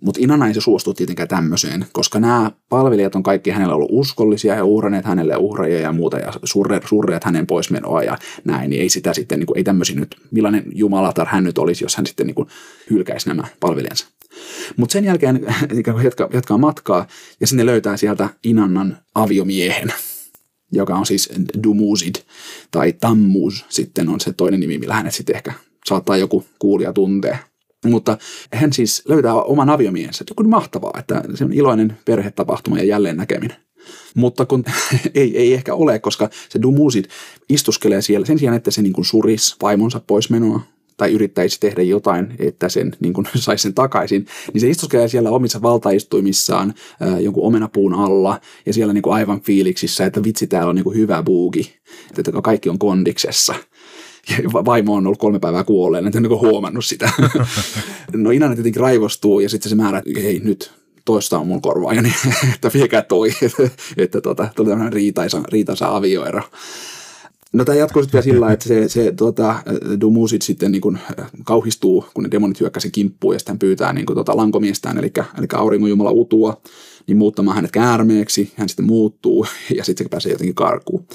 Mutta 0.00 0.20
Inanna 0.22 0.46
ei 0.46 0.54
se 0.54 0.60
suostu 0.60 0.94
tietenkään 0.94 1.28
tämmöiseen, 1.28 1.86
koska 1.92 2.20
nämä 2.20 2.50
palvelijat 2.68 3.14
on 3.14 3.22
kaikki 3.22 3.50
hänellä 3.50 3.74
ollut 3.74 3.88
uskollisia 3.92 4.54
ja 4.54 4.64
uhranneet 4.64 5.04
hänelle 5.04 5.36
uhreja 5.36 5.80
ja 5.80 5.92
muuta 5.92 6.18
ja 6.18 6.32
surre, 6.44 6.80
surreet 6.88 7.24
hänen 7.24 7.46
poismenoa 7.46 8.02
ja 8.02 8.18
näin, 8.44 8.70
niin 8.70 8.82
ei 8.82 8.88
sitä 8.88 9.12
sitten, 9.12 9.38
niin 9.38 9.46
kuin, 9.46 9.58
ei 9.58 9.64
tämmöisiä 9.64 9.96
nyt, 9.96 10.16
millainen 10.30 10.64
jumalatar 10.74 11.26
hän 11.26 11.44
nyt 11.44 11.58
olisi, 11.58 11.84
jos 11.84 11.96
hän 11.96 12.06
sitten 12.06 12.26
niin 12.26 12.34
kuin, 12.34 12.48
hylkäisi 12.90 13.28
nämä 13.28 13.44
palvelijansa. 13.60 14.06
Mutta 14.76 14.92
sen 14.92 15.04
jälkeen 15.04 15.46
jatkaa, 16.04 16.28
jatkaa 16.32 16.58
matkaa 16.58 17.06
ja 17.40 17.46
sinne 17.46 17.66
löytää 17.66 17.96
sieltä 17.96 18.28
Inannan 18.44 18.98
aviomiehen, 19.14 19.92
joka 20.72 20.94
on 20.94 21.06
siis 21.06 21.32
Dumuzid 21.62 22.14
tai 22.70 22.92
Tammuz 22.92 23.62
sitten 23.68 24.08
on 24.08 24.20
se 24.20 24.32
toinen 24.32 24.60
nimi, 24.60 24.78
millä 24.78 24.94
hänet 24.94 25.14
sitten 25.14 25.36
ehkä 25.36 25.52
saattaa 25.86 26.16
joku 26.16 26.44
kuulija 26.58 26.92
tuntee. 26.92 27.38
Mutta 27.84 28.18
hän 28.52 28.72
siis 28.72 29.02
löytää 29.08 29.34
oman 29.34 29.70
aviomiehensä. 29.70 30.24
Kun 30.36 30.48
mahtavaa, 30.48 30.96
että 30.98 31.22
se 31.34 31.44
on 31.44 31.52
iloinen 31.52 31.98
perhetapahtuma 32.04 32.78
ja 32.78 32.84
jälleen 32.84 33.16
näkeminen. 33.16 33.56
Mutta 34.14 34.46
kun 34.46 34.64
ei, 35.14 35.38
ei 35.38 35.54
ehkä 35.54 35.74
ole, 35.74 35.98
koska 35.98 36.30
se 36.48 36.62
Dumusit 36.62 37.08
istuskelee 37.48 38.02
siellä 38.02 38.26
sen 38.26 38.38
sijaan, 38.38 38.56
että 38.56 38.70
se 38.70 38.82
niin 38.82 38.92
kuin 38.92 39.04
surisi 39.04 39.56
vaimonsa 39.62 40.00
poismenoa 40.06 40.60
tai 40.96 41.12
yrittäisi 41.12 41.60
tehdä 41.60 41.82
jotain, 41.82 42.34
että 42.38 42.68
sen 42.68 42.92
niin 43.00 43.12
kuin, 43.12 43.26
saisi 43.34 43.62
sen 43.62 43.74
takaisin, 43.74 44.26
niin 44.52 44.60
se 44.60 44.68
istuskelee 44.68 45.08
siellä 45.08 45.30
omissa 45.30 45.62
valtaistuimissaan 45.62 46.74
ää, 47.00 47.20
jonkun 47.20 47.44
omenapuun 47.44 47.94
alla 47.94 48.40
ja 48.66 48.72
siellä 48.72 48.92
niin 48.92 49.02
kuin 49.02 49.14
aivan 49.14 49.40
fiiliksissä, 49.40 50.06
että 50.06 50.24
vitsi, 50.24 50.46
täällä 50.46 50.68
on 50.68 50.74
niin 50.74 50.84
kuin 50.84 50.96
hyvä 50.96 51.22
buugi, 51.22 51.76
että 52.18 52.32
kaikki 52.42 52.68
on 52.68 52.78
kondiksessa 52.78 53.54
vaimo 54.52 54.94
on 54.94 55.06
ollut 55.06 55.18
kolme 55.18 55.38
päivää 55.38 55.64
kuolleen, 55.64 56.06
en 56.06 56.12
niin 56.22 56.40
huomannut 56.40 56.84
sitä. 56.84 57.10
no 58.14 58.30
Inanna 58.30 58.56
tietenkin 58.56 58.80
raivostuu 58.80 59.40
ja 59.40 59.48
sitten 59.48 59.70
se 59.70 59.76
määrää, 59.76 60.02
että 60.06 60.20
hei 60.20 60.40
nyt 60.44 60.72
toista 61.04 61.38
on 61.38 61.46
mun 61.46 61.62
korvaaja, 61.62 62.02
niin 62.02 62.14
että 62.54 62.70
viekää 62.74 63.02
toi, 63.02 63.32
että, 63.42 63.70
että 63.96 64.20
tota, 64.20 64.48
tuli 64.56 64.68
tämmöinen 64.68 64.92
riitaisa, 64.92 65.42
riitaisa 65.48 65.96
avioero. 65.96 66.42
No 67.52 67.64
tämä 67.64 67.78
jatkuu 67.78 68.02
sitten 68.02 68.24
vielä 68.24 68.34
sillä 68.34 68.52
että 68.52 68.68
se, 68.68 68.88
se 68.88 69.12
tota, 69.16 69.54
Dumusit 70.00 70.42
sitten 70.42 70.72
niin 70.72 70.80
kuin 70.80 70.98
kauhistuu, 71.44 72.06
kun 72.14 72.24
ne 72.24 72.30
demonit 72.30 72.60
hyökkäsivät 72.60 72.94
kimppuun 72.94 73.34
ja 73.34 73.38
sitten 73.38 73.58
pyytää 73.58 73.92
niin 73.92 74.06
kuin, 74.06 74.14
tota, 74.14 74.36
lankomiestään, 74.36 74.98
eli, 74.98 75.12
eli 75.38 75.46
auringonjumala 75.54 76.10
Utua, 76.10 76.60
niin 77.06 77.16
muuttamaan 77.16 77.54
hänet 77.54 77.70
käärmeeksi. 77.70 78.52
Hän 78.56 78.68
sitten 78.68 78.86
muuttuu 78.86 79.46
ja 79.76 79.84
sitten 79.84 80.04
se 80.04 80.08
pääsee 80.08 80.32
jotenkin 80.32 80.54
karkuun. 80.54 81.06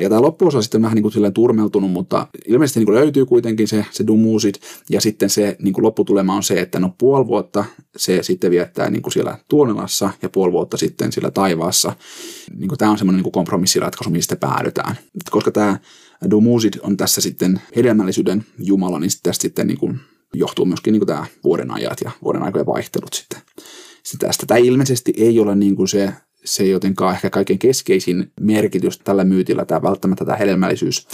Ja 0.00 0.08
tämä 0.08 0.22
loppuosa 0.22 0.62
sitten 0.62 0.82
vähän 0.82 0.94
niin 0.94 1.02
kuin 1.02 1.32
turmeltunut, 1.34 1.90
mutta 1.90 2.26
ilmeisesti 2.46 2.80
niin 2.80 2.86
kuin 2.86 2.96
löytyy 2.96 3.26
kuitenkin 3.26 3.68
se, 3.68 3.86
se 3.90 4.06
Dumusit. 4.06 4.60
Ja 4.90 5.00
sitten 5.00 5.30
se 5.30 5.56
niin 5.62 5.74
kuin 5.74 5.84
lopputulema 5.84 6.34
on 6.34 6.42
se, 6.42 6.60
että 6.60 6.78
no 6.78 6.94
puoli 6.98 7.26
vuotta 7.26 7.64
se 7.96 8.22
sitten 8.22 8.50
viettää 8.50 8.90
niin 8.90 9.02
kuin 9.02 9.12
siellä 9.12 9.38
Tuonelassa 9.48 10.10
ja 10.22 10.28
puoli 10.28 10.52
vuotta 10.52 10.76
sitten 10.76 11.12
siellä 11.12 11.30
taivaassa. 11.30 11.96
Niin 12.56 12.68
kuin 12.68 12.78
tämä 12.78 12.90
on 12.90 12.98
semmoinen 12.98 13.16
niin 13.16 13.24
kuin 13.24 13.32
kompromissiratkaisu, 13.32 14.10
mistä 14.10 14.36
päädytään. 14.36 14.96
Koska 15.30 15.50
tämä 15.50 15.78
Dumusit 16.30 16.78
on 16.82 16.96
tässä 16.96 17.20
sitten 17.20 17.60
hedelmällisyyden 17.76 18.44
jumala, 18.58 18.98
niin 18.98 19.10
tästä 19.22 19.42
sitten 19.42 19.66
niin 19.66 19.78
kuin 19.78 20.00
johtuu 20.34 20.64
myöskin 20.64 20.92
niin 20.92 21.00
kuin 21.00 21.06
tämä 21.06 21.26
vuoden 21.44 21.70
ajat 21.70 22.00
ja 22.04 22.10
vuoden 22.22 22.42
aikojen 22.42 22.66
vaihtelut 22.66 23.12
sitten. 23.12 23.40
sitten 24.02 24.28
tästä. 24.28 24.46
Tämä 24.46 24.58
ilmeisesti 24.58 25.12
ei 25.16 25.38
ole 25.38 25.56
niin 25.56 25.76
kuin 25.76 25.88
se 25.88 26.12
se 26.46 26.64
jotenkaan 26.64 27.14
ehkä 27.14 27.30
kaiken 27.30 27.58
keskeisin 27.58 28.32
merkitys 28.40 28.98
tällä 28.98 29.24
myytillä, 29.24 29.64
tämä 29.64 29.82
välttämättä 29.82 30.24
tämä 30.24 30.36
hedelmällisyys 30.36 31.08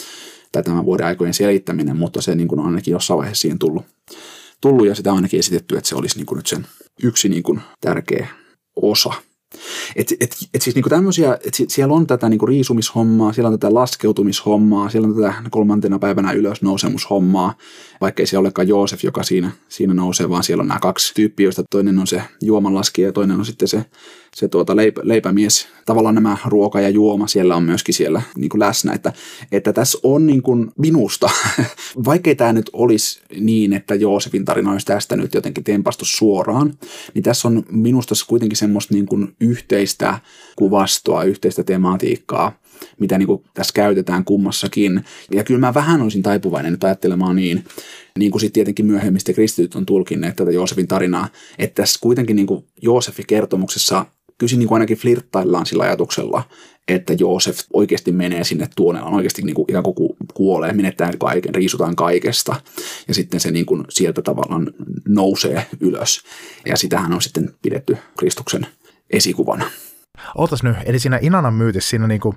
tai 0.52 0.62
tämän 0.62 0.84
vuoden 0.84 1.06
aikojen 1.06 1.34
selittäminen, 1.34 1.96
mutta 1.96 2.22
se 2.22 2.34
niin 2.34 2.48
kuin 2.48 2.60
on 2.60 2.66
ainakin 2.66 2.92
jossain 2.92 3.18
vaiheessa 3.18 3.42
siihen 3.42 3.58
tullut, 3.58 3.84
tullut 4.60 4.86
ja 4.86 4.94
sitä 4.94 5.10
on 5.10 5.16
ainakin 5.16 5.40
esitetty, 5.40 5.76
että 5.76 5.88
se 5.88 5.96
olisi 5.96 6.16
niin 6.16 6.26
kuin 6.26 6.36
nyt 6.36 6.46
sen 6.46 6.66
yksi 7.02 7.28
niin 7.28 7.42
kuin 7.42 7.60
tärkeä 7.80 8.26
osa. 8.76 9.12
Et, 9.96 10.12
et, 10.20 10.36
et 10.54 10.62
siis 10.62 10.76
niinku 10.76 10.88
tämmöisiä, 10.88 11.38
et 11.46 11.54
siellä 11.68 11.94
on 11.94 12.06
tätä 12.06 12.28
niinku 12.28 12.46
riisumishommaa, 12.46 13.32
siellä 13.32 13.48
on 13.48 13.58
tätä 13.58 13.74
laskeutumishommaa, 13.74 14.90
siellä 14.90 15.08
on 15.08 15.14
tätä 15.14 15.34
kolmantena 15.50 15.98
päivänä 15.98 16.32
ylösnousemushommaa, 16.32 17.54
vaikkei 18.00 18.26
se 18.26 18.38
olekaan 18.38 18.68
Joosef, 18.68 19.04
joka 19.04 19.22
siinä, 19.22 19.50
siinä 19.68 19.94
nousee, 19.94 20.28
vaan 20.28 20.42
siellä 20.42 20.60
on 20.60 20.68
nämä 20.68 20.80
kaksi 20.80 21.14
tyyppiä, 21.14 21.44
joista 21.44 21.62
toinen 21.70 21.98
on 21.98 22.06
se 22.06 22.22
juomanlaskija 22.42 23.08
ja 23.08 23.12
toinen 23.12 23.38
on 23.38 23.46
sitten 23.46 23.68
se, 23.68 23.84
se 24.36 24.48
tuota 24.48 24.76
leipä, 24.76 25.00
leipämies. 25.04 25.68
Tavallaan 25.86 26.14
nämä 26.14 26.36
ruoka 26.44 26.80
ja 26.80 26.88
juoma 26.88 27.26
siellä 27.26 27.56
on 27.56 27.62
myöskin 27.62 27.94
siellä 27.94 28.22
niin 28.36 28.48
kuin 28.48 28.58
läsnä, 28.60 28.92
että, 28.92 29.12
että 29.52 29.72
tässä 29.72 29.98
on 30.02 30.26
niin 30.26 30.42
kuin 30.42 30.70
minusta, 30.78 31.30
vaikkei 32.06 32.34
tämä 32.34 32.52
nyt 32.52 32.70
olisi 32.72 33.20
niin, 33.40 33.72
että 33.72 33.94
Joosefin 33.94 34.44
tarina 34.44 34.72
olisi 34.72 34.86
tästä 34.86 35.16
nyt 35.16 35.34
jotenkin 35.34 35.64
tempastu 35.64 36.04
suoraan, 36.04 36.74
niin 37.14 37.22
tässä 37.22 37.48
on 37.48 37.64
minusta 37.70 38.14
kuitenkin 38.26 38.56
semmoista 38.56 38.94
niin 38.94 39.06
kuin 39.06 39.34
yhteistä 39.40 40.18
kuvastoa, 40.56 41.24
yhteistä 41.24 41.64
tematiikkaa, 41.64 42.62
mitä 42.98 43.18
niin 43.18 43.26
kuin 43.26 43.44
tässä 43.54 43.72
käytetään 43.74 44.24
kummassakin. 44.24 45.04
Ja 45.30 45.44
kyllä 45.44 45.60
mä 45.60 45.74
vähän 45.74 46.02
olisin 46.02 46.22
taipuvainen 46.22 46.72
nyt 46.72 46.84
ajattelemaan 46.84 47.36
niin, 47.36 47.64
niin 48.18 48.30
kuin 48.30 48.40
sitten 48.40 48.54
tietenkin 48.54 48.86
myöhemmin 48.86 49.20
sitten 49.20 49.34
kristityt 49.34 49.74
on 49.74 49.86
tulkinneet 49.86 50.36
tätä 50.36 50.50
Joosefin 50.50 50.88
tarinaa, 50.88 51.28
että 51.58 51.82
tässä 51.82 51.98
kuitenkin 52.02 52.36
niin 52.36 52.46
kuin 52.46 52.64
Joosefin 52.82 53.26
kertomuksessa 53.26 54.06
kyllä 54.46 54.58
niin 54.58 54.68
kuin 54.68 54.76
ainakin 54.76 54.96
flirttaillaan 54.96 55.66
sillä 55.66 55.82
ajatuksella, 55.82 56.44
että 56.88 57.12
Joosef 57.12 57.58
oikeasti 57.72 58.12
menee 58.12 58.44
sinne 58.44 58.68
tuonelaan, 58.76 59.14
oikeasti 59.14 59.42
niin 59.42 59.54
kuin 59.54 59.64
ikään 59.68 59.84
kuin 59.84 60.16
kuolee, 60.34 60.72
menettää 60.72 61.12
kaiken, 61.18 61.54
riisutaan 61.54 61.96
kaikesta. 61.96 62.56
Ja 63.08 63.14
sitten 63.14 63.40
se 63.40 63.50
niin 63.50 63.66
kuin 63.66 63.84
sieltä 63.88 64.22
tavallaan 64.22 64.70
nousee 65.08 65.66
ylös. 65.80 66.22
Ja 66.66 66.76
sitähän 66.76 67.12
on 67.12 67.22
sitten 67.22 67.54
pidetty 67.62 67.96
Kristuksen 68.18 68.66
esikuvana. 69.10 69.64
Ootas 70.34 70.62
nyt, 70.62 70.76
eli 70.84 70.98
siinä 70.98 71.18
Inanan 71.22 71.54
myytissä 71.54 71.90
siinä 71.90 72.06
niin 72.06 72.20
kuin 72.20 72.36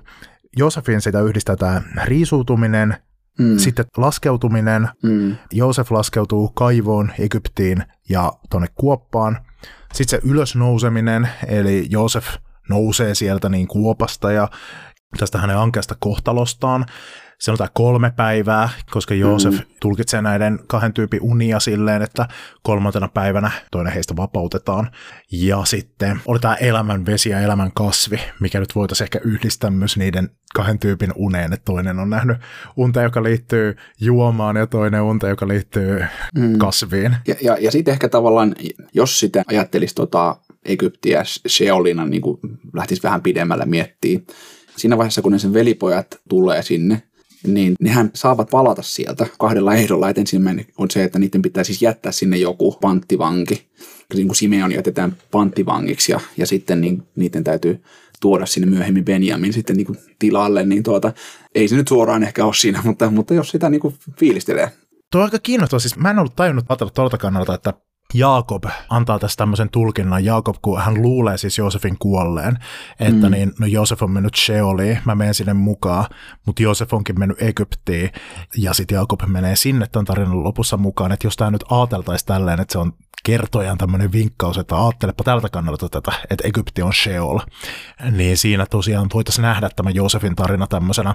Joosefin 0.56 1.00
sitä 1.00 1.20
yhdistää 1.20 1.56
tämä 1.56 1.82
riisuutuminen, 2.04 2.96
Mm. 3.38 3.58
Sitten 3.58 3.84
laskeutuminen. 3.96 4.88
Mm. 5.02 5.36
Joosef 5.52 5.90
laskeutuu 5.90 6.48
kaivoon 6.48 7.12
Egyptiin 7.18 7.82
ja 8.08 8.32
tuonne 8.50 8.68
kuoppaan. 8.74 9.38
Sitten 9.96 10.20
se 10.20 10.28
ylösnouseminen, 10.28 11.28
eli 11.46 11.86
Joosef 11.90 12.26
nousee 12.68 13.14
sieltä 13.14 13.48
niin 13.48 13.68
kuopasta 13.68 14.32
ja 14.32 14.48
tästä 15.18 15.38
hänen 15.38 15.58
ankeasta 15.58 15.96
kohtalostaan. 15.98 16.86
Tämä 17.44 17.68
kolme 17.74 18.12
päivää, 18.16 18.68
koska 18.90 19.14
Joosef 19.14 19.54
mm. 19.54 19.60
tulkitsee 19.80 20.22
näiden 20.22 20.58
kahden 20.66 20.92
tyypin 20.92 21.22
unia 21.22 21.60
silleen, 21.60 22.02
että 22.02 22.28
kolmantena 22.62 23.08
päivänä 23.08 23.50
toinen 23.70 23.92
heistä 23.92 24.16
vapautetaan. 24.16 24.90
Ja 25.32 25.64
sitten 25.64 26.20
oli 26.26 26.38
tämä 26.38 26.54
elämän 26.54 27.06
vesi 27.06 27.30
ja 27.30 27.40
elämän 27.40 27.70
kasvi, 27.74 28.20
mikä 28.40 28.60
nyt 28.60 28.74
voitaisiin 28.74 29.04
ehkä 29.04 29.20
yhdistää 29.24 29.70
myös 29.70 29.96
niiden 29.96 30.30
kahden 30.54 30.78
tyypin 30.78 31.12
uneen, 31.16 31.52
että 31.52 31.64
toinen 31.64 31.98
on 31.98 32.10
nähnyt 32.10 32.38
unta, 32.76 33.02
joka 33.02 33.22
liittyy 33.22 33.76
juomaan 34.00 34.56
ja 34.56 34.66
toinen 34.66 35.02
unta, 35.02 35.28
joka 35.28 35.48
liittyy 35.48 36.04
mm. 36.34 36.58
kasviin. 36.58 37.16
Ja, 37.26 37.34
ja, 37.42 37.56
ja 37.60 37.70
sitten 37.70 37.92
ehkä 37.92 38.08
tavallaan, 38.08 38.54
jos 38.94 39.20
sitä 39.20 39.42
ajattelisi 39.46 39.94
tota 39.94 40.36
Egyptiä 40.64 41.22
Sheolina, 41.48 42.06
niin 42.06 42.22
kuin 42.22 42.38
lähtisi 42.74 43.02
vähän 43.02 43.22
pidemmälle 43.22 43.64
miettimään, 43.66 44.26
siinä 44.76 44.96
vaiheessa, 44.98 45.22
kun 45.22 45.32
ne 45.32 45.38
sen 45.38 45.54
velipojat 45.54 46.06
tulee 46.28 46.62
sinne, 46.62 47.02
niin 47.46 47.74
nehän 47.80 48.10
saavat 48.14 48.50
palata 48.50 48.82
sieltä 48.82 49.26
kahdella 49.38 49.74
ehdolla. 49.74 50.10
Et 50.10 50.18
ensimmäinen 50.18 50.66
on 50.78 50.90
se, 50.90 51.04
että 51.04 51.18
niiden 51.18 51.42
pitää 51.42 51.64
siis 51.64 51.82
jättää 51.82 52.12
sinne 52.12 52.36
joku 52.36 52.72
panttivanki. 52.72 53.66
Niin 54.14 54.28
kuin 54.28 54.36
Simeon 54.36 54.72
jätetään 54.72 55.16
panttivangiksi 55.30 56.12
ja, 56.12 56.20
ja 56.36 56.46
sitten 56.46 56.80
niin, 56.80 57.02
niiden 57.16 57.44
täytyy 57.44 57.82
tuoda 58.20 58.46
sinne 58.46 58.66
myöhemmin 58.66 59.04
Benjamin 59.04 59.52
sitten 59.52 59.76
niin 59.76 59.86
kuin 59.86 59.98
tilalle, 60.18 60.64
niin 60.64 60.82
tuota, 60.82 61.12
ei 61.54 61.68
se 61.68 61.76
nyt 61.76 61.88
suoraan 61.88 62.22
ehkä 62.22 62.44
ole 62.44 62.54
siinä, 62.54 62.82
mutta, 62.84 63.10
mutta 63.10 63.34
jos 63.34 63.50
sitä 63.50 63.70
niin 63.70 63.80
kuin 63.80 63.94
fiilistelee. 64.18 64.72
Tuo 65.12 65.20
on 65.20 65.24
aika 65.24 65.38
kiinnostavaa. 65.38 65.80
Siis 65.80 65.96
mä 65.96 66.10
en 66.10 66.18
ollut 66.18 66.36
tajunnut 66.36 66.64
ajatella 66.68 66.92
tuolta 66.94 67.18
kannalta, 67.18 67.54
että 67.54 67.72
Jaakob 68.14 68.64
antaa 68.90 69.18
tässä 69.18 69.36
tämmöisen 69.36 69.70
tulkinnan. 69.70 70.24
Jaakob, 70.24 70.56
kun 70.62 70.80
hän 70.80 71.02
luulee 71.02 71.38
siis 71.38 71.58
Joosefin 71.58 71.96
kuolleen, 71.98 72.58
että 73.00 73.26
mm. 73.26 73.32
niin, 73.32 73.52
no 73.60 73.66
Joosef 73.66 74.02
on 74.02 74.10
mennyt 74.10 74.34
Sheoliin, 74.36 74.98
mä 75.04 75.14
menen 75.14 75.34
sinne 75.34 75.54
mukaan, 75.54 76.06
mutta 76.46 76.62
Joosef 76.62 76.92
onkin 76.94 77.18
mennyt 77.18 77.42
Egyptiin, 77.42 78.10
ja 78.56 78.74
sitten 78.74 78.96
Jaakob 78.96 79.20
menee 79.26 79.56
sinne 79.56 79.86
tämän 79.92 80.04
tarinan 80.04 80.44
lopussa 80.44 80.76
mukaan, 80.76 81.12
että 81.12 81.26
jos 81.26 81.36
tämä 81.36 81.50
nyt 81.50 81.64
ajateltaisiin 81.70 82.26
tälleen, 82.26 82.60
että 82.60 82.72
se 82.72 82.78
on 82.78 82.92
kertojan 83.24 83.78
tämmöinen 83.78 84.12
vinkkaus, 84.12 84.58
että 84.58 84.84
ajattelepa 84.84 85.24
tältä 85.24 85.48
kannalta 85.48 85.88
tätä, 85.88 86.12
että 86.30 86.48
Egypti 86.48 86.82
on 86.82 86.94
Sheol, 86.94 87.38
niin 88.10 88.36
siinä 88.36 88.66
tosiaan 88.66 89.08
voitaisiin 89.14 89.42
nähdä 89.42 89.68
tämä 89.76 89.90
Joosefin 89.90 90.36
tarina 90.36 90.66
tämmöisenä 90.66 91.14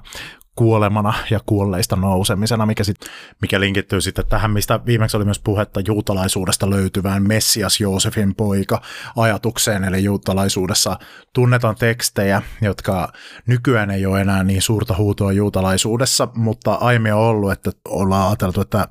kuolemana 0.55 1.13
ja 1.29 1.39
kuolleista 1.45 1.95
nousemisena, 1.95 2.65
mikä, 2.65 2.83
sit, 2.83 2.97
mikä 3.41 3.59
linkittyy 3.59 4.01
sitten 4.01 4.27
tähän, 4.27 4.51
mistä 4.51 4.79
viimeksi 4.85 5.17
oli 5.17 5.25
myös 5.25 5.39
puhetta 5.39 5.79
juutalaisuudesta 5.87 6.69
löytyvään 6.69 7.27
Messias 7.27 7.79
Joosefin 7.79 8.35
poika 8.35 8.81
ajatukseen, 9.17 9.83
eli 9.83 10.03
juutalaisuudessa 10.03 10.99
tunnetaan 11.33 11.75
tekstejä, 11.75 12.41
jotka 12.61 13.11
nykyään 13.47 13.91
ei 13.91 14.05
ole 14.05 14.21
enää 14.21 14.43
niin 14.43 14.61
suurta 14.61 14.95
huutoa 14.97 15.31
juutalaisuudessa, 15.31 16.27
mutta 16.35 16.73
aiemmin 16.73 17.13
on 17.13 17.19
ollut, 17.19 17.51
että 17.51 17.71
ollaan 17.87 18.27
ajateltu, 18.27 18.61
että 18.61 18.87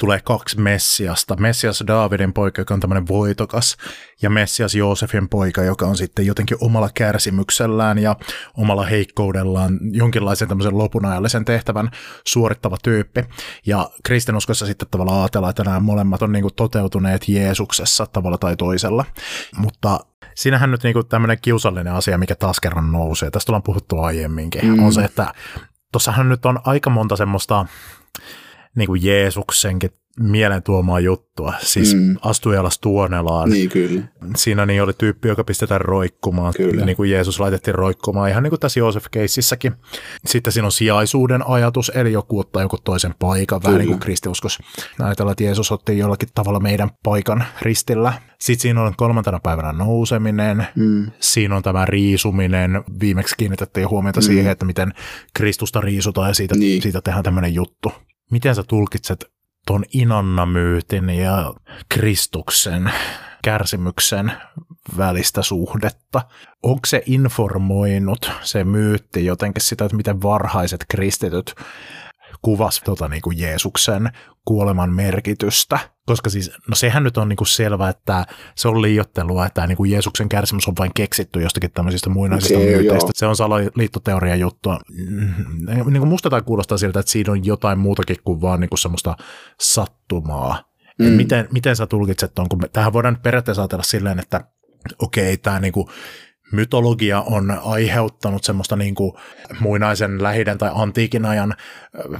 tulee 0.00 0.20
kaksi 0.24 0.60
Messiasta. 0.60 1.36
Messias 1.36 1.84
Daavidin 1.86 2.32
poika, 2.32 2.60
joka 2.60 2.74
on 2.74 2.80
tämmöinen 2.80 3.08
voitokas, 3.08 3.76
ja 4.22 4.30
Messias 4.30 4.74
Joosefin 4.74 5.28
poika, 5.28 5.62
joka 5.62 5.86
on 5.86 5.96
sitten 5.96 6.26
jotenkin 6.26 6.56
omalla 6.60 6.90
kärsimyksellään 6.94 7.98
ja 7.98 8.16
omalla 8.56 8.86
heikkoudellaan 8.86 9.78
jonkinlaisen 9.92 10.48
tämmöisen 10.48 10.78
lopunajallisen 11.04 11.44
tehtävän 11.44 11.90
suorittava 12.26 12.76
tyyppi. 12.82 13.24
Ja 13.66 13.90
kristinuskossa 14.04 14.66
sitten 14.66 14.88
tavallaan 14.90 15.20
ajatellaan, 15.20 15.50
että 15.50 15.64
nämä 15.64 15.80
molemmat 15.80 16.22
on 16.22 16.32
niin 16.32 16.44
toteutuneet 16.56 17.28
Jeesuksessa 17.28 18.06
tavalla 18.06 18.38
tai 18.38 18.56
toisella. 18.56 19.04
Mutta 19.56 20.00
Siinähän 20.34 20.70
nyt 20.70 20.82
niinku 20.82 21.04
tämmöinen 21.04 21.38
kiusallinen 21.42 21.92
asia, 21.92 22.18
mikä 22.18 22.34
taas 22.34 22.60
kerran 22.60 22.92
nousee, 22.92 23.30
tästä 23.30 23.52
ollaan 23.52 23.62
puhuttu 23.62 24.00
aiemminkin, 24.00 24.64
mm. 24.64 24.84
on 24.84 24.92
se, 24.92 25.04
että 25.04 25.34
tuossahan 25.92 26.28
nyt 26.28 26.46
on 26.46 26.60
aika 26.64 26.90
monta 26.90 27.16
semmoista 27.16 27.66
niin 28.76 28.86
kuin 28.86 29.04
Jeesuksenkin 29.04 29.90
mielen 30.20 30.62
tuomaa 30.62 31.00
juttua. 31.00 31.54
Siis 31.60 31.94
mm. 31.94 32.16
astui 32.22 32.56
alas 32.56 32.78
tuonelaan. 32.78 33.50
Niin, 33.50 33.70
kyllä. 33.70 34.02
Siinä 34.36 34.66
niin 34.66 34.82
oli 34.82 34.92
tyyppi, 34.98 35.28
joka 35.28 35.44
pistetään 35.44 35.80
roikkumaan. 35.80 36.54
Kyllä. 36.56 36.84
Niin 36.84 36.96
kuin 36.96 37.10
Jeesus 37.10 37.40
laitettiin 37.40 37.74
roikkumaan, 37.74 38.30
ihan 38.30 38.42
niin 38.42 38.50
kuin 38.50 38.60
tässä 38.60 38.80
Joosef-keississäkin. 38.80 39.72
Sitten 40.26 40.52
siinä 40.52 40.66
on 40.66 40.72
sijaisuuden 40.72 41.48
ajatus, 41.48 41.92
eli 41.94 42.12
joku 42.12 42.38
ottaa 42.38 42.62
joku 42.62 42.78
toisen 42.84 43.14
paikan, 43.18 43.60
kyllä. 43.60 43.68
vähän 43.72 43.78
niin 43.78 43.88
kuin 43.88 44.00
kristiuskos. 44.00 44.58
Ajatellaan, 45.00 45.32
että 45.32 45.44
Jeesus 45.44 45.72
otti 45.72 45.98
jollakin 45.98 46.28
tavalla 46.34 46.60
meidän 46.60 46.90
paikan 47.02 47.44
ristillä. 47.62 48.12
Sitten 48.40 48.62
siinä 48.62 48.82
on 48.82 48.94
kolmantena 48.96 49.40
päivänä 49.42 49.72
nouseminen, 49.72 50.66
mm. 50.76 51.10
siinä 51.20 51.56
on 51.56 51.62
tämä 51.62 51.84
riisuminen. 51.84 52.84
Viimeksi 53.00 53.34
kiinnitettiin 53.38 53.88
huomiota 53.88 54.20
mm. 54.20 54.24
siihen, 54.24 54.52
että 54.52 54.64
miten 54.64 54.92
Kristusta 55.34 55.80
riisutaan 55.80 56.30
ja 56.30 56.34
siitä, 56.34 56.54
niin. 56.54 56.82
siitä 56.82 57.00
tehdään 57.00 57.24
tämmöinen 57.24 57.54
juttu. 57.54 57.92
Miten 58.30 58.54
sä 58.54 58.62
tulkitset 58.62 59.24
ton 59.66 59.84
Inanna-myytin 59.94 61.10
ja 61.10 61.54
Kristuksen 61.88 62.92
kärsimyksen 63.44 64.32
välistä 64.96 65.42
suhdetta. 65.42 66.22
Onko 66.62 66.80
se 66.86 67.02
informoinut 67.06 68.30
se 68.42 68.64
myytti 68.64 69.24
jotenkin 69.24 69.62
sitä, 69.62 69.84
että 69.84 69.96
miten 69.96 70.22
varhaiset 70.22 70.84
kristityt 70.88 71.54
kuvas 72.42 72.80
tota, 72.84 73.08
niin 73.08 73.22
kuin 73.22 73.38
Jeesuksen 73.38 74.10
kuoleman 74.44 74.94
merkitystä. 74.94 75.78
Koska 76.06 76.30
siis, 76.30 76.50
no 76.68 76.74
sehän 76.74 77.04
nyt 77.04 77.16
on 77.16 77.28
niin 77.28 77.36
kuin 77.36 77.48
selvä, 77.48 77.88
että 77.88 78.26
se 78.54 78.68
on 78.68 78.82
liiottelua, 78.82 79.46
että 79.46 79.66
niin 79.66 79.76
kuin 79.76 79.90
Jeesuksen 79.90 80.28
kärsimys 80.28 80.68
on 80.68 80.74
vain 80.78 80.90
keksitty 80.94 81.42
jostakin 81.42 81.70
tämmöisistä 81.72 82.10
muinaisista 82.10 82.58
okay, 82.58 82.70
myyteistä. 82.70 83.06
Joo. 83.06 83.12
Se 83.14 83.26
on 83.26 83.36
salaliittoteorian 83.36 84.40
juttua. 84.40 84.78
Niin 85.66 85.98
kuin 85.98 86.08
musta 86.08 86.30
tai 86.30 86.42
kuulostaa 86.42 86.78
siltä, 86.78 87.00
että 87.00 87.12
siinä 87.12 87.32
on 87.32 87.44
jotain 87.44 87.78
muutakin 87.78 88.16
kuin 88.24 88.40
vaan 88.40 88.60
niin 88.60 88.68
kuin 88.70 88.78
semmoista 88.78 89.16
sattumaa. 89.60 90.64
Mm. 90.98 91.06
Miten, 91.06 91.48
miten 91.52 91.76
sä 91.76 91.86
tulkitset 91.86 92.38
on, 92.38 92.48
kun 92.48 92.60
me, 92.60 92.68
tähän 92.68 92.92
voidaan 92.92 93.14
nyt 93.14 93.22
periaatteessa 93.22 93.62
ajatella 93.62 93.82
silleen, 93.82 94.18
että 94.18 94.44
okei, 94.98 95.24
okay, 95.24 95.36
tämä 95.36 95.60
niinku 95.60 95.90
mytologia 96.54 97.20
on 97.20 97.60
aiheuttanut 97.64 98.44
semmoista 98.44 98.76
niin 98.76 98.94
kuin 98.94 99.12
muinaisen 99.60 100.22
lähiden 100.22 100.58
tai 100.58 100.70
antiikin 100.74 101.24
ajan 101.24 101.54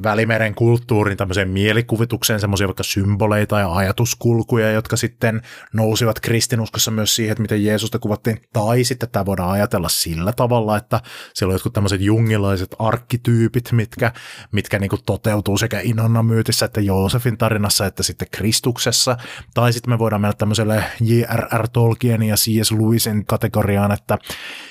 välimeren 0.02 0.54
kulttuurin 0.54 1.16
tämmöiseen 1.16 1.48
mielikuvitukseen 1.48 2.40
semmoisia 2.40 2.66
vaikka 2.66 2.82
symboleita 2.82 3.60
ja 3.60 3.72
ajatuskulkuja, 3.72 4.70
jotka 4.70 4.96
sitten 4.96 5.42
nousivat 5.72 6.20
kristinuskossa 6.20 6.90
myös 6.90 7.16
siihen, 7.16 7.32
että 7.32 7.42
miten 7.42 7.64
Jeesusta 7.64 7.98
kuvattiin. 7.98 8.40
Tai 8.52 8.84
sitten 8.84 9.08
tämä 9.08 9.26
voidaan 9.26 9.50
ajatella 9.50 9.88
sillä 9.88 10.32
tavalla, 10.32 10.76
että 10.76 11.00
siellä 11.34 11.52
on 11.52 11.54
jotkut 11.54 11.72
tämmöiset 11.72 12.00
jungilaiset 12.00 12.74
arkkityypit, 12.78 13.72
mitkä, 13.72 14.12
mitkä 14.52 14.78
niin 14.78 14.90
kuin 14.90 15.02
toteutuu 15.06 15.58
sekä 15.58 15.80
Inanna 15.80 16.22
myytissä 16.22 16.66
että 16.66 16.80
Joosefin 16.80 17.38
tarinassa 17.38 17.86
että 17.86 18.02
sitten 18.02 18.28
Kristuksessa. 18.30 19.16
Tai 19.54 19.72
sitten 19.72 19.94
me 19.94 19.98
voidaan 19.98 20.20
mennä 20.20 20.34
tämmöiselle 20.38 20.84
J.R.R. 21.00 21.68
Tolkien 21.68 22.22
ja 22.22 22.36
C.S. 22.36 22.72
Lewisin 22.72 23.26
kategoriaan, 23.26 23.92
että 23.92 24.18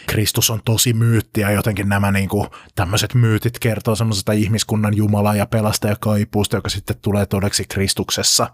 Kristus 0.08 0.49
on 0.49 0.62
tosi 0.66 0.93
myytti 0.93 1.41
ja 1.41 1.51
jotenkin 1.51 1.89
nämä 1.89 2.12
niin 2.12 2.30
kuin, 2.30 2.47
tämmöiset 2.76 3.14
myytit 3.14 3.60
kertoo 3.60 3.95
semmoisesta 3.95 4.32
ihmiskunnan 4.32 4.97
Jumala 4.97 5.36
ja 5.36 5.45
pelastaja 5.45 5.95
kaipuusta, 5.99 6.58
joka 6.58 6.70
sitten 6.70 6.95
tulee 7.01 7.26
todeksi 7.26 7.66
Kristuksessa. 7.70 8.47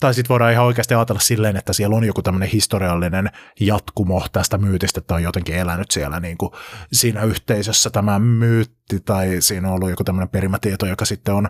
Tai 0.00 0.14
sitten 0.14 0.28
voidaan 0.28 0.52
ihan 0.52 0.64
oikeasti 0.64 0.94
ajatella 0.94 1.20
silleen, 1.20 1.56
että 1.56 1.72
siellä 1.72 1.96
on 1.96 2.04
joku 2.04 2.22
tämmöinen 2.22 2.48
historiallinen 2.48 3.30
jatkumo 3.60 4.26
tästä 4.32 4.58
myytistä, 4.58 5.00
että 5.00 5.14
on 5.14 5.22
jotenkin 5.22 5.54
elänyt 5.54 5.90
siellä 5.90 6.20
niin 6.20 6.38
kuin 6.38 6.52
siinä 6.92 7.22
yhteisössä 7.22 7.90
tämä 7.90 8.18
myytti 8.18 9.00
tai 9.04 9.36
siinä 9.40 9.68
on 9.68 9.74
ollut 9.74 9.90
joku 9.90 10.04
tämmöinen 10.04 10.28
perimätieto, 10.28 10.86
joka 10.86 11.04
sitten 11.04 11.34
on 11.34 11.48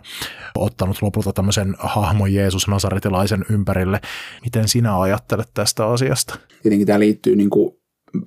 ottanut 0.55 1.01
lopulta 1.01 1.33
tämmöisen 1.33 1.75
hahmon 1.79 2.33
Jeesus 2.33 2.67
Nasaretilaisen 2.67 3.45
ympärille. 3.49 4.01
Miten 4.43 4.67
sinä 4.67 4.99
ajattelet 4.99 5.49
tästä 5.53 5.87
asiasta? 5.87 6.37
Tietenkin 6.63 6.87
tämä 6.87 6.99
liittyy 6.99 7.35
niin 7.35 7.49
kuin, 7.49 7.76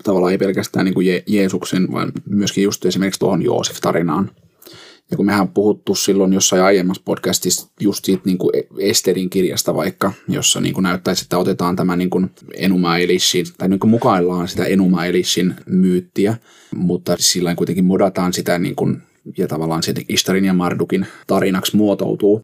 tavallaan 0.04 0.32
ei 0.32 0.38
pelkästään 0.38 0.84
niin 0.84 0.94
kuin 0.94 1.06
Je- 1.06 1.22
Jeesuksen, 1.26 1.92
vaan 1.92 2.12
myöskin 2.28 2.64
just 2.64 2.84
esimerkiksi 2.86 3.20
tuohon 3.20 3.42
Joosef-tarinaan. 3.42 4.30
Ja 5.10 5.16
kun 5.16 5.26
mehän 5.26 5.48
puhuttu 5.48 5.94
silloin 5.94 6.32
jossain 6.32 6.62
aiemmassa 6.62 7.02
podcastissa 7.04 7.68
just 7.80 8.04
siitä 8.04 8.22
niin 8.24 8.38
kuin 8.38 8.50
Esterin 8.78 9.30
kirjasta 9.30 9.74
vaikka, 9.74 10.12
jossa 10.28 10.60
niin 10.60 10.74
kuin 10.74 10.82
näyttäisi, 10.82 11.22
että 11.24 11.38
otetaan 11.38 11.76
tämä 11.76 11.96
niin 11.96 12.10
kuin 12.10 12.30
Enuma 12.54 12.98
Elishin, 12.98 13.46
tai 13.58 13.68
niin 13.68 13.80
kuin 13.80 13.90
mukaillaan 13.90 14.48
sitä 14.48 14.64
Enuma 14.64 15.04
Elishin 15.06 15.54
myyttiä, 15.66 16.36
mutta 16.74 17.16
sillä 17.18 17.54
kuitenkin 17.54 17.84
modataan 17.84 18.32
sitä 18.32 18.58
niin 18.58 18.76
kuin, 18.76 19.02
ja 19.38 19.48
tavallaan 19.48 19.82
sitten 19.82 20.04
Istarin 20.08 20.44
ja 20.44 20.54
Mardukin 20.54 21.06
tarinaksi 21.26 21.76
muotoutuu. 21.76 22.40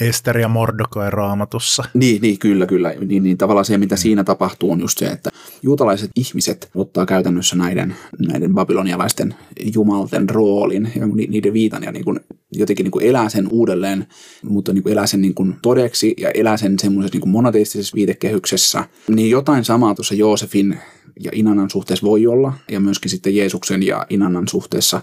Ester 0.00 0.38
ja 0.38 0.48
Mordokai 0.48 1.10
raamatussa. 1.10 1.84
Niin, 1.94 2.22
niin 2.22 2.38
kyllä, 2.38 2.66
kyllä. 2.66 2.94
Niin, 3.06 3.22
niin 3.22 3.38
tavallaan 3.38 3.64
se, 3.64 3.78
mitä 3.78 3.96
siinä 3.96 4.24
tapahtuu, 4.24 4.72
on 4.72 4.80
just 4.80 4.98
se, 4.98 5.06
että 5.06 5.30
juutalaiset 5.62 6.10
ihmiset 6.16 6.70
ottaa 6.74 7.06
käytännössä 7.06 7.56
näiden, 7.56 7.96
näiden 8.28 8.54
babylonialaisten 8.54 9.34
jumalten 9.74 10.30
roolin 10.30 10.92
ja 10.96 11.06
niiden 11.06 11.52
viitan 11.52 11.82
ja 11.82 11.92
niin 11.92 12.04
kuin, 12.04 12.20
jotenkin 12.52 12.84
niin 12.84 12.92
kuin 12.92 13.06
elää 13.06 13.28
sen 13.28 13.48
uudelleen, 13.50 14.06
mutta 14.42 14.72
niin 14.72 14.82
kuin 14.82 14.92
elää 14.92 15.06
sen 15.06 15.20
niin 15.20 15.34
kuin 15.34 15.56
todeksi 15.62 16.14
ja 16.18 16.30
elää 16.30 16.56
sen 16.56 16.78
semmoisessa 16.78 17.18
niin 17.18 17.28
monoteistisessa 17.28 17.94
viitekehyksessä. 17.94 18.84
Niin 19.08 19.30
jotain 19.30 19.64
samaa 19.64 19.94
tuossa 19.94 20.14
Joosefin 20.14 20.78
ja 21.20 21.30
Inanan 21.34 21.70
suhteessa 21.70 22.06
voi 22.06 22.26
olla, 22.26 22.52
ja 22.70 22.80
myöskin 22.80 23.10
sitten 23.10 23.36
Jeesuksen 23.36 23.82
ja 23.82 24.06
Inanan 24.10 24.48
suhteessa 24.48 25.02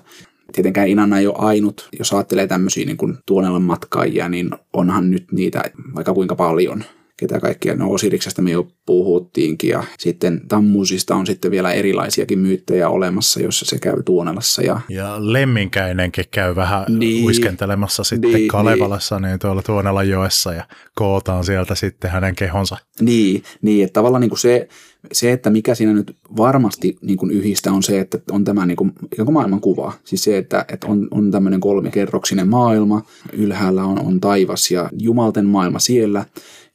Tietenkään 0.54 0.88
Inanna 0.88 1.20
ei 1.20 1.28
ole 1.28 1.36
ainut. 1.38 1.90
Jos 2.00 2.14
ajattelee 2.14 2.48
tämmöisiä 2.48 2.86
niin 2.86 2.98
kuin 2.98 3.18
Tuonelan 3.26 3.62
matkaajia, 3.62 4.30
niin 4.30 4.50
onhan 4.74 5.12
nyt 5.12 5.32
niitä 5.32 5.64
vaikka 5.96 6.14
kuinka 6.14 6.36
paljon 6.36 6.84
ketä 7.20 7.40
kaikkia, 7.40 7.76
no 7.76 7.92
Osiriksesta 7.92 8.42
me 8.42 8.52
jo 8.52 8.68
puhuttiinkin 8.86 9.70
ja 9.70 9.84
sitten 10.00 10.42
Tammusista 10.48 11.16
on 11.16 11.26
sitten 11.26 11.52
vielä 11.52 11.74
erilaisiakin 11.74 12.40
myyttejä 12.40 12.90
olemassa, 12.90 13.42
jossa 13.42 13.66
se 13.66 13.80
käy 13.80 14.04
Tuonelassa. 14.04 14.62
Ja, 14.62 14.82
ja 14.90 15.16
Lemminkäinenkin 15.20 16.26
käy 16.32 16.56
vähän 16.56 16.86
niin, 16.88 17.26
uiskentelemassa 17.26 18.04
sitten 18.04 18.34
niin, 18.34 18.48
Kalevalassa 18.48 19.20
niin. 19.20 19.30
niin 19.30 19.40
tuolla 19.40 19.62
Tuonelan 19.62 20.10
joessa 20.10 20.54
ja 20.54 20.64
kootaan 20.96 21.44
sieltä 21.44 21.76
sitten 21.76 22.12
hänen 22.12 22.36
kehonsa. 22.36 22.78
Niin, 23.02 23.44
niin 23.62 23.84
että 23.84 23.94
tavallaan 23.94 24.22
niin 24.22 24.30
kuin 24.30 24.40
se, 24.40 24.68
se, 25.12 25.32
että 25.32 25.50
mikä 25.50 25.76
siinä 25.76 25.94
nyt 25.94 26.16
varmasti 26.38 26.98
niin 27.02 27.18
kuin 27.18 27.32
yhdistä 27.32 27.72
on 27.72 27.84
se, 27.84 28.00
että 28.00 28.20
on 28.32 28.44
tämä 28.44 28.66
niin 28.66 28.78
kuin, 28.78 28.92
ikään 29.12 29.26
kuin 29.26 29.34
maailman 29.34 29.62
kuva. 29.62 29.94
Siis 30.04 30.24
se, 30.24 30.38
että, 30.38 30.66
että 30.74 30.88
on, 30.88 31.08
on 31.12 31.32
tämmöinen 31.32 31.60
kolmikerroksinen 31.60 32.48
maailma, 32.48 33.02
ylhäällä 33.34 33.84
on, 33.84 34.00
on 34.00 34.20
taivas 34.20 34.72
ja 34.72 34.90
jumalten 35.00 35.46
maailma 35.46 35.80
siellä, 35.80 36.26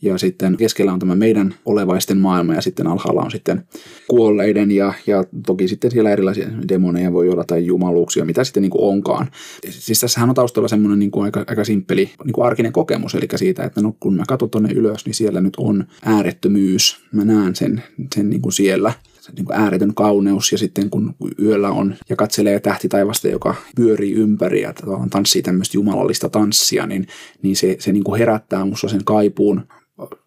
ja 0.05 0.19
sitten 0.19 0.57
keskellä 0.57 0.93
on 0.93 0.99
tämä 0.99 1.15
meidän 1.15 1.55
olevaisten 1.65 2.19
maailma 2.19 2.55
ja 2.55 2.61
sitten 2.61 2.87
alhaalla 2.87 3.23
on 3.23 3.31
sitten 3.31 3.65
kuolleiden 4.09 4.71
ja, 4.71 4.95
ja 5.07 5.25
toki 5.47 5.69
sitten 5.69 5.91
siellä 5.91 6.11
erilaisia 6.11 6.49
demoneja 6.69 7.13
voi 7.13 7.29
olla 7.29 7.45
tai 7.45 7.67
jumaluuksia, 7.67 8.25
mitä 8.25 8.45
sitten 8.45 8.63
niin 8.63 8.71
kuin 8.71 8.85
onkaan. 8.85 9.31
Siis 9.69 10.01
tässähän 10.01 10.29
on 10.29 10.35
taustalla 10.35 10.69
semmoinen 10.69 10.99
niin 10.99 11.11
kuin 11.11 11.25
aika, 11.25 11.45
aika 11.47 11.65
simppeli 11.65 12.11
niin 12.25 12.33
kuin 12.33 12.47
arkinen 12.47 12.73
kokemus, 12.73 13.15
eli 13.15 13.29
siitä, 13.35 13.65
että 13.65 13.81
no, 13.81 13.97
kun 14.01 14.15
mä 14.15 14.25
katson 14.29 14.51
tuonne 14.51 14.73
ylös, 14.73 15.07
niin 15.07 15.15
siellä 15.15 15.41
nyt 15.41 15.57
on 15.57 15.85
äärettömyys. 16.05 17.05
Mä 17.13 17.25
näen 17.25 17.55
sen, 17.55 17.83
sen 18.15 18.31
niin 18.31 18.43
kuin 18.43 18.53
siellä 18.53 18.93
niin 19.37 19.45
kuin 19.45 19.57
ääretön 19.57 19.95
kauneus 19.95 20.53
ja 20.53 20.59
sitten 20.59 20.91
kun 20.91 21.15
yöllä 21.43 21.71
on 21.71 21.95
ja 22.09 22.17
katselee 22.17 22.61
tähti 22.61 22.89
taivasta, 22.89 23.29
joka 23.29 23.55
pyörii 23.77 24.13
ympäri 24.13 24.61
ja 24.61 24.75
tanssii 25.11 25.43
tämmöistä 25.43 25.77
jumalallista 25.77 26.29
tanssia, 26.29 26.87
niin, 26.87 27.07
niin 27.43 27.57
se, 27.57 27.77
se 27.79 27.93
niin 27.93 28.05
kuin 28.05 28.19
herättää 28.19 28.65
minussa 28.65 28.89
sen 28.89 29.05
kaipuun 29.05 29.67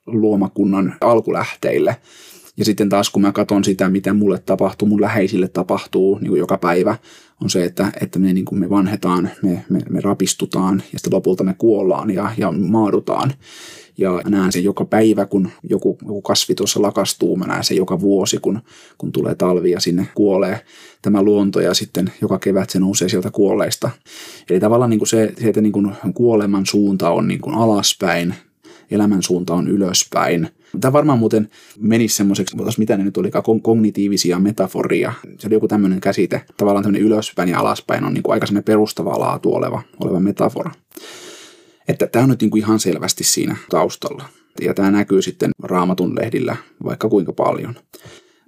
luomakunnan 0.05 0.95
alkulähteille. 1.01 1.97
Ja 2.57 2.65
sitten 2.65 2.89
taas 2.89 3.09
kun 3.09 3.21
mä 3.21 3.31
katson 3.31 3.63
sitä, 3.63 3.89
mitä 3.89 4.13
mulle 4.13 4.39
tapahtuu, 4.39 4.87
mun 4.87 5.01
läheisille 5.01 5.47
tapahtuu 5.47 6.17
niin 6.19 6.29
kuin 6.29 6.39
joka 6.39 6.57
päivä, 6.57 6.95
on 7.43 7.49
se, 7.49 7.65
että, 7.65 7.91
että 8.01 8.19
me, 8.19 8.33
niin 8.33 8.45
kuin 8.45 8.59
me 8.59 8.69
vanhetaan, 8.69 9.29
me, 9.43 9.65
me, 9.69 9.79
me 9.89 10.01
rapistutaan 10.01 10.83
ja 10.93 10.99
sitten 10.99 11.13
lopulta 11.13 11.43
me 11.43 11.55
kuollaan 11.57 12.11
ja, 12.11 12.31
ja 12.37 12.51
maadutaan. 12.51 13.33
Ja 13.97 14.21
näen 14.27 14.51
sen 14.51 14.63
joka 14.63 14.85
päivä, 14.85 15.25
kun 15.25 15.49
joku, 15.63 15.97
joku 16.01 16.21
kasvi 16.21 16.55
tuossa 16.55 16.81
lakastuu. 16.81 17.35
Mä 17.35 17.45
näen 17.45 17.63
sen 17.63 17.77
joka 17.77 17.99
vuosi, 18.01 18.37
kun, 18.37 18.59
kun 18.97 19.11
tulee 19.11 19.35
talvi 19.35 19.71
ja 19.71 19.79
sinne 19.79 20.07
kuolee 20.15 20.65
tämä 21.01 21.23
luonto 21.23 21.59
ja 21.59 21.73
sitten 21.73 22.11
joka 22.21 22.39
kevät 22.39 22.69
se 22.69 22.79
nousee 22.79 23.09
sieltä 23.09 23.31
kuolleista. 23.31 23.89
Eli 24.49 24.59
tavallaan 24.59 24.89
niin 24.89 24.99
kuin 24.99 25.07
se, 25.07 25.33
se, 25.41 25.47
että 25.47 25.61
niin 25.61 25.71
kuin 25.71 25.91
kuoleman 26.13 26.65
suunta 26.65 27.09
on 27.09 27.27
niin 27.27 27.41
kuin 27.41 27.55
alaspäin, 27.55 28.35
elämän 28.91 29.23
suunta 29.23 29.53
on 29.53 29.67
ylöspäin. 29.67 30.49
Tämä 30.81 30.93
varmaan 30.93 31.19
muuten 31.19 31.49
menisi 31.79 32.15
semmoiseksi, 32.15 32.57
mitä 32.77 32.97
ne 32.97 33.03
nyt 33.03 33.17
olikaan, 33.17 33.61
kognitiivisia 33.61 34.39
metaforia. 34.39 35.13
Se 35.39 35.47
oli 35.47 35.55
joku 35.55 35.67
tämmöinen 35.67 36.01
käsite. 36.01 36.41
Tavallaan 36.57 36.83
tämmöinen 36.83 37.07
ylöspäin 37.07 37.49
ja 37.49 37.59
alaspäin 37.59 38.03
on 38.03 38.13
niin 38.13 38.23
kuin 38.23 38.33
aika 38.33 38.45
semmoinen 38.45 38.63
perustavaa 38.63 39.19
laatu 39.19 39.53
oleva, 39.53 39.81
oleva 39.99 40.19
metafora. 40.19 40.71
Että 41.87 42.07
tämä 42.07 42.23
on 42.23 42.29
nyt 42.29 42.41
niin 42.41 42.49
kuin 42.51 42.63
ihan 42.63 42.79
selvästi 42.79 43.23
siinä 43.23 43.55
taustalla. 43.69 44.25
Ja 44.61 44.73
tämä 44.73 44.91
näkyy 44.91 45.21
sitten 45.21 45.51
raamatun 45.63 46.15
lehdillä 46.15 46.55
vaikka 46.83 47.09
kuinka 47.09 47.33
paljon. 47.33 47.75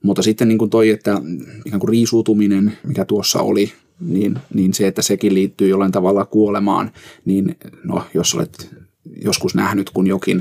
Mutta 0.03 0.21
sitten 0.21 0.47
niin 0.47 0.57
kuin 0.57 0.69
toi, 0.69 0.89
että 0.89 1.21
ikään 1.65 1.79
kuin 1.79 1.89
riisuutuminen, 1.89 2.77
mikä 2.87 3.05
tuossa 3.05 3.41
oli, 3.41 3.71
niin, 3.99 4.39
niin 4.53 4.73
se, 4.73 4.87
että 4.87 5.01
sekin 5.01 5.33
liittyy 5.33 5.67
jollain 5.67 5.91
tavalla 5.91 6.25
kuolemaan, 6.25 6.91
niin 7.25 7.55
no, 7.83 8.03
jos 8.13 8.35
olet 8.35 8.78
joskus 9.24 9.55
nähnyt, 9.55 9.89
kun 9.89 10.07
jokin, 10.07 10.38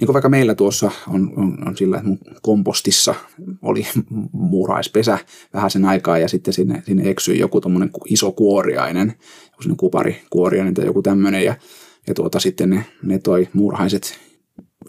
niin 0.00 0.06
kuin 0.06 0.12
vaikka 0.12 0.28
meillä 0.28 0.54
tuossa 0.54 0.90
on, 1.08 1.32
on, 1.36 1.68
on 1.68 1.76
sillä, 1.76 1.96
että 1.96 2.08
mun 2.08 2.18
kompostissa 2.42 3.14
oli 3.62 3.86
muuraispesä 4.32 5.18
vähän 5.54 5.70
sen 5.70 5.84
aikaa 5.84 6.18
ja 6.18 6.28
sitten 6.28 6.54
sinne, 6.54 6.82
sinne 6.86 7.10
eksyi 7.10 7.38
joku 7.38 7.60
tuommoinen 7.60 7.90
iso 8.06 8.32
kuoriainen, 8.32 9.14
joku 9.64 9.76
kuparikuoriainen 9.76 10.74
tai 10.74 10.86
joku 10.86 11.02
tämmöinen 11.02 11.44
ja, 11.44 11.54
ja 12.06 12.14
tuota, 12.14 12.40
sitten 12.40 12.70
ne, 12.70 12.84
ne 13.02 13.18
toi 13.18 13.48
muurahaiset 13.52 14.18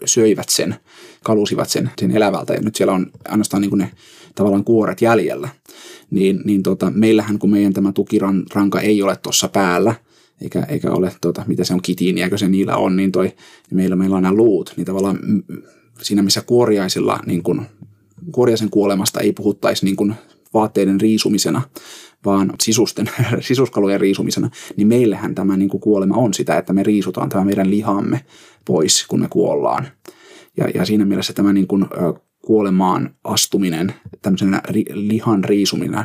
söivät 0.04 0.48
sen, 0.48 0.74
kalusivat 1.24 1.68
sen, 1.68 1.90
sen 1.98 2.16
elävältä 2.16 2.54
ja 2.54 2.60
nyt 2.60 2.76
siellä 2.76 2.92
on 2.92 3.06
ainoastaan 3.28 3.60
niin 3.60 3.78
ne 3.78 3.90
tavallaan 4.34 4.64
kuoret 4.64 5.02
jäljellä. 5.02 5.48
Niin, 6.10 6.40
niin 6.44 6.62
tota, 6.62 6.92
meillähän 6.94 7.38
kun 7.38 7.50
meidän 7.50 7.72
tämä 7.72 7.92
tukiranka 7.92 8.80
ei 8.80 9.02
ole 9.02 9.16
tuossa 9.16 9.48
päällä, 9.48 9.94
eikä, 10.40 10.66
eikä 10.68 10.90
ole, 10.90 11.12
tota, 11.20 11.44
mitä 11.46 11.64
se 11.64 11.74
on 11.74 11.82
kitiiniäkö 11.82 12.38
se 12.38 12.48
niillä 12.48 12.76
on, 12.76 12.96
niin 12.96 13.12
toi, 13.12 13.26
niin 13.26 13.36
meillä, 13.76 13.96
meillä 13.96 14.16
on 14.16 14.22
nämä 14.22 14.34
luut, 14.34 14.74
niin 14.76 14.84
tavallaan 14.84 15.18
siinä 16.02 16.22
missä 16.22 16.42
kuoriaisilla, 16.46 17.18
niin 17.26 17.42
kun, 17.42 17.62
kuoriaisen 18.32 18.70
kuolemasta 18.70 19.20
ei 19.20 19.32
puhuttaisi 19.32 19.84
niin 19.84 19.96
kun 19.96 20.14
vaatteiden 20.54 21.00
riisumisena, 21.00 21.62
vaan 22.24 22.52
sisusten, 22.62 23.10
sisuskalujen 23.40 24.00
riisumisena, 24.00 24.50
niin 24.76 24.88
meillähän 24.88 25.34
tämä 25.34 25.56
niin 25.56 25.68
kuin 25.68 25.80
kuolema 25.80 26.16
on 26.16 26.34
sitä, 26.34 26.58
että 26.58 26.72
me 26.72 26.82
riisutaan 26.82 27.28
tämä 27.28 27.44
meidän 27.44 27.70
lihamme 27.70 28.24
pois, 28.66 29.06
kun 29.06 29.20
me 29.20 29.28
kuollaan. 29.28 29.86
Ja, 30.56 30.68
ja 30.74 30.84
siinä 30.84 31.04
mielessä 31.04 31.32
tämä 31.32 31.52
niin 31.52 31.66
kuin, 31.66 31.86
kuolemaan 32.46 33.14
astuminen, 33.24 33.94
tämmöisenä 34.22 34.62
ri, 34.68 34.84
lihan 34.92 35.44
riisuminen, 35.44 36.04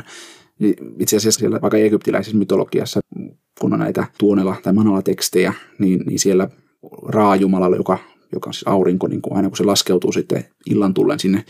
itse 0.98 1.16
asiassa 1.16 1.38
siellä 1.38 1.60
vaikka 1.62 1.76
egyptiläisessä 1.76 2.38
mytologiassa, 2.38 3.00
kun 3.60 3.72
on 3.72 3.78
näitä 3.78 4.06
tuonella 4.18 4.56
tai 4.62 4.72
manala 4.72 5.02
tekstejä, 5.02 5.52
niin, 5.78 6.00
niin 6.06 6.18
siellä 6.18 6.48
Raajumalalla, 7.08 7.76
joka, 7.76 7.98
joka 8.32 8.50
on 8.50 8.54
siis 8.54 8.68
aurinko, 8.68 9.08
niin 9.08 9.22
kun 9.22 9.36
aina 9.36 9.48
kun 9.48 9.56
se 9.56 9.64
laskeutuu 9.64 10.12
sitten 10.12 10.44
illan 10.70 10.94
tullen 10.94 11.18
sinne 11.18 11.44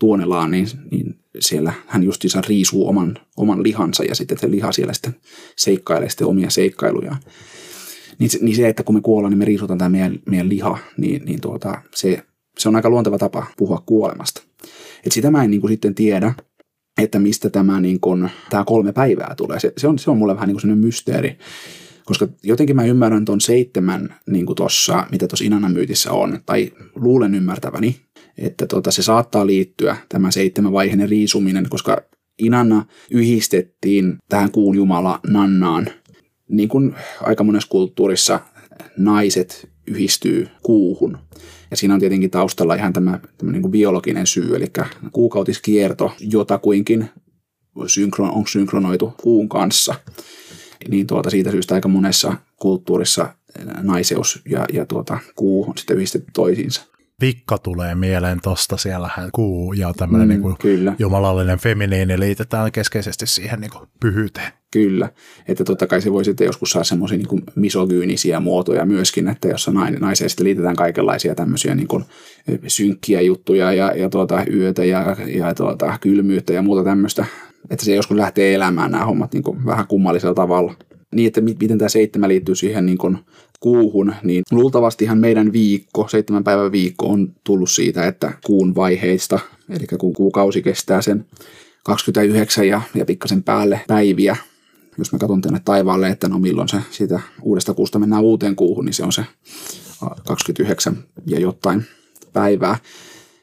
tuonelaan, 0.00 0.50
niin, 0.50 0.66
niin 0.90 1.20
siellä 1.38 1.72
hän 1.86 2.02
justiinsa 2.02 2.40
riisuu 2.48 2.88
oman, 2.88 3.18
oman 3.36 3.62
lihansa 3.62 4.04
ja 4.04 4.14
sitten 4.14 4.38
se 4.38 4.50
liha 4.50 4.72
siellä 4.72 4.92
sitten 4.92 5.16
seikkailee 5.56 6.10
sitten 6.10 6.26
omia 6.26 6.50
seikkailujaan. 6.50 7.20
Niin, 8.18 8.30
niin 8.40 8.56
se, 8.56 8.68
että 8.68 8.82
kun 8.82 8.94
me 8.94 9.00
kuollaan, 9.00 9.30
niin 9.30 9.38
me 9.38 9.44
riisutaan 9.44 9.78
tämä 9.78 9.88
meidän, 9.88 10.18
meidän 10.26 10.48
liha, 10.48 10.78
niin, 10.96 11.24
niin 11.24 11.40
tuota, 11.40 11.82
se, 11.94 12.22
se 12.58 12.68
on 12.68 12.76
aika 12.76 12.90
luonteva 12.90 13.18
tapa 13.18 13.46
puhua 13.56 13.82
kuolemasta. 13.86 14.42
Et 15.06 15.12
sitä 15.12 15.30
mä 15.30 15.44
en 15.44 15.50
niin 15.50 15.60
kuin 15.60 15.70
sitten 15.70 15.94
tiedä, 15.94 16.34
että 16.98 17.18
mistä 17.18 17.50
tämä, 17.50 17.80
niin 17.80 18.00
kuin, 18.00 18.30
tämä 18.50 18.64
kolme 18.64 18.92
päivää 18.92 19.34
tulee. 19.36 19.60
Se, 19.60 19.72
se, 19.76 19.88
on, 19.88 19.98
se 19.98 20.10
on 20.10 20.18
mulle 20.18 20.34
vähän 20.34 20.48
niin 20.48 20.60
kuin 20.60 20.78
mysteeri, 20.78 21.38
koska 22.04 22.28
jotenkin 22.42 22.76
mä 22.76 22.84
ymmärrän 22.84 23.24
tuon 23.24 23.40
seitsemän, 23.40 24.14
niin 24.26 24.46
kuin 24.46 24.56
tossa, 24.56 25.06
mitä 25.10 25.28
tuossa 25.28 25.44
Inanan 25.44 25.72
myytissä 25.72 26.12
on, 26.12 26.40
tai 26.46 26.72
luulen 26.94 27.34
ymmärtäväni, 27.34 27.96
että 28.38 28.66
tota, 28.66 28.90
se 28.90 29.02
saattaa 29.02 29.46
liittyä, 29.46 29.96
tämä 30.08 30.30
seitsemän 30.30 30.72
vaiheinen 30.72 31.08
riisuminen, 31.08 31.66
koska 31.68 32.02
Inanna 32.38 32.84
yhdistettiin 33.10 34.18
tähän 34.28 34.50
kuun 34.50 34.76
jumala 34.76 35.20
Nannaan. 35.28 35.86
Niin 36.48 36.68
kuin 36.68 36.94
aika 37.22 37.44
monessa 37.44 37.68
kulttuurissa 37.68 38.40
naiset 38.96 39.68
yhdistyy 39.90 40.48
kuuhun. 40.62 41.18
Ja 41.70 41.76
siinä 41.76 41.94
on 41.94 42.00
tietenkin 42.00 42.30
taustalla 42.30 42.74
ihan 42.74 42.92
tämä, 42.92 43.20
niin 43.42 43.62
kuin 43.62 43.72
biologinen 43.72 44.26
syy, 44.26 44.56
eli 44.56 44.66
kuukautiskierto 45.12 46.12
jotakuinkin 46.20 47.10
synkron, 47.86 48.30
on 48.30 48.46
synkronoitu 48.46 49.14
kuun 49.22 49.48
kanssa. 49.48 49.94
Niin 50.88 51.06
tuota, 51.06 51.30
siitä 51.30 51.50
syystä 51.50 51.74
aika 51.74 51.88
monessa 51.88 52.36
kulttuurissa 52.56 53.34
naiseus 53.82 54.42
ja, 54.50 54.66
ja 54.72 54.86
tuota, 54.86 55.18
kuu 55.36 55.64
on 55.68 55.78
sitten 55.78 55.96
yhdistetty 55.96 56.30
toisiinsa. 56.32 56.89
Vikka 57.20 57.58
tulee 57.58 57.94
mieleen 57.94 58.38
tosta, 58.42 58.76
siellähän 58.76 59.28
kuu 59.32 59.72
ja 59.72 59.92
tämmöinen 59.96 60.28
mm, 60.28 60.44
niin 60.44 60.56
kyllä. 60.58 60.94
jumalallinen 60.98 61.58
feminiini 61.58 62.20
liitetään 62.20 62.72
keskeisesti 62.72 63.26
siihen 63.26 63.60
niin 63.60 63.70
kuin 63.70 63.88
pyhyyteen. 64.00 64.52
Kyllä, 64.70 65.10
että 65.48 65.64
totta 65.64 65.86
kai 65.86 66.00
se 66.00 66.12
voi 66.12 66.24
sitten 66.24 66.44
joskus 66.44 66.70
saada 66.70 66.84
semmoisia 66.84 67.18
niin 67.18 67.42
misogyynisiä 67.54 68.40
muotoja 68.40 68.86
myöskin, 68.86 69.28
että 69.28 69.48
jossa 69.48 69.72
naiseen 70.00 70.30
sitten 70.30 70.44
liitetään 70.46 70.76
kaikenlaisia 70.76 71.34
tämmöisiä 71.34 71.74
niin 71.74 71.88
kuin 71.88 72.04
synkkiä 72.66 73.20
juttuja 73.20 73.72
ja, 73.72 73.92
ja 73.96 74.08
tuota, 74.08 74.44
yötä 74.52 74.84
ja, 74.84 75.16
ja 75.26 75.54
tuota, 75.54 75.98
kylmyyttä 76.00 76.52
ja 76.52 76.62
muuta 76.62 76.84
tämmöistä, 76.84 77.24
että 77.70 77.84
se 77.84 77.94
joskus 77.94 78.16
lähtee 78.16 78.54
elämään 78.54 78.90
nämä 78.90 79.04
hommat 79.04 79.34
niin 79.34 79.42
kuin 79.42 79.66
vähän 79.66 79.86
kummallisella 79.86 80.34
tavalla. 80.34 80.74
Niin, 81.14 81.26
että 81.26 81.40
miten 81.40 81.78
tämä 81.78 81.88
seitsemän 81.88 82.28
liittyy 82.28 82.54
siihen 82.54 82.86
niin 82.86 82.98
kuin 82.98 83.18
kuuhun, 83.60 84.14
niin 84.22 84.42
luultavastihan 84.50 85.18
meidän 85.18 85.52
viikko, 85.52 86.08
seitsemän 86.08 86.44
päivän 86.44 86.72
viikko 86.72 87.06
on 87.06 87.32
tullut 87.44 87.70
siitä, 87.70 88.06
että 88.06 88.32
kuun 88.46 88.74
vaiheista, 88.74 89.38
eli 89.68 89.86
kun 89.98 90.12
kuukausi 90.12 90.62
kestää 90.62 91.02
sen 91.02 91.26
29 91.84 92.68
ja, 92.68 92.82
ja 92.94 93.04
pikkasen 93.04 93.42
päälle 93.42 93.80
päiviä, 93.88 94.36
jos 94.98 95.12
mä 95.12 95.18
katson 95.18 95.40
tänne 95.40 95.60
taivaalle, 95.64 96.08
että 96.08 96.28
no 96.28 96.38
milloin 96.38 96.68
se 96.68 96.76
siitä 96.90 97.20
uudesta 97.42 97.74
kuusta 97.74 97.98
mennään 97.98 98.22
uuteen 98.22 98.56
kuuhun, 98.56 98.84
niin 98.84 98.94
se 98.94 99.04
on 99.04 99.12
se 99.12 99.24
29 100.26 101.04
ja 101.26 101.40
jotain 101.40 101.84
päivää. 102.32 102.76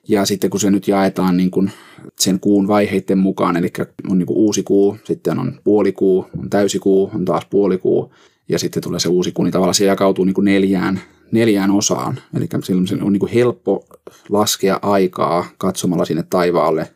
Ja 0.09 0.25
sitten 0.25 0.49
kun 0.49 0.59
se 0.59 0.71
nyt 0.71 0.87
jaetaan 0.87 1.37
niin 1.37 1.51
kuin 1.51 1.71
sen 2.19 2.39
kuun 2.39 2.67
vaiheiden 2.67 3.17
mukaan, 3.17 3.57
eli 3.57 3.71
on 4.09 4.17
niin 4.17 4.27
kuin 4.27 4.37
uusi 4.37 4.63
kuu, 4.63 4.97
sitten 5.03 5.39
on 5.39 5.59
puolikuu, 5.63 6.25
on 6.37 6.49
täysikuu, 6.49 7.11
on 7.13 7.25
taas 7.25 7.45
puolikuu, 7.49 8.13
ja 8.49 8.59
sitten 8.59 8.83
tulee 8.83 8.99
se 8.99 9.09
uusi 9.09 9.31
kuu, 9.31 9.45
niin 9.45 9.51
tavallaan 9.53 9.75
se 9.75 9.85
jakautuu 9.85 10.25
niin 10.25 10.33
kuin 10.33 10.45
neljään, 10.45 11.01
neljään 11.31 11.71
osaan. 11.71 12.19
Eli 12.37 12.47
silloin 12.63 13.03
on 13.03 13.13
niin 13.13 13.19
kuin 13.19 13.31
helppo 13.31 13.85
laskea 14.29 14.79
aikaa 14.81 15.45
katsomalla 15.57 16.05
sinne 16.05 16.23
taivaalle 16.29 16.89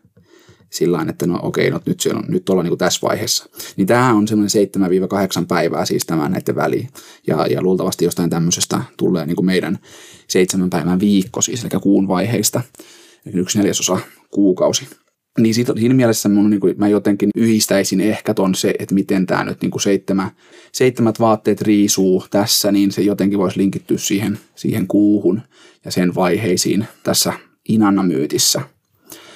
sillä 0.71 1.05
että 1.09 1.27
no 1.27 1.39
okei, 1.41 1.69
no 1.69 1.79
nyt, 1.85 1.99
siellä 1.99 2.19
on, 2.19 2.25
nyt 2.27 2.49
ollaan 2.49 2.63
niin 2.65 2.71
kuin 2.71 2.79
tässä 2.79 3.07
vaiheessa. 3.07 3.45
Niin 3.77 3.87
tämä 3.87 4.13
on 4.13 4.27
semmoinen 4.27 4.67
7-8 5.41 5.45
päivää 5.47 5.85
siis 5.85 6.05
tämä 6.05 6.29
näiden 6.29 6.55
väliin. 6.55 6.89
Ja, 7.27 7.47
ja 7.47 7.61
luultavasti 7.61 8.05
jostain 8.05 8.29
tämmöisestä 8.29 8.83
tulee 8.97 9.25
niin 9.25 9.35
kuin 9.35 9.45
meidän 9.45 9.79
seitsemän 10.27 10.69
päivän 10.69 10.99
viikko 10.99 11.41
siis, 11.41 11.63
eli 11.63 11.81
kuun 11.81 12.07
vaiheista. 12.07 12.61
Eli 13.25 13.39
yksi 13.39 13.57
neljäsosa 13.57 13.99
kuukausi. 14.31 14.87
Niin 15.39 15.55
siitä, 15.55 15.73
siinä 15.79 15.95
mielessä 15.95 16.29
mun, 16.29 16.49
niin 16.49 16.59
kuin, 16.59 16.75
mä 16.77 16.87
jotenkin 16.87 17.29
yhdistäisin 17.35 18.01
ehkä 18.01 18.33
ton 18.33 18.55
se, 18.55 18.73
että 18.79 18.95
miten 18.95 19.25
tämä 19.25 19.43
nyt 19.43 19.61
niin 19.61 19.71
kuin 19.71 19.81
seitsemä, 19.81 20.31
seitsemät 20.71 21.19
vaatteet 21.19 21.61
riisuu 21.61 22.25
tässä, 22.31 22.71
niin 22.71 22.91
se 22.91 23.01
jotenkin 23.01 23.39
voisi 23.39 23.57
linkittyä 23.59 23.97
siihen, 23.97 24.39
siihen 24.55 24.87
kuuhun 24.87 25.41
ja 25.85 25.91
sen 25.91 26.15
vaiheisiin 26.15 26.87
tässä 27.03 27.33
Inanna-myytissä. 27.69 28.61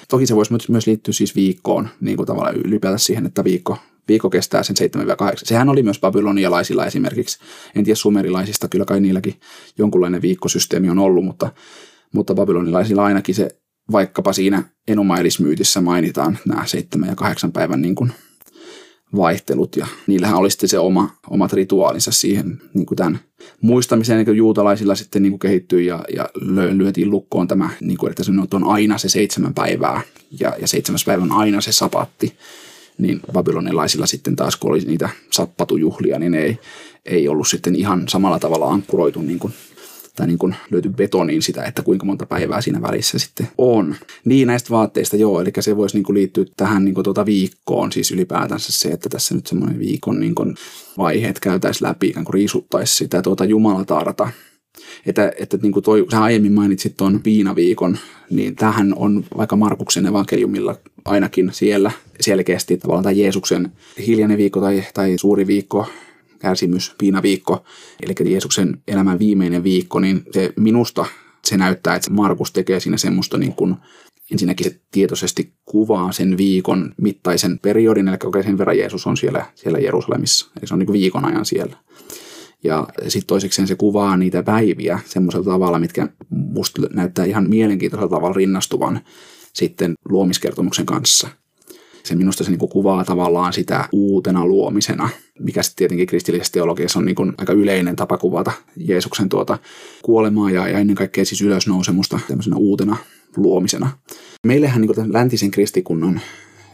Toki 0.09 0.25
se 0.25 0.35
voisi 0.35 0.53
myös 0.69 0.87
liittyä 0.87 1.13
siis 1.13 1.35
viikkoon, 1.35 1.89
niin 2.01 2.17
kuin 2.17 2.27
tavallaan 2.27 2.55
ylipäätään 2.55 2.99
siihen, 2.99 3.25
että 3.25 3.43
viikko, 3.43 3.77
viikko 4.07 4.29
kestää 4.29 4.63
sen 4.63 4.75
7-8. 4.97 5.35
Sehän 5.43 5.69
oli 5.69 5.83
myös 5.83 5.99
babylonialaisilla 5.99 6.85
esimerkiksi. 6.85 7.39
En 7.75 7.83
tiedä 7.83 7.95
sumerilaisista, 7.95 8.67
kyllä 8.67 8.85
kai 8.85 8.99
niilläkin 8.99 9.35
jonkunlainen 9.77 10.21
viikkosysteemi 10.21 10.89
on 10.89 10.99
ollut, 10.99 11.25
mutta, 11.25 11.51
mutta 12.13 12.35
babylonilaisilla 12.35 13.05
ainakin 13.05 13.35
se 13.35 13.49
vaikkapa 13.91 14.33
siinä 14.33 14.63
Enumailismyytissä 14.88 15.81
mainitaan 15.81 16.38
nämä 16.45 16.65
7 16.65 17.09
ja 17.09 17.15
8 17.15 17.51
päivän 17.51 17.81
niin 17.81 17.95
kuin 17.95 18.11
vaihtelut 19.15 19.75
ja 19.75 19.88
niillähän 20.07 20.38
oli 20.38 20.51
sitten 20.51 20.69
se 20.69 20.79
oma, 20.79 21.09
omat 21.29 21.53
rituaalinsa 21.53 22.11
siihen 22.11 22.61
niin 22.73 22.86
kuin 22.86 22.95
tämän 22.95 23.19
muistamiseen, 23.61 24.25
niin 24.25 24.38
juutalaisilla 24.38 24.95
sitten 24.95 25.23
niin 25.23 25.31
kuin 25.31 25.39
kehittyi 25.39 25.86
ja, 25.86 26.03
ja 26.15 26.29
lyötiin 26.71 27.09
lukkoon 27.09 27.47
tämä, 27.47 27.69
niin 27.81 27.97
kuin, 27.97 28.09
että 28.09 28.23
se 28.23 28.31
on 28.53 28.63
aina 28.63 28.97
se 28.97 29.09
seitsemän 29.09 29.53
päivää 29.53 30.01
ja, 30.39 30.55
ja 30.61 30.67
seitsemäs 30.67 31.05
päivä 31.05 31.23
on 31.23 31.31
aina 31.31 31.61
se 31.61 31.71
sapatti, 31.71 32.38
niin 32.97 33.19
babylonilaisilla 33.33 34.05
sitten 34.05 34.36
taas 34.36 34.55
kun 34.55 34.71
oli 34.71 34.79
niitä 34.79 35.09
sappatujuhlia, 35.31 36.19
niin 36.19 36.33
ei, 36.33 36.59
ei 37.05 37.27
ollut 37.27 37.47
sitten 37.47 37.75
ihan 37.75 38.07
samalla 38.07 38.39
tavalla 38.39 38.69
ankkuroitu 38.69 39.21
niin 39.21 39.39
kuin 39.39 39.53
tai 40.16 40.28
niin 40.28 40.38
kuin 40.38 40.55
löyty 40.72 40.89
betoniin 40.89 41.41
sitä, 41.41 41.63
että 41.63 41.82
kuinka 41.82 42.05
monta 42.05 42.26
päivää 42.26 42.61
siinä 42.61 42.82
välissä 42.82 43.20
sitten 43.20 43.47
on. 43.57 43.95
Niin 44.26 44.47
näistä 44.47 44.70
vaatteista 44.70 45.16
joo, 45.16 45.41
eli 45.41 45.51
se 45.59 45.78
voisi 45.78 45.95
niin 45.95 46.03
kuin 46.03 46.13
liittyä 46.13 46.45
tähän 46.57 46.86
niin 46.86 46.95
kuin 46.95 47.03
tuota 47.03 47.26
viikkoon, 47.26 47.91
siis 47.91 48.11
ylipäätänsä 48.11 48.72
se, 48.72 48.89
että 48.89 49.09
tässä 49.09 49.36
nyt 49.36 49.47
semmoinen 49.47 49.80
viikon 49.80 50.20
niin 50.20 50.36
kuin 50.36 50.55
vaiheet 50.97 51.39
käytäisiin 51.39 51.88
läpi, 51.88 52.07
ikään 52.07 52.26
kuin 52.26 52.34
riisuttaisi 52.34 52.95
sitä 52.95 53.22
tuota 53.22 53.45
jumalataarta. 53.45 54.30
Että, 55.05 55.32
että 55.39 55.57
niin 55.61 55.72
kuin 55.72 55.84
toi, 55.84 56.05
sä 56.11 56.24
aiemmin 56.24 56.53
mainitsit 56.53 56.97
tuon 56.97 57.22
viinaviikon, 57.26 57.97
niin 58.30 58.55
tähän 58.55 58.93
on 58.95 59.24
vaikka 59.38 59.55
Markuksen 59.55 60.05
evankeliumilla 60.05 60.76
ainakin 61.05 61.49
siellä 61.53 61.91
selkeästi 62.20 62.78
tavallaan 62.78 63.03
tämä 63.03 63.11
Jeesuksen 63.11 63.72
hiljainen 64.07 64.38
viikko 64.38 64.59
tai, 64.59 64.84
tai 64.93 65.13
suuri 65.18 65.47
viikko 65.47 65.88
kärsimys, 66.39 66.95
piinaviikko, 66.97 67.63
eli 68.01 68.31
Jeesuksen 68.31 68.81
elämän 68.88 69.19
viimeinen 69.19 69.63
viikko, 69.63 69.99
niin 69.99 70.23
se 70.31 70.53
minusta 70.55 71.05
se 71.45 71.57
näyttää, 71.57 71.95
että 71.95 72.11
Markus 72.11 72.51
tekee 72.51 72.79
siinä 72.79 72.97
semmoista 72.97 73.38
niin 73.38 73.53
kuin, 73.53 73.75
ensinnäkin 74.31 74.71
se 74.71 74.79
tietoisesti 74.91 75.53
kuvaa 75.65 76.11
sen 76.11 76.38
viikon 76.38 76.93
mittaisen 77.01 77.59
periodin, 77.59 78.07
eli 78.07 78.17
okei, 78.23 78.43
sen 78.43 78.57
verran 78.57 78.77
Jeesus 78.77 79.07
on 79.07 79.17
siellä, 79.17 79.45
siellä 79.55 79.79
Jerusalemissa, 79.79 80.51
eli 80.57 80.67
se 80.67 80.73
on 80.73 80.79
niin 80.79 80.88
kuin 80.88 80.99
viikon 80.99 81.25
ajan 81.25 81.45
siellä. 81.45 81.77
Ja 82.63 82.88
sitten 83.01 83.27
toisekseen 83.27 83.67
se 83.67 83.75
kuvaa 83.75 84.17
niitä 84.17 84.43
päiviä 84.43 84.99
semmoisella 85.05 85.45
tavalla, 85.45 85.79
mitkä 85.79 86.07
musta 86.29 86.81
näyttää 86.93 87.25
ihan 87.25 87.49
mielenkiintoisella 87.49 88.09
tavalla 88.09 88.36
rinnastuvan 88.36 88.99
sitten 89.53 89.93
luomiskertomuksen 90.09 90.86
kanssa– 90.86 91.29
se 92.06 92.16
minusta 92.16 92.43
se 92.43 92.49
niin 92.49 92.60
kuin 92.60 92.70
kuvaa 92.70 93.06
tavallaan 93.06 93.53
sitä 93.53 93.89
uutena 93.91 94.45
luomisena, 94.45 95.10
mikä 95.39 95.64
sitten 95.64 95.78
tietenkin 95.78 96.08
kristillisessä 96.08 96.53
teologiassa 96.53 96.99
on 96.99 97.06
niin 97.06 97.16
kuin 97.16 97.34
aika 97.38 97.53
yleinen 97.53 97.95
tapa 97.95 98.18
kuvata 98.18 98.51
Jeesuksen 98.78 99.30
tuota 99.30 99.58
kuolemaa 100.01 100.51
ja, 100.51 100.68
ja 100.68 100.80
ennen 100.80 100.95
kaikkea 100.95 101.26
siis 101.26 101.41
ylösnousemusta 101.41 102.20
tämmöisenä 102.28 102.56
uutena 102.56 102.97
luomisena. 103.38 103.91
Meillähän 104.47 104.82
niin 104.82 104.95
kuin 104.95 105.14
läntisen 105.14 105.51
kristikunnan 105.51 106.22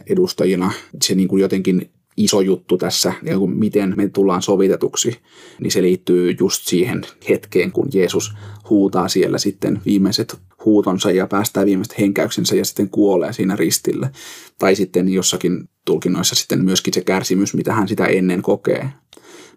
edustajina 0.06 0.72
se 1.02 1.14
niin 1.14 1.28
kuin 1.28 1.42
jotenkin 1.42 1.90
iso 2.16 2.40
juttu 2.40 2.78
tässä, 2.78 3.12
ja 3.22 3.38
kun 3.38 3.56
miten 3.56 3.94
me 3.96 4.08
tullaan 4.08 4.42
sovitetuksi, 4.42 5.18
niin 5.60 5.70
se 5.70 5.82
liittyy 5.82 6.36
just 6.40 6.66
siihen 6.68 7.02
hetkeen, 7.28 7.72
kun 7.72 7.88
Jeesus 7.94 8.34
huutaa 8.70 9.08
siellä 9.08 9.38
sitten 9.38 9.80
viimeiset 9.86 10.38
huutonsa 10.64 11.10
ja 11.10 11.26
päästää 11.26 11.66
viimeiset 11.66 11.98
henkäyksensä 11.98 12.56
ja 12.56 12.64
sitten 12.64 12.90
kuolee 12.90 13.32
siinä 13.32 13.56
ristille. 13.56 14.10
Tai 14.58 14.74
sitten 14.74 15.08
jossakin 15.08 15.68
tulkinnoissa 15.84 16.34
sitten 16.34 16.64
myöskin 16.64 16.94
se 16.94 17.00
kärsimys, 17.00 17.54
mitä 17.54 17.72
hän 17.72 17.88
sitä 17.88 18.06
ennen 18.06 18.42
kokee. 18.42 18.92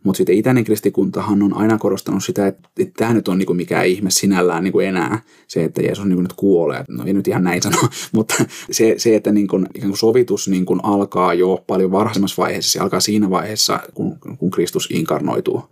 Mutta 0.05 0.17
sitten 0.17 0.35
itäinen 0.35 0.63
kristikuntahan 0.63 1.43
on 1.43 1.57
aina 1.57 1.77
korostanut 1.77 2.23
sitä, 2.23 2.47
että, 2.47 2.69
tämä 2.97 3.13
nyt 3.13 3.27
on 3.27 3.37
niinku 3.37 3.53
mikään 3.53 3.85
ihme 3.85 4.11
sinällään 4.11 4.63
niinku 4.63 4.79
enää, 4.79 5.21
se, 5.47 5.63
että 5.63 5.81
Jeesus 5.81 6.05
niinku 6.05 6.21
nyt 6.21 6.33
kuolee. 6.33 6.83
No 6.89 7.03
ei 7.05 7.13
nyt 7.13 7.27
ihan 7.27 7.43
näin 7.43 7.61
sano, 7.61 7.77
mutta 8.15 8.35
se, 8.71 8.95
se 8.97 9.15
että 9.15 9.31
niinku, 9.31 9.57
ikään 9.57 9.89
kuin 9.89 9.97
sovitus 9.97 10.47
niinku 10.47 10.77
alkaa 10.83 11.33
jo 11.33 11.63
paljon 11.67 11.91
varhaisemmassa 11.91 12.41
vaiheessa, 12.41 12.71
se 12.71 12.79
alkaa 12.79 12.99
siinä 12.99 13.29
vaiheessa, 13.29 13.79
kun, 13.93 14.17
kun 14.37 14.51
Kristus 14.51 14.89
inkarnoituu 14.91 15.63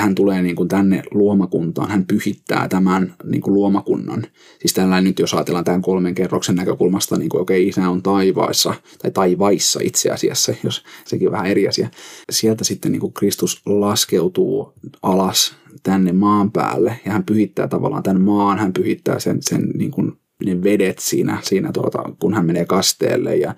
hän 0.00 0.14
tulee 0.14 0.42
niin 0.42 0.56
kuin 0.56 0.68
tänne 0.68 1.02
luomakuntaan, 1.10 1.90
hän 1.90 2.06
pyhittää 2.06 2.68
tämän 2.68 3.14
niin 3.24 3.40
kuin 3.40 3.54
luomakunnan. 3.54 4.26
Siis 4.60 4.74
tällä 4.74 5.00
nyt 5.00 5.18
jos 5.18 5.34
ajatellaan 5.34 5.64
tämän 5.64 5.82
kolmen 5.82 6.14
kerroksen 6.14 6.54
näkökulmasta, 6.54 7.16
niin 7.16 7.28
kuin 7.28 7.40
okei, 7.40 7.62
okay, 7.62 7.68
isä 7.68 7.90
on 7.90 8.02
taivaissa, 8.02 8.74
tai 9.02 9.10
taivaissa 9.10 9.80
itse 9.82 10.10
asiassa, 10.10 10.54
jos 10.64 10.84
sekin 11.04 11.30
vähän 11.30 11.46
eri 11.46 11.68
asia. 11.68 11.88
Sieltä 12.30 12.64
sitten 12.64 12.92
niin 12.92 13.00
kuin 13.00 13.12
Kristus 13.12 13.62
laskeutuu 13.66 14.72
alas 15.02 15.56
tänne 15.82 16.12
maan 16.12 16.52
päälle, 16.52 17.00
ja 17.04 17.12
hän 17.12 17.24
pyhittää 17.24 17.68
tavallaan 17.68 18.02
tämän 18.02 18.22
maan, 18.22 18.58
hän 18.58 18.72
pyhittää 18.72 19.18
sen, 19.18 19.38
sen 19.40 19.70
niin 19.74 19.90
kuin 19.90 20.12
ne 20.44 20.62
vedet 20.62 20.98
siinä, 20.98 21.38
siinä 21.42 21.72
tuota, 21.72 21.98
kun 22.18 22.34
hän 22.34 22.46
menee 22.46 22.64
kasteelle, 22.64 23.36
ja 23.36 23.54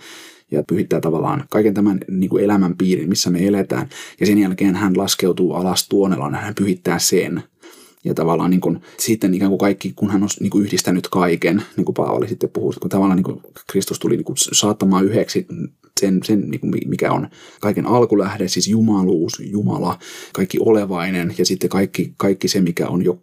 ja 0.50 0.62
pyhittää 0.68 1.00
tavallaan 1.00 1.44
kaiken 1.50 1.74
tämän 1.74 2.00
niin 2.10 2.30
kuin 2.30 2.44
elämän 2.44 2.76
piirin, 2.76 3.08
missä 3.08 3.30
me 3.30 3.46
eletään. 3.46 3.88
Ja 4.20 4.26
sen 4.26 4.38
jälkeen 4.38 4.76
hän 4.76 4.96
laskeutuu 4.96 5.52
alas 5.52 5.88
tuonelaan 5.88 6.34
hän 6.34 6.54
pyhittää 6.54 6.98
sen. 6.98 7.42
Ja 8.04 8.14
tavallaan 8.14 8.50
niin 8.50 8.60
kuin, 8.60 8.80
sitten 8.98 9.34
ikään 9.34 9.50
kuin 9.50 9.58
kaikki, 9.58 9.92
kun 9.96 10.10
hän 10.10 10.22
on 10.22 10.28
niin 10.40 10.50
kuin 10.50 10.64
yhdistänyt 10.64 11.08
kaiken, 11.08 11.62
niin 11.76 11.84
kuin 11.84 11.94
Paavali 11.94 12.28
sitten 12.28 12.50
puhuu, 12.50 12.74
kun 12.80 12.90
tavallaan 12.90 13.16
niin 13.16 13.24
kuin 13.24 13.40
Kristus 13.70 13.98
tuli 13.98 14.16
niin 14.16 14.24
kuin 14.24 14.36
saattamaan 14.36 15.04
yhdeksi 15.04 15.46
sen, 16.00 16.20
sen 16.24 16.50
niin 16.50 16.60
kuin 16.60 16.72
mikä 16.86 17.12
on 17.12 17.28
kaiken 17.60 17.86
alkulähde, 17.86 18.48
siis 18.48 18.68
jumaluus, 18.68 19.32
Jumala, 19.40 19.98
kaikki 20.32 20.58
olevainen 20.60 21.34
ja 21.38 21.46
sitten 21.46 21.70
kaikki, 21.70 22.14
kaikki 22.16 22.48
se, 22.48 22.60
mikä 22.60 22.88
on 22.88 23.04
jo 23.04 23.22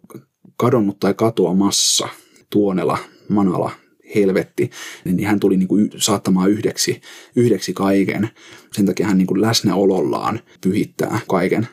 kadonnut 0.56 1.00
tai 1.00 1.14
katoamassa, 1.14 2.08
tuonela, 2.50 2.98
manala, 3.28 3.70
helvetti, 4.14 4.70
niin 5.04 5.26
hän 5.26 5.40
tuli 5.40 5.56
niin 5.56 5.68
kuin 5.68 5.90
saattamaan 5.96 6.50
yhdeksi, 6.50 7.00
yhdeksi 7.36 7.72
kaiken. 7.72 8.30
Sen 8.72 8.86
takia 8.86 9.06
hän 9.06 9.18
niin 9.18 9.26
kuin 9.26 9.40
läsnäolollaan 9.40 10.40
pyhittää 10.60 11.20
kaiken. 11.28 11.68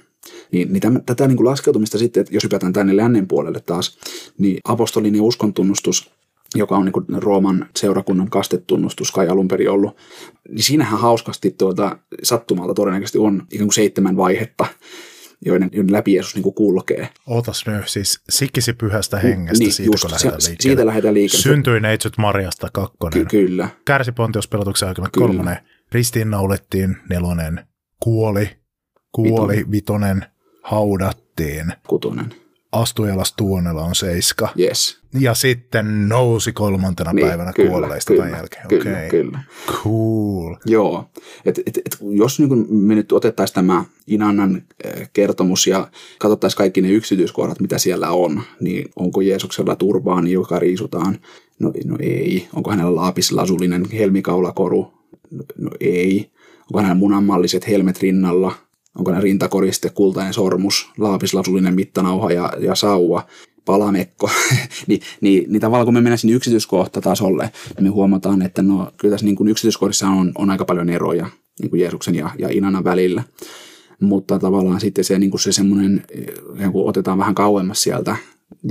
Niin, 0.51 0.73
niin 0.73 0.81
tämän, 0.81 1.03
tätä 1.05 1.27
niin 1.27 1.37
kuin 1.37 1.47
laskeutumista 1.47 1.97
sitten, 1.97 2.21
että 2.21 2.33
jos 2.33 2.43
hypätään 2.43 2.73
tänne 2.73 2.97
lännen 2.97 3.27
puolelle 3.27 3.59
taas, 3.59 3.97
niin 4.37 4.57
apostolinen 4.63 5.21
uskontunnustus 5.21 6.11
joka 6.55 6.77
on 6.77 6.85
niin 6.85 6.93
kuin 6.93 7.05
Rooman 7.09 7.69
seurakunnan 7.75 8.29
kastetunnustus 8.29 9.11
kai 9.11 9.27
alun 9.27 9.47
perin 9.47 9.69
ollut, 9.69 9.97
niin 10.49 10.63
siinähän 10.63 10.99
hauskasti 10.99 11.51
tuota, 11.51 11.97
sattumalta 12.23 12.73
todennäköisesti 12.73 13.17
on 13.17 13.43
ikään 13.51 13.67
kuin 13.67 13.73
seitsemän 13.73 14.17
vaihetta, 14.17 14.65
joiden, 15.45 15.69
joiden 15.73 15.93
läpi 15.93 16.13
Jeesus 16.13 16.35
niin 16.35 16.43
kuin 16.43 16.55
kulkee. 16.55 17.09
Ootas 17.27 17.65
nyt, 17.67 17.87
siis 17.87 18.19
sikkisi 18.29 18.73
pyhästä 18.73 19.19
hengestä, 19.19 19.63
niin, 19.63 19.73
siitä 19.73 19.91
just, 19.91 20.01
kun 20.01 20.11
lähdetään 20.11 20.41
se, 20.41 20.49
liikkeelle. 20.49 20.75
Siitä 20.75 20.85
lähdetään 20.85 21.13
liikkeelle. 21.13 21.43
Syntyi 21.43 21.79
neitsyt 21.79 22.17
Marjasta 22.17 22.67
kakkonen. 22.73 23.19
Ky- 23.19 23.25
kyllä. 23.47 23.69
Kärsi 23.85 24.11
Pontius 24.11 24.47
pelotuksen 24.47 24.87
aikana 24.89 25.09
Kyllä. 25.13 25.27
kolmonen. 25.27 25.57
Ristiinnaulettiin 25.91 26.97
nelonen. 27.09 27.65
Kuoli. 27.99 28.49
Kuoli 29.11 29.55
Vitonen. 29.55 29.71
vitonen. 29.71 30.25
Haudattiin. 30.63 31.73
Kutonen. 31.87 32.42
Astujalas 32.73 33.33
Tuonela 33.33 33.83
on 33.83 33.95
seiska. 33.95 34.49
Yes. 34.59 34.99
Ja 35.19 35.33
sitten 35.33 36.09
nousi 36.09 36.51
kolmantena 36.51 37.13
Niin, 37.13 37.27
päivänä 37.27 37.53
kyllä, 37.53 37.69
kuolleista 37.69 38.13
kyllä, 38.13 38.25
tämän 38.25 38.39
jälkeen. 38.39 38.67
Kyllä, 38.67 38.97
Okei. 38.97 39.09
kyllä. 39.09 39.39
Cool. 39.67 40.55
Joo. 40.65 41.09
Et, 41.45 41.59
et, 41.65 41.77
et, 41.77 41.97
jos 42.01 42.39
niin 42.39 42.73
me 42.73 42.95
nyt 42.95 43.11
otettaisiin 43.11 43.55
tämä 43.55 43.85
Inannan 44.07 44.61
eh, 44.83 45.09
kertomus 45.13 45.67
ja 45.67 45.87
katsottaisiin 46.19 46.57
kaikki 46.57 46.81
ne 46.81 46.89
yksityiskohdat, 46.91 47.59
mitä 47.59 47.77
siellä 47.77 48.09
on, 48.09 48.41
niin 48.59 48.89
onko 48.95 49.21
Jeesuksella 49.21 49.75
turbaani, 49.75 50.31
joka 50.31 50.59
riisutaan? 50.59 51.17
No, 51.59 51.71
no 51.85 51.97
ei. 51.99 52.47
Onko 52.53 52.71
hänellä 52.71 52.95
laapislasullinen 52.95 53.85
helmikaulakoru? 53.93 54.93
No, 55.31 55.43
no 55.57 55.69
ei. 55.79 56.31
Onko 56.61 56.79
hänellä 56.79 56.95
munanmalliset 56.95 57.67
helmet 57.67 57.99
rinnalla? 58.01 58.51
Onko 58.97 59.11
hänellä 59.11 59.23
rintakoriste, 59.23 59.89
kultainen 59.89 60.33
sormus, 60.33 60.89
laapislasullinen 60.97 61.75
mittanauha 61.75 62.31
ja, 62.31 62.53
ja 62.59 62.75
sauva? 62.75 63.27
palamekko, 63.65 64.29
niin, 64.87 65.01
niin, 65.21 65.51
niin 65.51 65.61
tavallaan 65.61 65.85
kun 65.85 65.93
me 65.93 66.01
mennään 66.01 66.17
sinne 66.17 66.35
yksityiskohtatasolle, 66.35 67.51
niin 67.75 67.83
me 67.83 67.89
huomataan, 67.89 68.41
että 68.41 68.61
no, 68.61 68.91
kyllä 68.97 69.13
tässä 69.13 69.25
niin 69.25 69.47
yksityiskohdissa 69.47 70.07
on, 70.07 70.31
on 70.37 70.49
aika 70.49 70.65
paljon 70.65 70.89
eroja 70.89 71.29
niin 71.61 71.69
kuin 71.69 71.79
Jeesuksen 71.79 72.15
ja, 72.15 72.29
ja 72.39 72.49
Inanan 72.51 72.83
välillä. 72.83 73.23
Mutta 74.01 74.39
tavallaan 74.39 74.79
sitten 74.79 75.03
se, 75.03 75.19
niin 75.19 75.31
kuin 75.31 75.41
se 75.41 75.51
semmoinen, 75.51 76.03
eh, 76.59 76.71
kun 76.71 76.89
otetaan 76.89 77.17
vähän 77.17 77.35
kauemmas 77.35 77.83
sieltä 77.83 78.15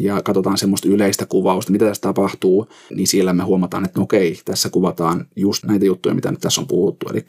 ja 0.00 0.22
katsotaan 0.22 0.58
semmoista 0.58 0.88
yleistä 0.88 1.26
kuvausta, 1.26 1.72
mitä 1.72 1.84
tässä 1.84 2.00
tapahtuu, 2.00 2.66
niin 2.94 3.06
siellä 3.06 3.32
me 3.32 3.42
huomataan, 3.42 3.84
että 3.84 4.00
no 4.00 4.04
okei, 4.04 4.38
tässä 4.44 4.70
kuvataan 4.70 5.26
just 5.36 5.64
näitä 5.64 5.84
juttuja, 5.84 6.14
mitä 6.14 6.30
nyt 6.30 6.40
tässä 6.40 6.60
on 6.60 6.66
puhuttu. 6.66 7.08
Eli 7.08 7.24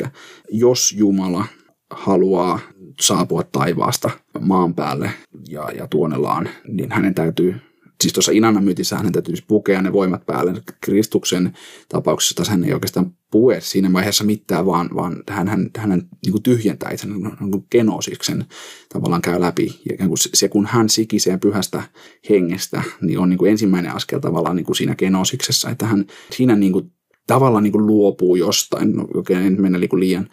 jos 0.51 0.93
Jumala 0.97 1.45
haluaa 1.89 2.59
saapua 2.99 3.43
taivaasta 3.43 4.09
maan 4.39 4.73
päälle 4.73 5.11
ja, 5.49 5.69
ja 5.77 5.87
tuonellaan, 5.87 6.49
niin 6.67 6.91
hänen 6.91 7.15
täytyy, 7.15 7.55
siis 8.01 8.13
tuossa 8.13 8.31
Inannan 8.31 8.63
myytissä 8.63 8.97
hänen 8.97 9.11
täytyy 9.11 9.35
pukea 9.47 9.81
ne 9.81 9.93
voimat 9.93 10.25
päälle. 10.25 10.53
Kristuksen 10.81 11.53
tapauksessa 11.89 12.35
taas 12.35 12.49
hän 12.49 12.63
ei 12.63 12.73
oikeastaan 12.73 13.13
pue 13.31 13.61
siinä 13.61 13.93
vaiheessa 13.93 14.23
mitään, 14.23 14.65
vaan, 14.65 14.89
vaan 14.95 15.23
hän, 15.29 15.47
hän, 15.47 15.69
hän 15.77 15.89
niin 16.25 16.31
kuin 16.31 16.43
tyhjentää 16.43 16.91
itse 16.91 17.07
niin 17.07 17.65
genosiksen 17.71 18.45
tavallaan 18.93 19.21
käy 19.21 19.41
läpi. 19.41 19.81
Ja 19.89 20.07
se, 20.15 20.29
se, 20.33 20.49
kun 20.49 20.65
hän 20.65 20.89
sikisee 20.89 21.37
pyhästä 21.37 21.83
hengestä, 22.29 22.83
niin 23.01 23.19
on 23.19 23.29
niin 23.29 23.37
kuin 23.37 23.51
ensimmäinen 23.51 23.95
askel 23.95 24.19
tavallaan 24.19 24.55
niin 24.55 24.65
kuin 24.65 24.75
siinä 24.75 24.95
genosiksessa, 24.95 25.69
että 25.69 25.85
hän 25.85 26.05
siinä 26.31 26.55
niin 26.55 26.73
kuin 26.73 26.91
tavallaan 27.27 27.63
niin 27.63 27.71
kuin 27.71 27.87
luopuu 27.87 28.35
jostain, 28.35 28.95
no, 28.95 29.07
oikein 29.13 29.45
en 29.45 29.61
mennä 29.61 29.77
niin 29.77 29.89
kuin 29.89 29.99
liian 29.99 30.29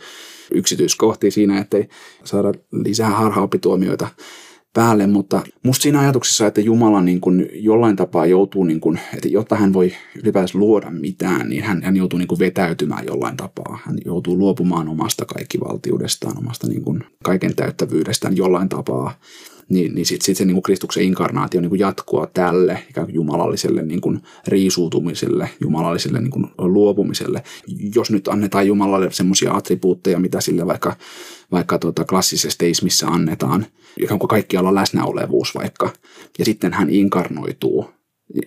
yksityiskohtiin 0.55 1.33
siinä, 1.33 1.61
ettei 1.61 1.89
saada 2.25 2.53
lisää 2.73 3.11
harhaopituomioita 3.11 4.09
päälle, 4.73 5.07
mutta 5.07 5.41
musta 5.63 5.83
siinä 5.83 6.01
ajatuksessa, 6.01 6.47
että 6.47 6.61
Jumala 6.61 7.03
niin 7.03 7.21
kuin 7.21 7.49
jollain 7.53 7.97
tapaa 7.97 8.27
joutuu, 8.27 8.65
niin 8.65 8.81
kuin, 8.81 9.01
että 9.15 9.29
jotta 9.29 9.57
hän 9.57 9.73
voi 9.73 9.93
ylipäänsä 10.23 10.59
luoda 10.59 10.91
mitään, 10.91 11.49
niin 11.49 11.63
hän, 11.63 11.83
hän 11.83 11.97
joutuu 11.97 12.19
niin 12.19 12.29
kuin 12.29 12.39
vetäytymään 12.39 13.07
jollain 13.07 13.37
tapaa. 13.37 13.79
Hän 13.85 13.97
joutuu 14.05 14.39
luopumaan 14.39 14.89
omasta 14.89 15.25
kaikkivaltiudestaan, 15.25 16.39
omasta 16.39 16.67
niin 16.67 16.83
kuin 16.83 17.05
kaiken 17.25 17.57
täyttävyydestään 17.57 18.37
jollain 18.37 18.69
tapaa. 18.69 19.15
Niin, 19.71 19.95
niin 19.95 20.07
sitten 20.07 20.25
sit 20.25 20.37
se 20.37 20.45
niin 20.45 20.55
kuin 20.55 20.63
Kristuksen 20.63 21.03
inkarnaatio 21.03 21.61
niin 21.61 21.69
kuin 21.69 21.79
jatkua 21.79 22.27
tälle 22.35 22.83
ikään 22.91 23.07
kuin 23.07 23.15
jumalalliselle 23.15 23.83
niin 23.83 24.01
kuin 24.01 24.21
riisuutumiselle, 24.47 25.51
jumalalliselle 25.61 26.21
niin 26.21 26.31
kuin 26.31 26.47
luopumiselle. 26.59 27.43
Jos 27.95 28.11
nyt 28.11 28.29
annetaan 28.29 28.67
Jumalalle 28.67 29.13
semmoisia 29.13 29.53
attribuutteja, 29.53 30.19
mitä 30.19 30.41
sille 30.41 30.67
vaikka 30.67 30.97
vaikka 31.53 31.79
tuota 31.79 32.05
klassisessa 32.05 32.59
teismissä 32.59 33.07
annetaan, 33.07 33.67
ikään 34.01 34.19
kuin 34.19 34.29
kaikkialla 34.29 34.75
läsnäolevuus 34.75 35.55
vaikka, 35.55 35.91
ja 36.39 36.45
sitten 36.45 36.73
hän 36.73 36.91
inkarnoituu 36.91 37.91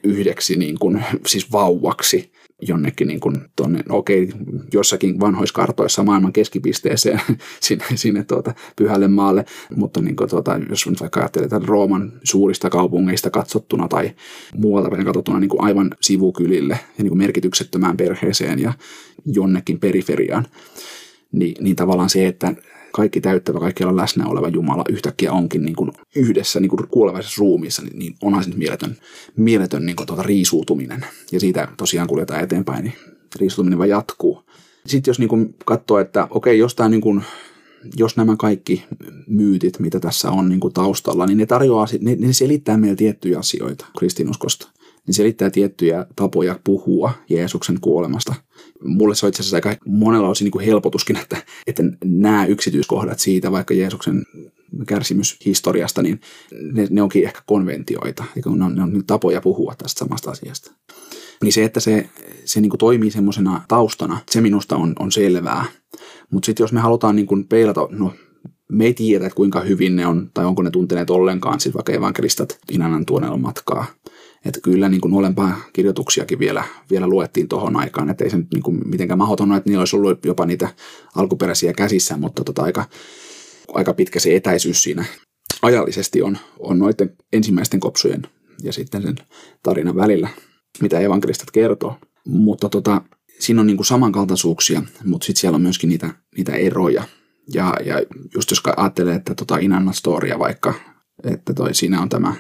yhdeksi 0.03 0.55
niin 0.55 0.79
kuin, 0.79 1.03
siis 1.27 1.51
vauvaksi 1.51 2.31
jonnekin 2.67 3.07
niin 3.07 3.19
kuin 3.19 3.35
tonne, 3.55 3.83
no 3.89 3.97
okei, 3.97 4.29
jossakin 4.73 5.19
vanhoissa 5.19 5.55
kartoissa 5.55 6.03
maailman 6.03 6.33
keskipisteeseen 6.33 7.21
sinne, 7.61 7.85
sinne 7.95 8.23
tuota, 8.23 8.53
pyhälle 8.75 9.07
maalle, 9.07 9.45
mutta 9.75 10.01
niin 10.01 10.15
kuin, 10.15 10.29
tuota, 10.29 10.59
jos 10.69 10.87
nyt 10.87 10.99
vaikka 11.01 11.19
ajattelee 11.19 11.49
Rooman 11.65 12.13
suurista 12.23 12.69
kaupungeista 12.69 13.29
katsottuna 13.29 13.87
tai 13.87 14.11
muualta 14.55 14.89
päin 14.89 15.05
katsottuna 15.05 15.39
niin 15.39 15.49
kuin 15.49 15.63
aivan 15.63 15.91
sivukylille 16.01 16.73
ja 16.73 17.03
niin 17.03 17.09
kuin 17.09 17.17
merkityksettömään 17.17 17.97
perheeseen 17.97 18.59
ja 18.59 18.73
jonnekin 19.25 19.79
periferiaan, 19.79 20.45
niin, 21.31 21.55
niin 21.59 21.75
tavallaan 21.75 22.09
se, 22.09 22.27
että 22.27 22.53
kaikki 22.93 23.21
täyttävä, 23.21 23.59
kaikkialla 23.59 24.01
läsnä 24.01 24.27
oleva 24.27 24.47
Jumala 24.47 24.83
yhtäkkiä 24.89 25.31
onkin 25.31 25.65
niin 25.65 25.75
kuin 25.75 25.91
yhdessä 26.15 26.59
niin 26.59 26.69
kuin 26.69 26.87
kuolevaisessa 26.87 27.39
ruumiissa, 27.39 27.81
niin, 27.81 27.99
niin 27.99 28.15
onhan 28.21 28.43
se 28.43 28.49
nyt 28.49 28.57
mieletön, 28.57 28.97
mieletön 29.35 29.85
niin 29.85 29.95
kuin 29.95 30.07
tuota 30.07 30.23
riisuutuminen. 30.23 31.05
Ja 31.31 31.39
siitä 31.39 31.67
tosiaan 31.77 32.07
kuljetaan 32.07 32.43
eteenpäin, 32.43 32.83
niin 32.83 32.93
riisuutuminen 33.39 33.79
vaan 33.79 33.89
jatkuu. 33.89 34.43
Sitten 34.85 35.11
jos 35.11 35.19
niin 35.19 35.29
kuin 35.29 35.55
katsoo, 35.65 35.99
että 35.99 36.27
okei, 36.29 36.59
jos, 36.59 36.75
tämä 36.75 36.89
niin 36.89 37.01
kuin, 37.01 37.23
jos 37.97 38.17
nämä 38.17 38.35
kaikki 38.35 38.85
myytit, 39.27 39.79
mitä 39.79 39.99
tässä 39.99 40.31
on 40.31 40.49
niin 40.49 40.59
kuin 40.59 40.73
taustalla, 40.73 41.25
niin 41.25 41.37
ne 41.37 41.45
tarjoaa, 41.45 41.87
ne, 42.01 42.15
ne 42.15 42.33
selittää 42.33 42.77
meille 42.77 42.95
tiettyjä 42.95 43.39
asioita 43.39 43.85
kristinuskosta 43.97 44.69
niin 45.07 45.15
selittää 45.15 45.49
tiettyjä 45.49 46.05
tapoja 46.15 46.59
puhua 46.63 47.13
Jeesuksen 47.29 47.79
kuolemasta. 47.81 48.35
Mulle 48.83 49.15
se 49.15 49.25
on 49.25 49.29
itse 49.29 49.41
asiassa 49.41 49.57
aika 49.57 49.75
monella 49.85 50.29
osin 50.29 50.51
niin 50.53 50.65
helpotuskin, 50.65 51.17
että, 51.17 51.37
että 51.67 51.83
nämä 52.05 52.45
yksityiskohdat 52.45 53.19
siitä 53.19 53.51
vaikka 53.51 53.73
Jeesuksen 53.73 54.25
kärsimyshistoriasta, 54.87 56.01
niin 56.01 56.21
ne, 56.71 56.87
ne 56.89 57.01
onkin 57.01 57.25
ehkä 57.25 57.41
konventioita, 57.45 58.23
ne 58.35 58.65
on, 58.65 58.75
ne 58.75 58.83
on 58.83 59.03
tapoja 59.07 59.41
puhua 59.41 59.75
tästä 59.77 59.99
samasta 59.99 60.31
asiasta. 60.31 60.71
Niin 61.43 61.53
se, 61.53 61.63
että 61.63 61.79
se, 61.79 62.09
se 62.45 62.61
niin 62.61 62.71
toimii 62.79 63.11
semmoisena 63.11 63.61
taustana, 63.67 64.19
se 64.31 64.41
minusta 64.41 64.75
on, 64.75 64.93
on 64.99 65.11
selvää. 65.11 65.65
Mutta 66.31 66.45
sitten 66.45 66.63
jos 66.63 66.73
me 66.73 66.79
halutaan 66.79 67.15
niin 67.15 67.47
peilata, 67.49 67.87
no 67.91 68.13
me 68.71 68.85
ei 68.85 68.93
tiedä, 68.93 69.29
kuinka 69.29 69.59
hyvin 69.59 69.95
ne 69.95 70.07
on, 70.07 70.31
tai 70.33 70.45
onko 70.45 70.61
ne 70.61 70.71
tunteneet 70.71 71.09
ollenkaan, 71.09 71.59
siis 71.59 71.75
vaikka 71.75 71.93
evankelistat 71.93 72.59
Inanan 72.71 73.05
tuonella 73.05 73.37
matkaa. 73.37 73.85
Että 74.45 74.61
kyllä 74.61 74.89
niin 74.89 75.01
kuin 75.01 75.13
olempaa 75.13 75.61
kirjoituksiakin 75.73 76.39
vielä, 76.39 76.63
vielä 76.91 77.07
luettiin 77.07 77.47
tuohon 77.47 77.75
aikaan, 77.75 78.09
että 78.09 78.23
ei 78.23 78.29
se 78.29 78.37
nyt 78.37 78.51
niin 78.53 78.63
kuin 78.63 78.89
mitenkään 78.89 79.17
mahdoton 79.17 79.53
että 79.53 79.69
niillä 79.69 79.81
olisi 79.81 79.95
ollut 79.95 80.25
jopa 80.25 80.45
niitä 80.45 80.69
alkuperäisiä 81.15 81.73
käsissä, 81.73 82.17
mutta 82.17 82.43
tota 82.43 82.63
aika, 82.63 82.85
aika 83.73 83.93
pitkä 83.93 84.19
se 84.19 84.35
etäisyys 84.35 84.83
siinä 84.83 85.05
ajallisesti 85.63 86.21
on, 86.21 86.37
on 86.59 86.79
noiden 86.79 87.15
ensimmäisten 87.33 87.79
kopsujen 87.79 88.21
ja 88.63 88.73
sitten 88.73 89.01
sen 89.01 89.15
tarinan 89.63 89.95
välillä, 89.95 90.29
mitä 90.81 90.99
evankelistat 90.99 91.51
kertoo. 91.51 91.97
Mutta 92.27 92.69
tota, 92.69 93.01
siinä 93.39 93.61
on 93.61 93.67
niin 93.67 93.77
kuin 93.77 93.85
samankaltaisuuksia, 93.85 94.81
mutta 95.05 95.25
sitten 95.25 95.41
siellä 95.41 95.55
on 95.55 95.61
myöskin 95.61 95.89
niitä, 95.89 96.09
niitä 96.37 96.51
eroja. 96.51 97.03
Ja, 97.53 97.73
ja 97.85 97.95
just 98.33 98.51
jos 98.51 98.61
ajattelee, 98.77 99.15
että 99.15 99.35
tota 99.35 99.57
Inanna 99.57 99.91
Storia 99.91 100.39
vaikka, 100.39 100.73
että 101.23 101.53
toi, 101.53 101.73
siinä 101.73 102.01
on 102.01 102.09
tämä 102.09 102.33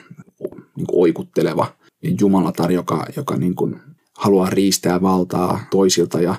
niin 0.77 0.87
kuin 0.87 1.01
oikutteleva 1.01 1.75
jumalatar, 2.19 2.71
joka, 2.71 3.05
joka 3.15 3.35
niin 3.35 3.55
kuin 3.55 3.79
haluaa 4.17 4.49
riistää 4.49 5.01
valtaa 5.01 5.59
toisilta 5.71 6.21
ja 6.21 6.35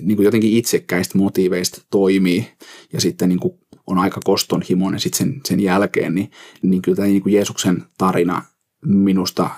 niin 0.00 0.16
kuin 0.16 0.24
jotenkin 0.24 0.52
itsekkäistä 0.52 1.18
motiiveista 1.18 1.82
toimii 1.90 2.52
ja 2.92 3.00
sitten 3.00 3.28
niin 3.28 3.40
kuin 3.40 3.58
on 3.86 3.98
aika 3.98 4.20
kostonhimoinen 4.24 5.00
sitten 5.00 5.18
sen, 5.18 5.40
sen 5.44 5.60
jälkeen, 5.60 6.14
niin, 6.14 6.30
niin 6.62 6.82
kyllä 6.82 6.96
tämä 6.96 7.08
niin 7.08 7.22
kuin 7.22 7.32
Jeesuksen 7.34 7.84
tarina 7.98 8.42
minusta 8.84 9.50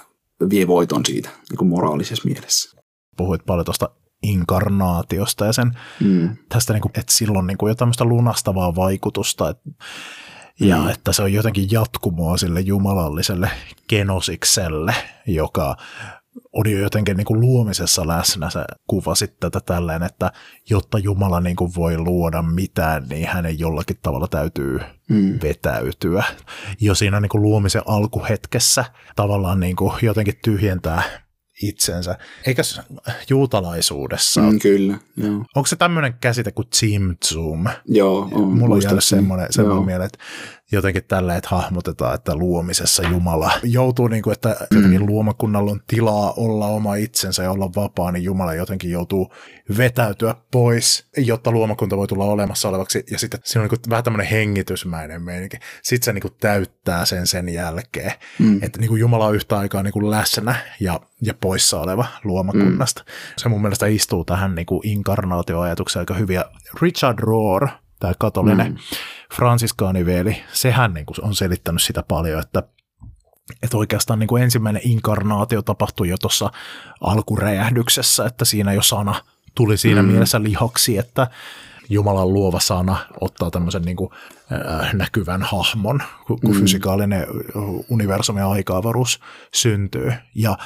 vie 0.51 0.67
voiton 0.67 1.07
siitä 1.07 1.29
niin 1.51 1.59
kuin 1.59 1.69
moraalisessa 1.69 2.29
mielessä. 2.29 2.81
Puhuit 3.17 3.47
paljon 3.47 3.65
tuosta 3.65 3.91
inkarnaatiosta 4.23 5.47
ja 5.47 5.53
sen 5.53 5.71
Mm. 6.01 6.37
tästä, 6.49 6.73
niin 6.73 6.81
kuin, 6.81 6.93
että 6.99 7.13
sillä 7.13 7.39
on 7.39 7.47
niin 7.47 7.59
kuin 7.59 7.71
jo 7.71 7.75
tämmöistä 7.75 8.05
lunastavaa 8.05 8.75
vaikutusta, 8.75 9.51
että, 9.51 9.71
ja 10.61 10.77
Mm. 10.77 10.89
että 10.89 11.13
se 11.13 11.23
on 11.23 11.33
jotenkin 11.33 11.71
jatkumoa 11.71 12.37
sille 12.37 12.61
jumalalliselle 12.61 13.51
genosikselle, 13.89 14.95
joka 15.27 15.77
on 16.53 16.71
jo 16.71 16.79
jotenkin 16.79 17.17
niin 17.17 17.25
kuin 17.25 17.41
luomisessa 17.41 18.07
läsnä. 18.09 18.51
Se 18.51 18.61
kuvasit 18.87 19.41
tätä 19.41 19.61
tälleen, 19.61 20.03
että 20.03 20.33
jotta 20.71 20.99
Jumala 20.99 21.41
niin 21.41 21.57
kuin 21.57 21.73
voi 21.77 21.99
luoda 21.99 22.43
mitään, 22.43 23.07
niin 23.09 23.29
hänen 23.29 23.59
jollakin 23.59 23.97
tavalla 24.03 24.29
täytyy 24.29 24.81
Mm. 25.09 25.39
vetäytyä. 25.43 26.25
Jo 26.81 26.95
siinä 26.95 27.21
niin 27.21 27.29
kuin 27.31 27.43
luomisen 27.43 27.83
alkuhetkessä 27.87 28.85
tavallaan 29.17 29.61
niin 29.61 29.77
kuin 29.77 29.93
jotenkin 30.03 30.35
tyhjentää 30.45 31.03
itsensä. 31.63 32.19
Eikös 32.47 32.81
juutalaisuudessa, 33.31 34.41
mm. 34.41 34.59
Kyllä, 34.59 34.99
joo. 35.17 35.33
onko 35.55 35.67
se 35.67 35.77
tämmöinen 35.77 36.15
käsite 36.21 36.53
kuin 36.53 36.69
Zoom? 37.25 37.65
Joo, 37.85 38.29
on, 38.33 38.59
Mulla 38.59 38.75
on 38.75 38.83
jäänyt 38.83 39.05
semmoinen, 39.05 39.47
semmoinen 39.51 39.85
mieleen, 39.87 40.07
että 40.07 40.19
jotenkin 40.73 41.05
tällä, 41.05 41.37
että 41.37 41.49
hahmotetaan, 41.51 42.15
että 42.15 42.37
luomisessa 42.37 43.03
Jumala 43.09 43.51
joutuu, 43.63 44.09
niin 44.09 44.23
kuin, 44.23 44.33
että 44.33 44.57
jotenkin 44.71 45.01
Mm. 45.01 45.07
luomakunnalla 45.07 45.71
on 45.71 45.81
tilaa 45.87 46.33
olla 46.37 46.67
oma 46.67 46.95
itsensä 46.95 47.43
ja 47.43 47.51
olla 47.51 47.71
vapaa, 47.77 48.13
niin 48.13 48.25
Jumala 48.25 48.55
jotenkin 48.55 48.91
joutuu 48.91 49.33
vetäytyä 49.79 50.35
pois, 50.53 51.09
jotta 51.17 51.51
luomakunta 51.51 51.97
voi 51.97 52.07
tulla 52.07 52.25
olemassa 52.25 52.69
olevaksi. 52.69 53.05
Ja 53.11 53.19
sitten 53.19 53.41
siinä 53.45 53.63
on 53.63 53.69
niin 53.71 53.81
kuin 53.81 53.91
vähän 53.91 54.05
tämmöinen 54.05 54.27
hengitysmäinen 54.27 55.23
meininki. 55.23 55.57
Sitten 55.83 56.05
se 56.05 56.13
niin 56.13 56.23
kuin 56.23 56.35
täyttää 56.41 57.05
sen 57.05 57.27
sen 57.27 57.49
jälkeen, 57.49 58.13
Mm. 58.39 58.59
että 58.63 58.81
niin 58.81 58.89
kuin 58.89 59.01
Jumala 59.01 59.27
on 59.27 59.35
yhtä 59.35 59.59
aikaa 59.59 59.83
niin 59.83 59.93
kuin 59.93 60.11
läsnä 60.11 60.55
ja, 60.81 61.01
ja 61.23 61.35
poissa 61.35 61.81
oleva 61.81 62.07
luomakunnasta. 62.25 63.03
Mm. 63.07 63.13
Se 63.37 63.49
mun 63.49 63.63
mielestä 63.63 63.87
istuu 63.87 64.25
tähän 64.25 64.55
niin 64.55 64.67
kuin 64.67 64.81
inkarnaatioajatukseen 64.89 66.01
aika 66.01 66.15
hyvin. 66.15 66.35
Ja 66.35 66.45
Richard 66.83 67.19
Rohr, 67.19 67.69
tämä 68.01 68.13
katolinen 68.19 68.73
mm. 68.73 68.79
Fransiskaaniveli, 69.35 70.43
sehän 70.53 70.95
niin 70.95 71.07
kuin 71.07 71.17
on 71.23 71.35
selittänyt 71.35 71.83
sitä 71.83 72.03
paljon, 72.03 72.41
että 72.41 72.63
että 73.63 73.77
oikeastaan 73.77 74.19
niin 74.19 74.29
kuin 74.29 74.43
ensimmäinen 74.43 74.83
inkarnaatio 74.85 75.63
tapahtui 75.63 76.09
jo 76.09 76.17
tuossa 76.19 76.51
alkuräjähdyksessä, 77.01 78.27
että 78.27 78.45
siinä 78.45 78.73
jo 78.73 78.83
sana 78.83 79.15
tuli 79.55 79.77
siinä 79.77 80.03
mm. 80.03 80.09
mielessä 80.09 80.43
lihaksi, 80.43 80.99
että 80.99 81.27
Jumalan 81.89 82.33
luova 82.33 82.61
sana 82.61 82.97
ottaa 83.21 83.51
tämmöisen 83.51 83.83
niin 83.83 83.97
kuin, 83.97 84.11
äh, 84.53 84.95
näkyvän 84.95 85.43
hahmon, 85.43 86.03
kun, 86.27 86.41
kun 86.41 86.55
mm. 86.55 86.61
fysikaalinen 86.61 87.27
universumi 87.89 88.41
ja 88.41 88.51
aika-avaruus 88.51 89.21
syntyy. 89.55 90.13
Ja 90.35 90.59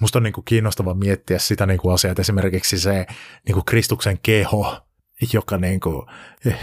musta 0.00 0.18
on 0.18 0.22
niin 0.22 0.32
kuin 0.32 0.44
kiinnostava 0.44 0.94
miettiä 0.94 1.38
sitä 1.38 1.66
niin 1.66 1.78
kuin 1.80 1.94
asiaa, 1.94 2.12
että 2.12 2.20
esimerkiksi 2.20 2.78
se 2.78 3.06
niin 3.46 3.54
kuin 3.54 3.64
Kristuksen 3.64 4.18
keho, 4.22 4.87
joka 5.32 5.58
niin 5.58 5.80
kuin, 5.80 6.06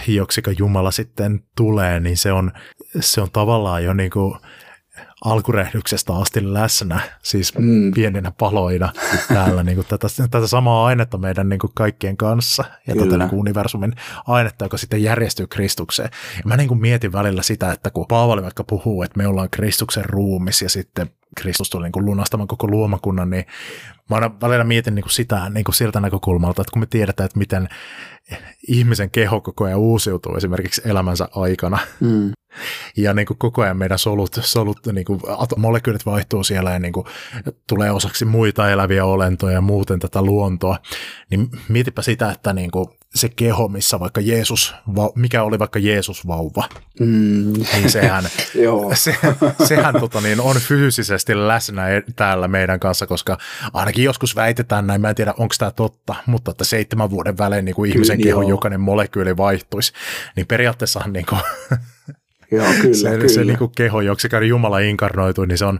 joksika 0.07 0.51
Jumala 0.57 0.91
sitten 0.91 1.43
tulee, 1.57 1.99
niin 1.99 2.17
se 2.17 2.31
on, 2.31 2.51
se 2.99 3.21
on 3.21 3.31
tavallaan 3.31 3.83
jo 3.83 3.93
niin 3.93 4.11
kuin 4.11 4.35
alkurehdyksestä 5.25 6.13
asti 6.13 6.53
läsnä, 6.53 6.99
siis 7.21 7.57
mm. 7.57 7.91
pieninä 7.93 8.31
paloina 8.39 8.93
täällä 9.33 9.63
niin 9.63 9.75
kuin 9.75 9.87
tätä, 9.87 10.07
tätä 10.31 10.47
samaa 10.47 10.85
ainetta 10.85 11.17
meidän 11.17 11.49
niin 11.49 11.59
kuin 11.59 11.71
kaikkien 11.73 12.17
kanssa 12.17 12.63
ja 12.87 12.93
Kyllä. 12.93 13.05
tätä 13.05 13.17
niin 13.17 13.29
kuin 13.29 13.39
universumin 13.39 13.93
ainetta, 14.27 14.65
joka 14.65 14.77
sitten 14.77 15.03
järjestyy 15.03 15.47
Kristukseen. 15.47 16.09
Ja 16.37 16.43
mä 16.45 16.57
niin 16.57 16.67
kuin 16.67 16.81
mietin 16.81 17.11
välillä 17.11 17.41
sitä, 17.41 17.71
että 17.71 17.89
kun 17.89 18.05
Paavali 18.07 18.43
vaikka 18.43 18.63
puhuu, 18.63 19.03
että 19.03 19.17
me 19.17 19.27
ollaan 19.27 19.49
Kristuksen 19.49 20.05
ruumis 20.05 20.61
ja 20.61 20.69
sitten 20.69 21.09
Kristus 21.35 21.69
tuli 21.69 21.83
niin 21.83 22.05
lunastamaan 22.05 22.47
koko 22.47 22.67
luomakunnan, 22.67 23.29
niin 23.29 23.45
mä 24.09 24.15
aina 24.15 24.39
välillä 24.41 24.63
mietin 24.63 24.95
niin 24.95 25.03
kuin 25.03 25.13
sitä 25.13 25.49
niin 25.49 25.63
kuin 25.63 25.75
siltä 25.75 25.99
näkökulmalta, 25.99 26.61
että 26.61 26.71
kun 26.71 26.79
me 26.79 26.85
tiedetään, 26.85 27.25
että 27.25 27.39
miten 27.39 27.69
ihmisen 28.67 29.11
keho 29.11 29.41
koko 29.41 29.65
ajan 29.65 29.79
uusiutuu 29.79 30.35
esimerkiksi 30.35 30.81
elämänsä 30.85 31.27
aikana, 31.35 31.77
Mm. 31.99 32.31
Ja 32.97 33.13
niin 33.13 33.25
kuin 33.25 33.37
koko 33.37 33.61
ajan 33.61 33.77
meidän 33.77 33.99
solut, 33.99 34.39
solut 34.41 34.79
niin 34.91 35.05
kuin 35.05 35.21
molekyylit 35.57 36.05
vaihtuu 36.05 36.43
siellä 36.43 36.71
ja 36.71 36.79
niin 36.79 36.93
kuin 36.93 37.05
tulee 37.69 37.91
osaksi 37.91 38.25
muita 38.25 38.69
eläviä 38.71 39.05
olentoja 39.05 39.53
ja 39.53 39.61
muuten 39.61 39.99
tätä 39.99 40.21
luontoa, 40.21 40.77
niin 41.29 41.49
mietipä 41.69 42.01
sitä, 42.01 42.31
että 42.31 42.53
niin 42.53 42.71
kuin 42.71 42.87
se 43.15 43.29
keho, 43.29 43.67
missä 43.67 43.99
vaikka 43.99 44.21
Jeesus, 44.21 44.75
mikä 45.15 45.43
oli 45.43 45.59
vaikka 45.59 45.79
Jeesus 45.79 46.27
vauva, 46.27 46.69
Mm. 46.99 47.53
niin 47.73 47.89
sehän, 47.89 48.23
se, 48.93 49.15
sehän 49.63 49.99
tota 49.99 50.21
niin, 50.21 50.41
on 50.41 50.55
fyysisesti 50.55 51.47
läsnä 51.47 51.89
e- 51.89 52.03
täällä 52.15 52.47
meidän 52.47 52.79
kanssa, 52.79 53.07
koska 53.07 53.37
ainakin 53.73 54.03
joskus 54.03 54.35
väitetään 54.35 54.87
näin, 54.87 55.01
mä 55.01 55.09
en 55.09 55.15
tiedä 55.15 55.33
onko 55.37 55.55
tämä 55.59 55.71
totta, 55.71 56.15
mutta 56.25 56.51
että 56.51 56.63
seitsemän 56.63 57.09
vuoden 57.09 57.37
välein 57.37 57.65
niin 57.65 57.75
kuin 57.75 57.91
ihmisen 57.91 58.17
Kyllä, 58.17 58.29
kehon 58.29 58.43
joo. 58.43 58.49
jokainen 58.49 58.79
molekyyli 58.81 59.37
vaihtuisi, 59.37 59.93
niin 60.35 60.47
periaatteessahan 60.47 61.13
niin 61.13 61.25
kuin, 61.25 61.41
Joo, 62.51 62.65
kyllä, 62.81 62.95
se, 62.95 63.09
kyllä. 63.09 63.27
se 63.27 63.43
niin 63.43 63.57
kuin 63.57 63.71
keho, 63.75 64.01
joksi 64.01 64.27
Jumala 64.47 64.79
inkarnoitui, 64.79 65.47
niin 65.47 65.57
se 65.57 65.65
on 65.65 65.79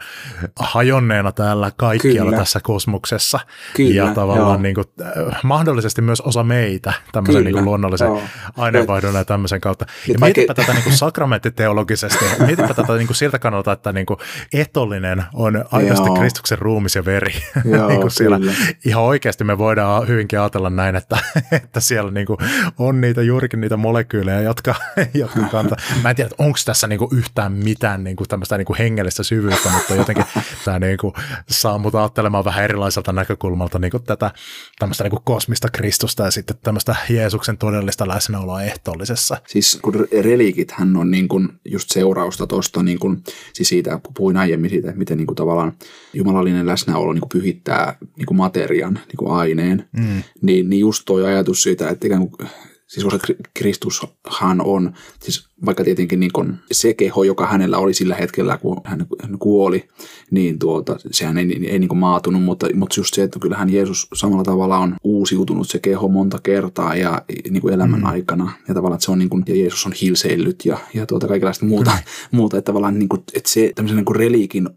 hajonneena 0.60 1.32
täällä 1.32 1.72
kaikkialla 1.78 2.32
Kyllä. 2.32 2.38
tässä 2.38 2.60
kosmoksessa. 2.64 3.40
Kyllä, 3.76 3.96
ja 3.96 4.14
tavallaan 4.14 4.50
joo. 4.50 4.58
niin 4.62 4.76
kuin, 4.76 4.86
äh, 5.02 5.40
mahdollisesti 5.44 6.02
myös 6.02 6.22
osa 6.22 6.44
meitä 6.44 6.94
tämmöisen 7.12 7.36
Kyllä, 7.36 7.44
niin 7.44 7.54
kuin 7.54 7.66
luonnollisen 7.66 8.06
joo. 8.08 8.22
aineenvaihdon 8.58 9.16
ja 9.16 9.26
tämmöisen 9.26 9.62
kautta. 9.62 9.86
Ja 9.90 10.14
Nyt 10.14 10.20
mietipä 10.22 10.48
vaikka- 10.48 10.54
tätä 10.54 10.74
niin 10.74 10.84
kuin 10.84 10.98
sakramenttiteologisesti, 10.98 12.26
mietipä 12.46 12.74
tätä 12.74 12.94
niin 12.94 13.08
kuin 13.08 13.18
siltä 13.18 13.40
kannalta, 13.40 13.72
että 13.72 13.94
niin 13.94 14.06
kuin 14.06 14.20
etollinen 14.54 15.24
on 15.34 15.66
aidosti 15.72 16.08
Joo. 16.08 16.16
Kristuksen 16.16 16.58
ruumis 16.58 16.96
ja 16.96 17.06
veri. 17.06 17.34
Joo, 17.66 17.88
niin 17.90 18.02
kuin 18.02 18.12
siellä, 18.12 18.40
kyllä. 18.40 18.54
ihan 18.86 19.04
oikeasti 19.04 19.44
me 19.44 19.58
voidaan 19.58 20.08
hyvinkin 20.08 20.40
ajatella 20.40 20.70
näin, 20.70 20.96
että, 20.96 21.18
että 21.52 21.80
siellä 21.80 22.12
niin 22.12 22.28
kuin 22.28 22.38
on 22.80 23.02
niitä 23.02 23.22
juurikin 23.22 23.62
niitä 23.62 23.78
molekyylejä, 23.78 24.42
jotka, 24.42 24.76
jotka 25.14 25.40
kantaa. 25.52 25.78
Mä 26.04 26.10
en 26.10 26.16
tiedä, 26.16 26.28
että 26.28 26.44
onko 26.56 26.64
tässä 26.66 26.88
niin 26.88 27.00
kuin 27.00 27.18
yhtään 27.18 27.52
mitään 27.52 28.04
niin 28.04 28.16
kuin 28.16 28.28
tämmöistä 28.28 28.58
niin 28.58 28.66
kuin 28.66 28.78
hengellistä 28.78 29.24
syvyyttä, 29.24 29.70
mutta 29.70 29.96
jotenkin 29.96 30.26
tämä 30.66 30.80
niin 30.80 30.98
kuin 30.98 31.14
saa 31.50 31.78
mut 31.78 31.96
ajattelemaan 31.96 32.46
vähän 32.46 32.64
erilaiselta 32.64 33.14
näkökulmalta 33.14 33.80
niin 33.80 33.92
kuin 33.92 34.04
tätä 34.04 34.32
tämmöistä 34.80 35.04
niin 35.04 35.12
kuin 35.12 35.24
kosmista 35.24 35.68
Kristusta 35.70 36.24
ja 36.24 36.32
sitten 36.32 36.58
tämmöistä 36.64 36.96
Jeesuksen 37.10 37.58
todellista 37.58 38.08
läsnäoloa 38.08 38.62
ehtoollisessa. 38.62 39.38
Siis 39.48 39.80
kun 39.82 40.08
relikithän 40.22 40.98
on 40.98 41.12
niin 41.12 41.28
kuin 41.28 41.50
just 41.66 41.90
seurausta 41.90 42.48
tuosta, 42.48 42.84
niin 42.84 43.00
kuin, 43.00 43.24
siis 43.54 43.70
siitä, 43.70 44.00
kun 44.04 44.14
puhuin 44.14 44.38
aiemmin 44.38 44.70
siitä, 44.70 44.88
että 44.88 45.00
miten 45.00 45.18
niin 45.18 45.28
kuin 45.28 45.36
tavallaan 45.36 45.74
jumalallinen 46.14 46.66
läsnäolo 46.66 47.14
niin 47.14 47.22
kuin 47.22 47.42
pyhittää 47.42 47.96
niin 48.18 48.26
kuin 48.26 48.38
materian, 48.38 48.94
niin 48.94 49.18
kuin 49.18 49.32
aineen, 49.32 49.88
mm. 49.98 50.24
niin, 50.42 50.70
niin 50.70 50.80
just 50.80 51.04
toi 51.06 51.26
ajatus 51.26 51.64
siitä, 51.64 51.90
että 51.90 52.08
ikään 52.08 52.30
kuin, 52.30 52.50
siis 52.88 53.04
koska 53.04 53.28
Kri- 53.28 53.50
Kristushan 53.54 54.62
on, 54.62 54.94
siis 55.22 55.50
vaikka 55.66 55.84
tietenkin 55.84 56.20
niin 56.20 56.32
kuin 56.34 56.56
se 56.72 56.94
keho, 56.94 57.24
joka 57.24 57.48
hänellä 57.48 57.78
oli 57.78 57.94
sillä 57.94 58.16
hetkellä, 58.16 58.58
kun 58.58 58.82
hän 58.84 59.08
hän 59.22 59.40
kuoli, 59.40 59.88
niin 60.32 60.60
tuota, 60.60 60.96
sehän 61.12 61.38
ei, 61.38 61.68
ei 61.68 61.80
niin 61.80 61.88
kuin 61.88 61.98
maatunut, 61.98 62.44
mutta, 62.44 62.68
mutta 62.76 63.00
just 63.00 63.14
se, 63.14 63.24
että 63.24 63.40
kyllähän 63.40 63.74
Jeesus 63.74 64.08
samalla 64.14 64.44
tavalla 64.44 64.78
on 64.78 64.96
uusiutunut 65.04 65.70
se 65.70 65.80
keho 65.80 66.08
monta 66.08 66.40
kertaa 66.44 66.96
ja 66.96 67.22
niin 67.50 67.62
kuin 67.62 67.74
elämän 67.74 68.00
mm. 68.00 68.06
aikana. 68.06 68.52
Ja 68.68 68.74
tavallaan, 68.74 68.98
että 68.98 69.06
se 69.06 69.12
on 69.12 69.20
niin 69.20 69.30
kuin, 69.30 69.44
ja 69.48 69.56
Jeesus 69.56 69.86
on 69.86 69.94
hilseillyt 70.02 70.66
ja, 70.66 70.78
ja 70.94 71.06
tuota 71.06 71.28
kaikenlaista 71.28 71.66
muuta, 71.66 71.98
muuta 72.32 72.58
että 72.58 72.70
tavallaan 72.70 73.00
niin 73.00 73.10
kuin, 73.10 73.24
että 73.34 73.50
se 73.50 73.72
tämmöisen 73.76 73.98
niin 73.98 74.06
kuin 74.06 74.16
reliikin 74.16 74.70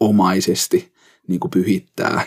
omaisesti 0.00 0.92
niin 1.28 1.40
kuin 1.40 1.50
pyhittää 1.50 2.22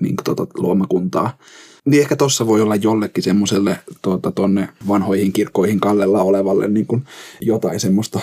niin 0.00 0.16
kuin 0.16 0.24
tuota 0.24 0.46
luomakuntaa. 0.54 1.38
Niin 1.84 2.02
ehkä 2.02 2.16
tuossa 2.16 2.46
voi 2.46 2.60
olla 2.60 2.76
jollekin 2.76 3.22
semmoiselle 3.22 3.80
tuota, 4.02 4.32
tonne 4.32 4.68
vanhoihin 4.88 5.32
kirkkoihin 5.32 5.80
kallella 5.80 6.22
olevalle 6.22 6.68
niin 6.68 6.86
kuin 6.86 7.04
jotain 7.40 7.80
semmoista, 7.80 8.20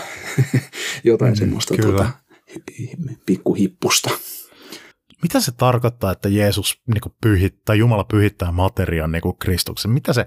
jotain 1.03 1.33
mm, 1.33 1.37
semmoista 1.37 1.75
kyllä. 1.75 1.87
tuota, 1.95 2.09
pikkuhippusta. 3.25 4.09
Mitä 5.21 5.39
se 5.39 5.51
tarkoittaa, 5.51 6.11
että 6.11 6.29
Jeesus 6.29 6.81
niin 6.87 7.01
kuin 7.01 7.13
pyhittää, 7.21 7.75
Jumala 7.75 8.03
pyhittää 8.03 8.51
materian 8.51 9.11
niin 9.11 9.21
kuin 9.21 9.37
Kristuksen? 9.37 9.91
Mitä 9.91 10.13
se, 10.13 10.25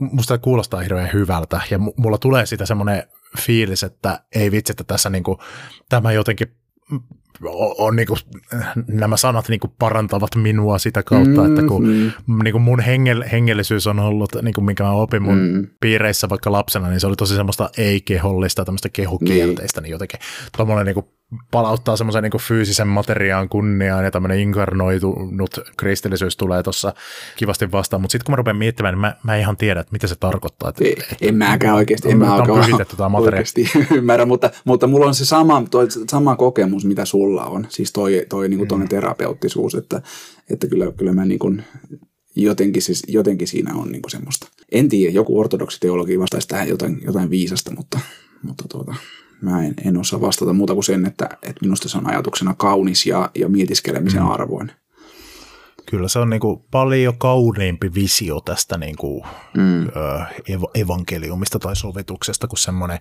musta 0.00 0.38
kuulostaa 0.38 0.80
hirveän 0.80 1.10
hyvältä 1.12 1.60
ja 1.70 1.78
mu- 1.78 1.94
mulla 1.96 2.18
tulee 2.18 2.46
siitä 2.46 2.66
semmoinen 2.66 3.02
fiilis, 3.38 3.82
että 3.82 4.24
ei 4.34 4.50
vitsi, 4.50 4.72
että 4.72 4.84
tässä 4.84 5.10
niin 5.10 5.24
kuin, 5.24 5.38
tämä 5.88 6.12
jotenkin 6.12 6.48
on, 7.78 7.96
niin 7.96 8.06
kuin, 8.06 8.18
nämä 8.86 9.16
sanat 9.16 9.48
niin 9.48 9.60
kuin 9.60 9.72
parantavat 9.78 10.36
minua 10.36 10.78
sitä 10.78 11.02
kautta, 11.02 11.40
mm, 11.40 11.46
että 11.46 11.68
kun 11.68 11.86
mm. 11.86 12.12
niin 12.44 12.52
kuin 12.52 12.62
mun 12.62 12.80
hengel, 12.80 13.24
hengellisyys 13.32 13.86
on 13.86 13.98
ollut, 13.98 14.30
niin 14.42 14.54
kuin 14.54 14.64
minkä 14.64 14.84
mä 14.84 14.92
opin 14.92 15.22
mun 15.22 15.38
Mm. 15.38 15.56
mm. 15.56 15.66
piireissä 15.80 16.28
vaikka 16.28 16.52
lapsena, 16.52 16.88
niin 16.88 17.00
se 17.00 17.06
oli 17.06 17.16
tosi 17.16 17.36
semmoista 17.36 17.70
ei-kehollista, 17.78 18.64
tämmöistä 18.64 18.88
kehokielteistä, 18.88 19.80
niin, 19.80 19.84
niin 19.84 19.92
jotenkin 19.92 20.20
tuommoinen 20.56 20.86
niin 20.86 20.94
kuin 20.94 21.06
palauttaa 21.50 21.96
semmoisen 21.96 22.22
niin 22.22 22.40
fyysisen 22.40 22.88
materiaan 22.88 23.48
kunniaan 23.48 24.04
ja 24.04 24.10
tämmöinen 24.10 24.38
inkarnoitunut 24.38 25.60
kristillisyys 25.76 26.36
tulee 26.36 26.62
tuossa 26.62 26.94
kivasti 27.36 27.72
vastaan, 27.72 28.00
mutta 28.02 28.12
sitten 28.12 28.24
kun 28.24 28.32
mä 28.32 28.36
rupean 28.36 28.56
miettimään, 28.56 28.94
niin 28.94 29.00
mä, 29.00 29.16
mä 29.24 29.34
en 29.34 29.40
ihan 29.40 29.56
tiedä, 29.56 29.80
että 29.80 29.92
mitä 29.92 30.06
se 30.06 30.16
tarkoittaa. 30.16 30.68
Että, 30.68 30.84
Ei, 30.84 30.96
en 31.20 31.34
mäkään 31.34 31.74
oikeasti, 31.74 32.10
en 32.10 32.18
mä 32.18 32.26
materia. 33.08 33.18
oikeasti 33.18 33.70
ymmärrä, 33.98 34.26
mutta, 34.26 34.50
mutta 34.64 34.86
mulla 34.86 35.06
on 35.06 35.14
se 35.14 35.24
sama, 35.24 35.62
toi, 35.70 35.86
sama 36.10 36.36
kokemus, 36.36 36.84
mitä 36.84 37.04
sulla 37.04 37.28
sulla 37.28 37.46
on. 37.46 37.66
Siis 37.68 37.92
toi, 37.92 38.26
toi 38.28 38.48
niin 38.48 38.68
kuin 38.68 38.80
mm. 38.80 38.88
terapeuttisuus, 38.88 39.74
että, 39.74 40.02
että 40.50 40.66
kyllä, 40.66 40.92
kyllä 40.92 41.12
mä 41.12 41.24
niin 41.24 41.38
kuin, 41.38 41.64
jotenkin, 42.36 42.82
siis, 42.82 43.02
jotenkin 43.08 43.48
siinä 43.48 43.74
on 43.74 43.92
niin 43.92 44.02
kuin 44.02 44.10
semmoista. 44.10 44.48
En 44.72 44.88
tiedä, 44.88 45.12
joku 45.12 45.40
ortodoksi 45.40 45.80
teologi 45.80 46.18
vastaisi 46.18 46.48
tähän 46.48 46.68
jotain, 46.68 47.00
jotain 47.04 47.30
viisasta, 47.30 47.74
mutta, 47.76 48.00
mutta 48.42 48.64
tuota, 48.68 48.94
mä 49.42 49.64
en, 49.64 49.74
en 49.84 49.96
osaa 49.96 50.20
vastata 50.20 50.52
muuta 50.52 50.74
kuin 50.74 50.84
sen, 50.84 51.06
että, 51.06 51.28
että 51.42 51.60
minusta 51.62 51.88
se 51.88 51.98
on 51.98 52.10
ajatuksena 52.10 52.54
kaunis 52.54 53.06
ja, 53.06 53.30
ja 53.34 53.48
mietiskelemisen 53.48 54.22
mm. 54.22 54.30
arvoinen. 54.30 54.76
Kyllä 55.90 56.08
se 56.08 56.18
on 56.18 56.30
niin 56.30 56.40
kuin 56.40 56.64
paljon 56.70 57.18
kauniimpi 57.18 57.94
visio 57.94 58.40
tästä 58.40 58.78
niin 58.78 58.96
kuin, 58.96 59.24
mm. 59.56 59.86
ev- 60.48 60.70
evankeliumista 60.82 61.58
tai 61.58 61.76
sovituksesta 61.76 62.46
kuin 62.46 62.58
semmoinen, 62.58 62.98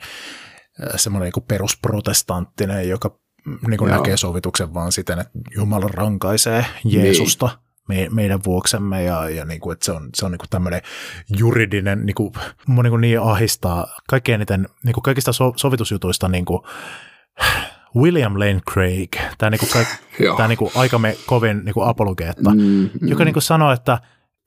semmoinen 0.96 1.32
niin 1.36 1.46
perusprotestanttinen, 1.48 2.90
joka 2.90 3.20
niin 3.68 3.78
kuin 3.78 3.92
näkee 3.92 4.18
sovituksen 4.18 4.74
vaan 4.74 4.92
siten, 4.92 5.20
että 5.20 5.40
Jumala 5.56 5.88
rankaisee 5.88 6.66
Jeesusta. 6.86 7.46
Niin 7.46 7.67
me, 7.88 8.08
meidän 8.12 8.40
vuoksemme 8.46 9.04
ja, 9.04 9.30
ja 9.30 9.46
niin 9.46 9.60
kuin, 9.60 9.74
että 9.74 9.86
se 9.86 9.92
on, 9.92 10.10
se 10.16 10.26
on 10.26 10.32
niin 10.32 10.40
kuin 10.40 10.50
tämmöinen 10.50 10.82
juridinen, 11.38 12.06
niin 12.06 12.16
kuin, 12.16 12.34
mua 12.68 12.84
niin, 12.84 12.92
kuin 12.92 13.02
niin 13.02 13.22
ahistaa 13.22 13.88
kaikkein 14.08 14.36
eniten 14.36 14.68
niin 14.84 14.94
kuin 14.94 15.04
kaikista 15.04 15.34
so, 15.34 15.54
sovitusjutuista 15.56 16.28
niin 16.28 16.46
kuin, 16.46 16.62
William 17.96 18.34
Lane 18.40 18.62
Craig, 18.72 19.10
tämä, 19.38 19.50
niin 19.50 19.60
kuin, 19.60 19.70
kaik, 19.70 19.88
tämä 20.38 20.48
niin 20.48 20.58
kuin, 20.58 20.72
aikamme 20.76 21.18
kovin 21.26 21.66
niin 21.66 21.74
kuin 21.74 21.88
apologeetta, 21.88 22.50
mm, 22.50 22.62
mm. 23.02 23.08
joka 23.08 23.26
niin 23.26 23.34
kuin 23.34 23.44
sanoo, 23.44 23.72
että 23.72 23.98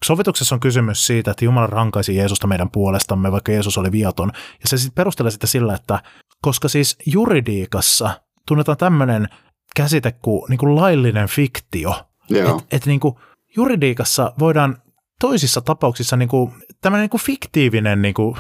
Sovituksessa 0.05 0.55
on 0.55 0.61
kysymys 0.61 1.07
siitä, 1.07 1.31
että 1.31 1.45
Jumala 1.45 1.67
rankaisi 1.67 2.17
Jeesusta 2.17 2.47
meidän 2.47 2.71
puolestamme, 2.71 3.33
vaikka 3.33 3.53
Jeesus 3.53 3.79
oli 3.79 3.93
viaton. 3.93 4.31
Ja 4.35 4.69
se 4.69 4.79
sitten 4.79 4.95
perustelee 4.95 5.31
sitä 5.31 5.47
sillä, 5.47 5.75
että 5.75 6.03
koska 6.43 6.69
siis 6.69 6.97
juridiikassa 7.07 8.21
tunnetaan 8.49 8.79
tämmöinen 8.79 9.29
käsite 9.77 10.13
kuin, 10.13 10.43
niin 10.49 10.59
kuin 10.59 10.77
laillinen 10.77 11.29
fiktio, 11.29 11.95
että 12.31 12.53
et, 12.71 12.87
niin 12.87 13.01
kuin, 13.01 13.15
juridiikassa 13.57 14.33
voidaan 14.39 14.77
toisissa 15.21 15.61
tapauksissa 15.61 16.17
niin 16.17 16.29
kuin, 16.29 16.53
tämmöinen 16.81 17.03
niin 17.03 17.11
kuin 17.11 17.21
fiktiivinen, 17.21 18.03
niin 18.03 18.15
kuin, 18.15 18.37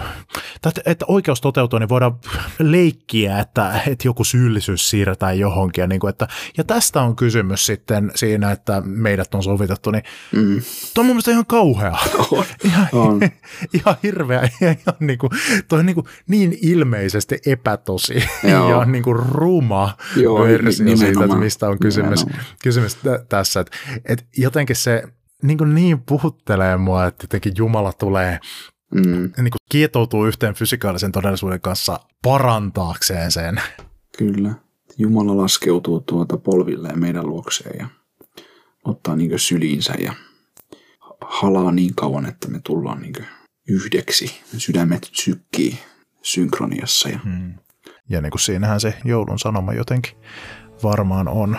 että, 0.86 1.04
oikeus 1.08 1.40
toteutuu, 1.40 1.78
niin 1.78 1.88
voidaan 1.88 2.16
leikkiä, 2.58 3.38
että, 3.38 3.80
että 3.86 4.08
joku 4.08 4.24
syyllisyys 4.24 4.90
siirretään 4.90 5.38
johonkin. 5.38 5.82
Ja, 5.82 5.86
niin 5.86 6.00
kuin, 6.00 6.08
että, 6.08 6.28
ja 6.58 6.64
tästä 6.64 7.02
on 7.02 7.16
kysymys 7.16 7.66
sitten 7.66 8.12
siinä, 8.14 8.50
että 8.50 8.82
meidät 8.84 9.34
on 9.34 9.42
sovitettu, 9.42 9.90
niin 9.90 10.02
mm. 10.32 10.62
tuo 10.94 11.02
on 11.02 11.06
mun 11.06 11.14
mielestä 11.14 11.30
ihan 11.30 11.46
kauhea. 11.46 11.96
On. 12.30 12.44
Ihan, 12.64 12.88
on. 12.92 13.20
ihan 13.78 13.96
hirveä. 14.02 14.40
Ihan, 14.60 14.76
niin 15.00 15.18
kuin, 15.18 15.30
toi 15.68 15.78
on 15.78 15.86
niin, 15.86 15.94
kuin, 15.94 16.06
niin 16.28 16.58
ilmeisesti 16.62 17.38
epätosi 17.46 18.24
Joo. 18.50 18.70
ja 18.70 18.84
niin 18.84 19.04
kuin 19.04 19.16
ruma 19.16 19.96
Joo, 20.16 20.44
versio 20.44 20.96
siitä, 20.96 21.24
että 21.24 21.36
mistä 21.36 21.68
on 21.68 21.78
kysymys, 21.78 22.26
kysymys 22.62 22.98
tässä. 23.28 23.60
Että, 23.60 23.76
että 24.04 24.24
jotenkin 24.36 24.76
se 24.76 25.02
niin, 25.42 25.58
kuin 25.58 25.74
niin 25.74 26.00
puhuttelee 26.00 26.76
mua, 26.76 27.06
että 27.06 27.24
jotenkin 27.24 27.52
Jumala 27.56 27.92
tulee 27.92 28.40
mm. 28.94 29.20
niin 29.20 29.34
kuin 29.34 29.52
kietoutuu 29.70 30.26
yhteen 30.26 30.54
fysikaalisen 30.54 31.12
todellisuuden 31.12 31.60
kanssa 31.60 32.00
parantaakseen 32.22 33.32
sen. 33.32 33.60
Kyllä. 34.18 34.54
Jumala 34.98 35.36
laskeutuu 35.36 36.00
tuota 36.00 36.36
polvilleen 36.36 36.98
meidän 36.98 37.26
luokseen 37.26 37.78
ja 37.78 37.86
ottaa 38.84 39.16
niin 39.16 39.38
syliinsä 39.38 39.94
ja 39.98 40.14
halaa 41.20 41.72
niin 41.72 41.94
kauan, 41.94 42.26
että 42.26 42.48
me 42.48 42.60
tullaan 42.64 43.02
niin 43.02 43.14
yhdeksi. 43.68 44.40
Sydämet 44.58 45.08
sykkii 45.12 45.78
synkroniassa. 46.22 47.08
Ja, 47.08 47.18
hmm. 47.18 47.54
ja 48.08 48.20
niin 48.20 48.30
kuin 48.30 48.40
siinähän 48.40 48.80
se 48.80 48.94
joulun 49.04 49.38
sanoma 49.38 49.72
jotenkin 49.72 50.12
varmaan 50.82 51.28
on. 51.28 51.56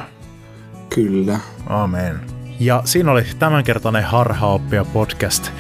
Kyllä. 0.96 1.40
Amen. 1.68 2.41
Ja 2.62 2.82
siinä 2.86 3.12
oli 3.12 3.24
tämänkertainen 3.40 4.04
Harhaoppia 4.04 4.86
podcast. 4.86 5.52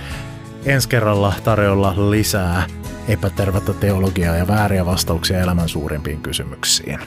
Ensi 0.66 0.89
kerralla 0.89 1.34
tarjolla 1.43 1.93
lisää 2.10 2.68
epätervettä 3.08 3.74
teologiaa 3.74 4.36
ja 4.36 4.47
vääriä 4.47 4.86
vastauksia 4.86 5.39
elämän 5.39 5.70
suurimpiin 5.70 6.22
kysymyksiin. 6.22 6.99